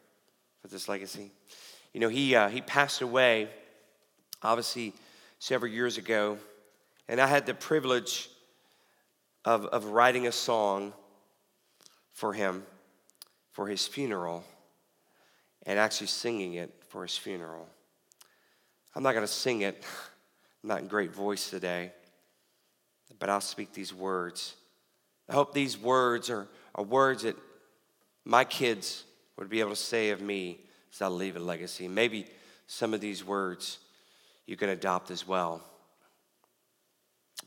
for 0.61 0.67
this 0.67 0.89
legacy. 0.89 1.31
You 1.93 2.01
know, 2.01 2.09
he, 2.09 2.35
uh, 2.35 2.49
he 2.49 2.61
passed 2.61 3.01
away, 3.01 3.47
obviously, 4.43 4.93
several 5.39 5.71
years 5.71 5.97
ago, 5.97 6.37
and 7.07 7.21
I 7.21 7.27
had 7.27 7.45
the 7.45 7.53
privilege 7.53 8.29
of, 9.45 9.65
of 9.67 9.85
writing 9.85 10.27
a 10.27 10.31
song 10.31 10.91
for 12.11 12.33
him 12.33 12.63
for 13.57 13.65
his 13.65 13.87
funeral 13.87 14.43
and 15.65 15.79
actually 15.79 16.05
singing 16.05 16.53
it 16.53 16.71
for 16.89 17.01
his 17.01 17.17
funeral. 17.17 17.67
I'm 18.93 19.01
not 19.01 19.13
going 19.13 19.25
to 19.25 19.33
sing 19.33 19.61
it, 19.61 19.83
I'm 20.63 20.67
not 20.67 20.81
in 20.81 20.87
great 20.87 21.11
voice 21.11 21.49
today, 21.49 21.91
but 23.17 23.31
I'll 23.31 23.41
speak 23.41 23.73
these 23.73 23.91
words. 23.91 24.53
I 25.27 25.33
hope 25.33 25.55
these 25.55 25.75
words 25.75 26.29
are, 26.29 26.47
are 26.75 26.83
words 26.83 27.23
that 27.23 27.35
my 28.25 28.43
kids 28.43 29.05
would 29.37 29.49
be 29.49 29.59
able 29.59 29.71
to 29.71 29.75
say 29.75 30.11
of 30.11 30.21
me 30.21 30.59
as 30.93 31.01
I 31.01 31.07
leave 31.07 31.35
a 31.35 31.39
legacy. 31.39 31.87
Maybe 31.87 32.27
some 32.67 32.93
of 32.93 33.01
these 33.01 33.25
words 33.25 33.79
you 34.45 34.55
can 34.55 34.69
adopt 34.69 35.09
as 35.09 35.27
well. 35.27 35.63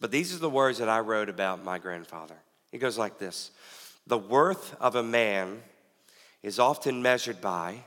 But 0.00 0.10
these 0.10 0.34
are 0.34 0.40
the 0.40 0.50
words 0.50 0.78
that 0.78 0.88
I 0.88 0.98
wrote 0.98 1.28
about 1.28 1.62
my 1.62 1.78
grandfather. 1.78 2.34
He 2.72 2.78
goes 2.78 2.98
like 2.98 3.20
this 3.20 3.52
The 4.08 4.18
worth 4.18 4.74
of 4.80 4.96
a 4.96 5.04
man 5.04 5.62
is 6.42 6.58
often 6.58 7.02
measured 7.02 7.40
by 7.40 7.84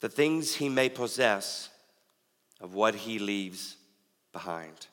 the 0.00 0.08
things 0.08 0.54
he 0.54 0.68
may 0.68 0.88
possess 0.88 1.68
of 2.60 2.74
what 2.74 2.94
he 2.94 3.18
leaves 3.18 3.76
behind. 4.32 4.86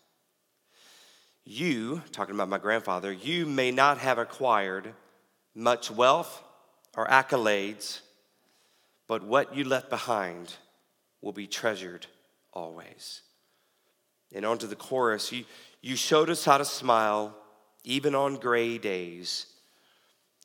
You, 1.45 2.01
talking 2.11 2.35
about 2.35 2.49
my 2.49 2.57
grandfather, 2.57 3.11
you 3.11 3.45
may 3.45 3.71
not 3.71 3.97
have 3.97 4.17
acquired 4.17 4.93
much 5.53 5.91
wealth 5.91 6.41
or 6.95 7.07
accolades, 7.07 8.01
but 9.07 9.23
what 9.23 9.55
you 9.55 9.63
left 9.63 9.89
behind 9.89 10.55
will 11.21 11.33
be 11.33 11.47
treasured 11.47 12.07
always. 12.53 13.21
And 14.33 14.45
onto 14.45 14.67
the 14.67 14.75
chorus 14.75 15.31
you, 15.31 15.45
you 15.81 15.95
showed 15.95 16.29
us 16.29 16.45
how 16.45 16.57
to 16.57 16.65
smile 16.65 17.35
even 17.83 18.15
on 18.15 18.35
gray 18.37 18.77
days. 18.77 19.47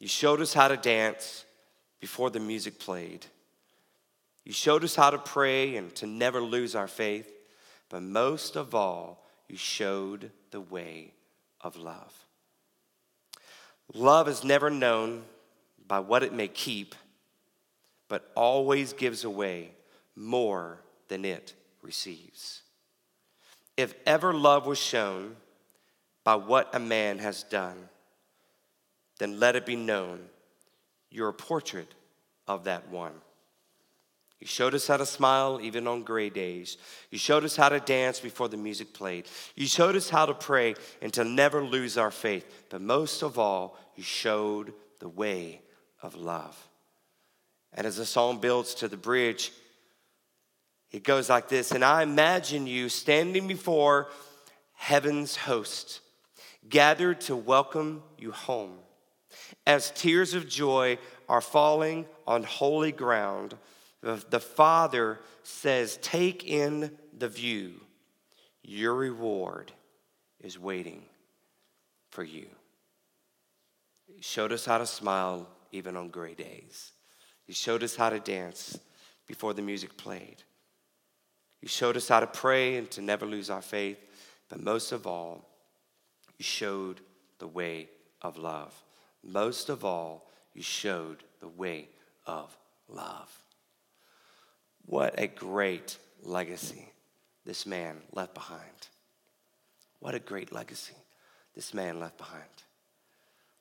You 0.00 0.08
showed 0.08 0.40
us 0.40 0.52
how 0.52 0.68
to 0.68 0.76
dance 0.76 1.44
before 2.00 2.30
the 2.30 2.40
music 2.40 2.78
played. 2.78 3.26
You 4.44 4.52
showed 4.52 4.84
us 4.84 4.94
how 4.94 5.10
to 5.10 5.18
pray 5.18 5.76
and 5.76 5.94
to 5.96 6.06
never 6.06 6.40
lose 6.40 6.74
our 6.74 6.88
faith. 6.88 7.30
But 7.88 8.02
most 8.02 8.56
of 8.56 8.74
all, 8.74 9.24
you 9.48 9.56
showed 9.56 10.30
the 10.50 10.60
way 10.60 11.12
of 11.60 11.76
love. 11.76 12.14
Love 13.94 14.28
is 14.28 14.44
never 14.44 14.70
known 14.70 15.24
by 15.86 16.00
what 16.00 16.22
it 16.22 16.32
may 16.32 16.48
keep, 16.48 16.94
but 18.08 18.30
always 18.34 18.92
gives 18.92 19.24
away 19.24 19.70
more 20.14 20.78
than 21.08 21.24
it 21.24 21.54
receives. 21.82 22.62
If 23.76 23.94
ever 24.04 24.34
love 24.34 24.66
was 24.66 24.78
shown 24.78 25.36
by 26.24 26.34
what 26.34 26.74
a 26.74 26.80
man 26.80 27.18
has 27.18 27.42
done, 27.42 27.88
then 29.18 29.40
let 29.40 29.56
it 29.56 29.64
be 29.64 29.76
known 29.76 30.20
you're 31.10 31.28
a 31.28 31.34
portrait 31.34 31.94
of 32.46 32.64
that 32.64 32.88
one. 32.88 33.12
You 34.40 34.46
showed 34.46 34.74
us 34.74 34.86
how 34.86 34.98
to 34.98 35.06
smile 35.06 35.58
even 35.60 35.88
on 35.88 36.04
gray 36.04 36.30
days. 36.30 36.76
You 37.10 37.18
showed 37.18 37.44
us 37.44 37.56
how 37.56 37.68
to 37.70 37.80
dance 37.80 38.20
before 38.20 38.48
the 38.48 38.56
music 38.56 38.92
played. 38.92 39.26
You 39.56 39.66
showed 39.66 39.96
us 39.96 40.08
how 40.08 40.26
to 40.26 40.34
pray 40.34 40.76
and 41.02 41.12
to 41.14 41.24
never 41.24 41.64
lose 41.64 41.98
our 41.98 42.12
faith. 42.12 42.46
But 42.70 42.80
most 42.80 43.22
of 43.22 43.38
all, 43.38 43.76
you 43.96 44.04
showed 44.04 44.72
the 45.00 45.08
way 45.08 45.60
of 46.02 46.14
love. 46.14 46.56
And 47.74 47.86
as 47.86 47.96
the 47.96 48.06
song 48.06 48.38
builds 48.38 48.74
to 48.76 48.88
the 48.88 48.96
bridge, 48.96 49.52
it 50.90 51.02
goes 51.02 51.28
like 51.28 51.48
this 51.48 51.72
And 51.72 51.84
I 51.84 52.02
imagine 52.02 52.66
you 52.66 52.88
standing 52.88 53.48
before 53.48 54.08
heaven's 54.74 55.36
host, 55.36 56.00
gathered 56.68 57.20
to 57.22 57.34
welcome 57.34 58.02
you 58.16 58.30
home. 58.30 58.78
As 59.68 59.90
tears 59.90 60.32
of 60.32 60.48
joy 60.48 60.96
are 61.28 61.42
falling 61.42 62.06
on 62.26 62.42
holy 62.42 62.90
ground, 62.90 63.54
the 64.00 64.40
Father 64.40 65.20
says, 65.42 65.98
Take 66.00 66.48
in 66.48 66.90
the 67.16 67.28
view. 67.28 67.74
Your 68.62 68.94
reward 68.94 69.70
is 70.40 70.58
waiting 70.58 71.02
for 72.10 72.24
you. 72.24 72.46
He 74.06 74.22
showed 74.22 74.52
us 74.52 74.64
how 74.64 74.78
to 74.78 74.86
smile 74.86 75.46
even 75.70 75.98
on 75.98 76.08
gray 76.08 76.34
days. 76.34 76.92
He 77.44 77.52
showed 77.52 77.82
us 77.82 77.94
how 77.94 78.08
to 78.08 78.20
dance 78.20 78.78
before 79.26 79.52
the 79.52 79.60
music 79.60 79.98
played. 79.98 80.42
He 81.60 81.68
showed 81.68 81.98
us 81.98 82.08
how 82.08 82.20
to 82.20 82.26
pray 82.26 82.76
and 82.76 82.90
to 82.92 83.02
never 83.02 83.26
lose 83.26 83.50
our 83.50 83.60
faith. 83.60 83.98
But 84.48 84.62
most 84.62 84.92
of 84.92 85.06
all, 85.06 85.46
you 86.38 86.44
showed 86.44 87.02
the 87.38 87.46
way 87.46 87.90
of 88.22 88.38
love. 88.38 88.72
Most 89.22 89.68
of 89.68 89.84
all, 89.84 90.28
you 90.54 90.62
showed 90.62 91.22
the 91.40 91.48
way 91.48 91.88
of 92.26 92.56
love. 92.88 93.30
What 94.86 95.18
a 95.18 95.26
great 95.26 95.98
legacy 96.22 96.92
this 97.44 97.66
man 97.66 97.96
left 98.12 98.34
behind. 98.34 98.88
What 100.00 100.14
a 100.14 100.18
great 100.18 100.52
legacy 100.52 100.94
this 101.54 101.74
man 101.74 102.00
left 102.00 102.18
behind. 102.18 102.44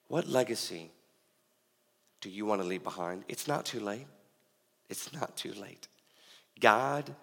What 0.07 0.27
legacy 0.27 0.91
do 2.21 2.29
you 2.29 2.45
want 2.45 2.61
to 2.61 2.67
leave 2.67 2.83
behind? 2.83 3.23
It's 3.27 3.47
not 3.47 3.65
too 3.65 3.79
late. 3.79 4.07
It's 4.89 5.11
not 5.13 5.35
too 5.35 5.53
late. 5.53 5.87
God 6.59 7.13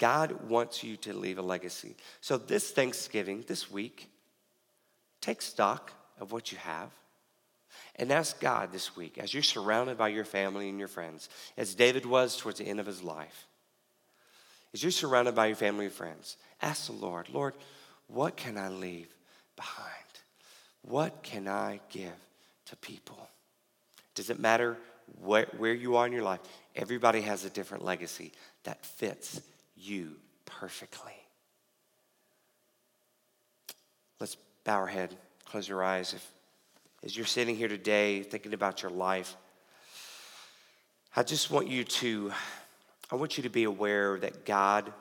God 0.00 0.48
wants 0.48 0.82
you 0.82 0.96
to 0.96 1.12
leave 1.12 1.36
a 1.36 1.42
legacy. 1.42 1.94
So, 2.22 2.38
this 2.38 2.70
Thanksgiving, 2.70 3.44
this 3.46 3.70
week, 3.70 4.08
take 5.20 5.42
stock 5.42 5.92
of 6.20 6.32
what 6.32 6.52
you 6.52 6.58
have 6.58 6.90
and 7.96 8.12
ask 8.12 8.40
God 8.40 8.72
this 8.72 8.96
week, 8.96 9.18
as 9.18 9.32
you're 9.34 9.42
surrounded 9.42 9.98
by 9.98 10.08
your 10.08 10.24
family 10.24 10.68
and 10.68 10.78
your 10.78 10.88
friends, 10.88 11.28
as 11.56 11.74
David 11.74 12.06
was 12.06 12.36
towards 12.36 12.58
the 12.58 12.66
end 12.66 12.80
of 12.80 12.86
his 12.86 13.02
life, 13.02 13.46
As 14.72 14.82
you're 14.82 14.92
surrounded 14.92 15.34
by 15.34 15.46
your 15.46 15.56
family 15.56 15.86
and 15.86 15.94
friends, 15.94 16.36
ask 16.62 16.86
the 16.86 16.92
Lord, 16.92 17.28
Lord, 17.28 17.54
what 18.06 18.36
can 18.36 18.56
I 18.56 18.68
leave 18.68 19.08
behind? 19.56 19.88
What 20.82 21.22
can 21.22 21.48
I 21.48 21.80
give 21.90 22.12
to 22.66 22.76
people? 22.76 23.28
Does 24.14 24.30
it 24.30 24.38
matter 24.38 24.76
where, 25.20 25.48
where 25.56 25.74
you 25.74 25.96
are 25.96 26.06
in 26.06 26.12
your 26.12 26.22
life? 26.22 26.40
Everybody 26.76 27.22
has 27.22 27.44
a 27.44 27.50
different 27.50 27.84
legacy 27.84 28.32
that 28.64 28.84
fits 28.84 29.40
you 29.76 30.16
perfectly. 30.46 31.12
Let's 34.20 34.36
bow 34.64 34.76
our 34.76 34.86
head, 34.86 35.16
close 35.50 35.68
your 35.68 35.82
eyes. 35.82 36.14
If, 36.14 36.24
as 37.04 37.16
you're 37.16 37.26
sitting 37.26 37.56
here 37.56 37.66
today 37.66 38.22
thinking 38.22 38.54
about 38.54 38.82
your 38.82 38.92
life, 38.92 39.36
I 41.16 41.24
just 41.24 41.50
want 41.50 41.66
you 41.66 41.82
to, 41.82 42.32
I 43.10 43.16
want 43.16 43.36
you 43.36 43.42
to 43.42 43.48
be 43.48 43.64
aware 43.64 44.16
that 44.20 44.46
God, 44.46 44.92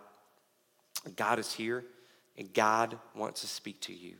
God 1.15 1.37
is 1.37 1.53
here 1.53 1.85
and 2.35 2.51
God 2.51 2.97
wants 3.15 3.41
to 3.41 3.47
speak 3.47 3.79
to 3.81 3.93
you. 3.93 4.15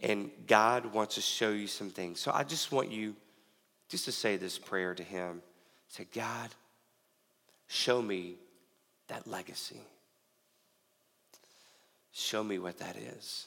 And 0.00 0.30
God 0.46 0.92
wants 0.92 1.14
to 1.14 1.22
show 1.22 1.50
you 1.50 1.66
some 1.66 1.88
things. 1.88 2.20
So 2.20 2.30
I 2.34 2.42
just 2.42 2.70
want 2.70 2.92
you 2.92 3.16
just 3.88 4.04
to 4.04 4.12
say 4.12 4.36
this 4.36 4.58
prayer 4.58 4.94
to 4.94 5.02
Him. 5.02 5.40
Say, 5.88 6.06
God, 6.14 6.50
show 7.68 8.02
me 8.02 8.34
that 9.08 9.26
legacy. 9.26 9.80
Show 12.12 12.44
me 12.44 12.58
what 12.58 12.78
that 12.78 12.96
is. 12.96 13.46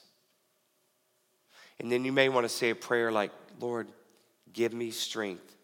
And 1.80 1.92
then 1.92 2.06
you 2.06 2.12
may 2.12 2.30
want 2.30 2.46
to 2.46 2.50
say 2.50 2.70
a 2.70 2.76
prayer 2.76 3.12
like, 3.12 3.32
Lord, 3.60 3.88
give 4.54 4.74
me 4.74 4.92
strength 4.92 5.56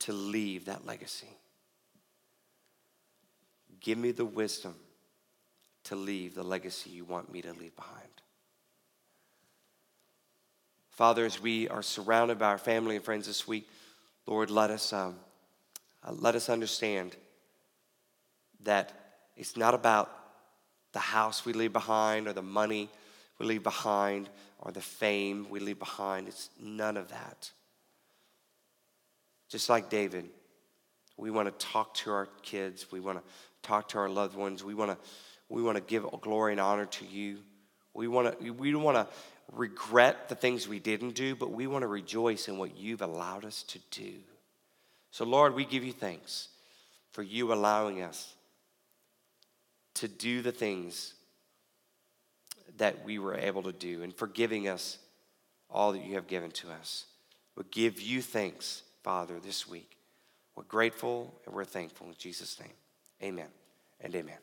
to 0.00 0.12
leave 0.12 0.66
that 0.66 0.86
legacy. 0.86 1.28
Give 3.80 3.98
me 3.98 4.12
the 4.12 4.24
wisdom 4.24 4.74
to 5.84 5.96
leave 5.96 6.34
the 6.34 6.42
legacy 6.42 6.90
you 6.90 7.04
want 7.04 7.32
me 7.32 7.42
to 7.42 7.52
leave 7.52 7.76
behind. 7.76 8.08
Father, 10.90 11.24
as 11.24 11.40
we 11.40 11.68
are 11.68 11.82
surrounded 11.82 12.38
by 12.38 12.46
our 12.46 12.58
family 12.58 12.96
and 12.96 13.04
friends 13.04 13.26
this 13.26 13.48
week, 13.48 13.68
Lord, 14.26 14.50
let 14.50 14.70
us, 14.70 14.92
um, 14.92 15.16
uh, 16.06 16.12
let 16.12 16.34
us 16.34 16.48
understand 16.48 17.16
that 18.62 18.92
it's 19.36 19.56
not 19.56 19.74
about 19.74 20.10
the 20.92 21.00
house 21.00 21.44
we 21.44 21.52
leave 21.52 21.72
behind 21.72 22.28
or 22.28 22.32
the 22.32 22.42
money 22.42 22.88
we 23.38 23.46
leave 23.46 23.62
behind 23.62 24.28
or 24.60 24.72
the 24.72 24.80
fame 24.80 25.46
we 25.50 25.60
leave 25.60 25.78
behind. 25.78 26.28
It's 26.28 26.50
none 26.60 26.96
of 26.96 27.08
that. 27.08 27.50
Just 29.48 29.68
like 29.68 29.90
David, 29.90 30.28
we 31.16 31.30
want 31.30 31.46
to 31.46 31.66
talk 31.66 31.94
to 31.94 32.10
our 32.10 32.28
kids, 32.42 32.90
we 32.90 33.00
want 33.00 33.18
to 33.18 33.24
talk 33.62 33.88
to 33.90 33.98
our 33.98 34.08
loved 34.08 34.36
ones, 34.36 34.64
we 34.64 34.74
want 34.74 34.90
to, 34.90 34.98
we 35.48 35.62
want 35.62 35.76
to 35.76 35.82
give 35.82 36.06
glory 36.22 36.52
and 36.52 36.60
honor 36.60 36.86
to 36.86 37.04
you. 37.04 37.38
We, 37.92 38.08
want 38.08 38.40
to, 38.40 38.50
we 38.50 38.72
don't 38.72 38.82
want 38.82 38.96
to 38.96 39.06
regret 39.52 40.28
the 40.28 40.34
things 40.34 40.66
we 40.66 40.80
didn't 40.80 41.14
do, 41.14 41.36
but 41.36 41.52
we 41.52 41.66
want 41.66 41.82
to 41.82 41.86
rejoice 41.86 42.48
in 42.48 42.58
what 42.58 42.76
you've 42.76 43.02
allowed 43.02 43.44
us 43.44 43.62
to 43.64 43.78
do. 43.90 44.12
So, 45.12 45.24
Lord, 45.24 45.54
we 45.54 45.64
give 45.64 45.84
you 45.84 45.92
thanks 45.92 46.48
for 47.12 47.22
you 47.22 47.52
allowing 47.52 48.02
us 48.02 48.34
to 49.94 50.08
do 50.08 50.42
the 50.42 50.50
things 50.50 51.14
that 52.78 53.04
we 53.04 53.18
were 53.18 53.34
able 53.34 53.62
to 53.62 53.72
do 53.72 54.02
and 54.02 54.14
for 54.14 54.26
giving 54.26 54.68
us 54.68 54.98
all 55.70 55.92
that 55.92 56.04
you 56.04 56.14
have 56.14 56.26
given 56.26 56.50
to 56.52 56.70
us. 56.70 57.06
We 57.56 57.64
give 57.70 58.00
you 58.00 58.22
thanks, 58.22 58.82
Father, 59.02 59.38
this 59.40 59.68
week. 59.68 59.96
We're 60.56 60.64
grateful 60.64 61.34
and 61.46 61.54
we're 61.54 61.64
thankful 61.64 62.06
in 62.08 62.14
Jesus' 62.18 62.58
name. 62.60 62.72
Amen 63.22 63.48
and 64.00 64.14
amen. 64.14 64.38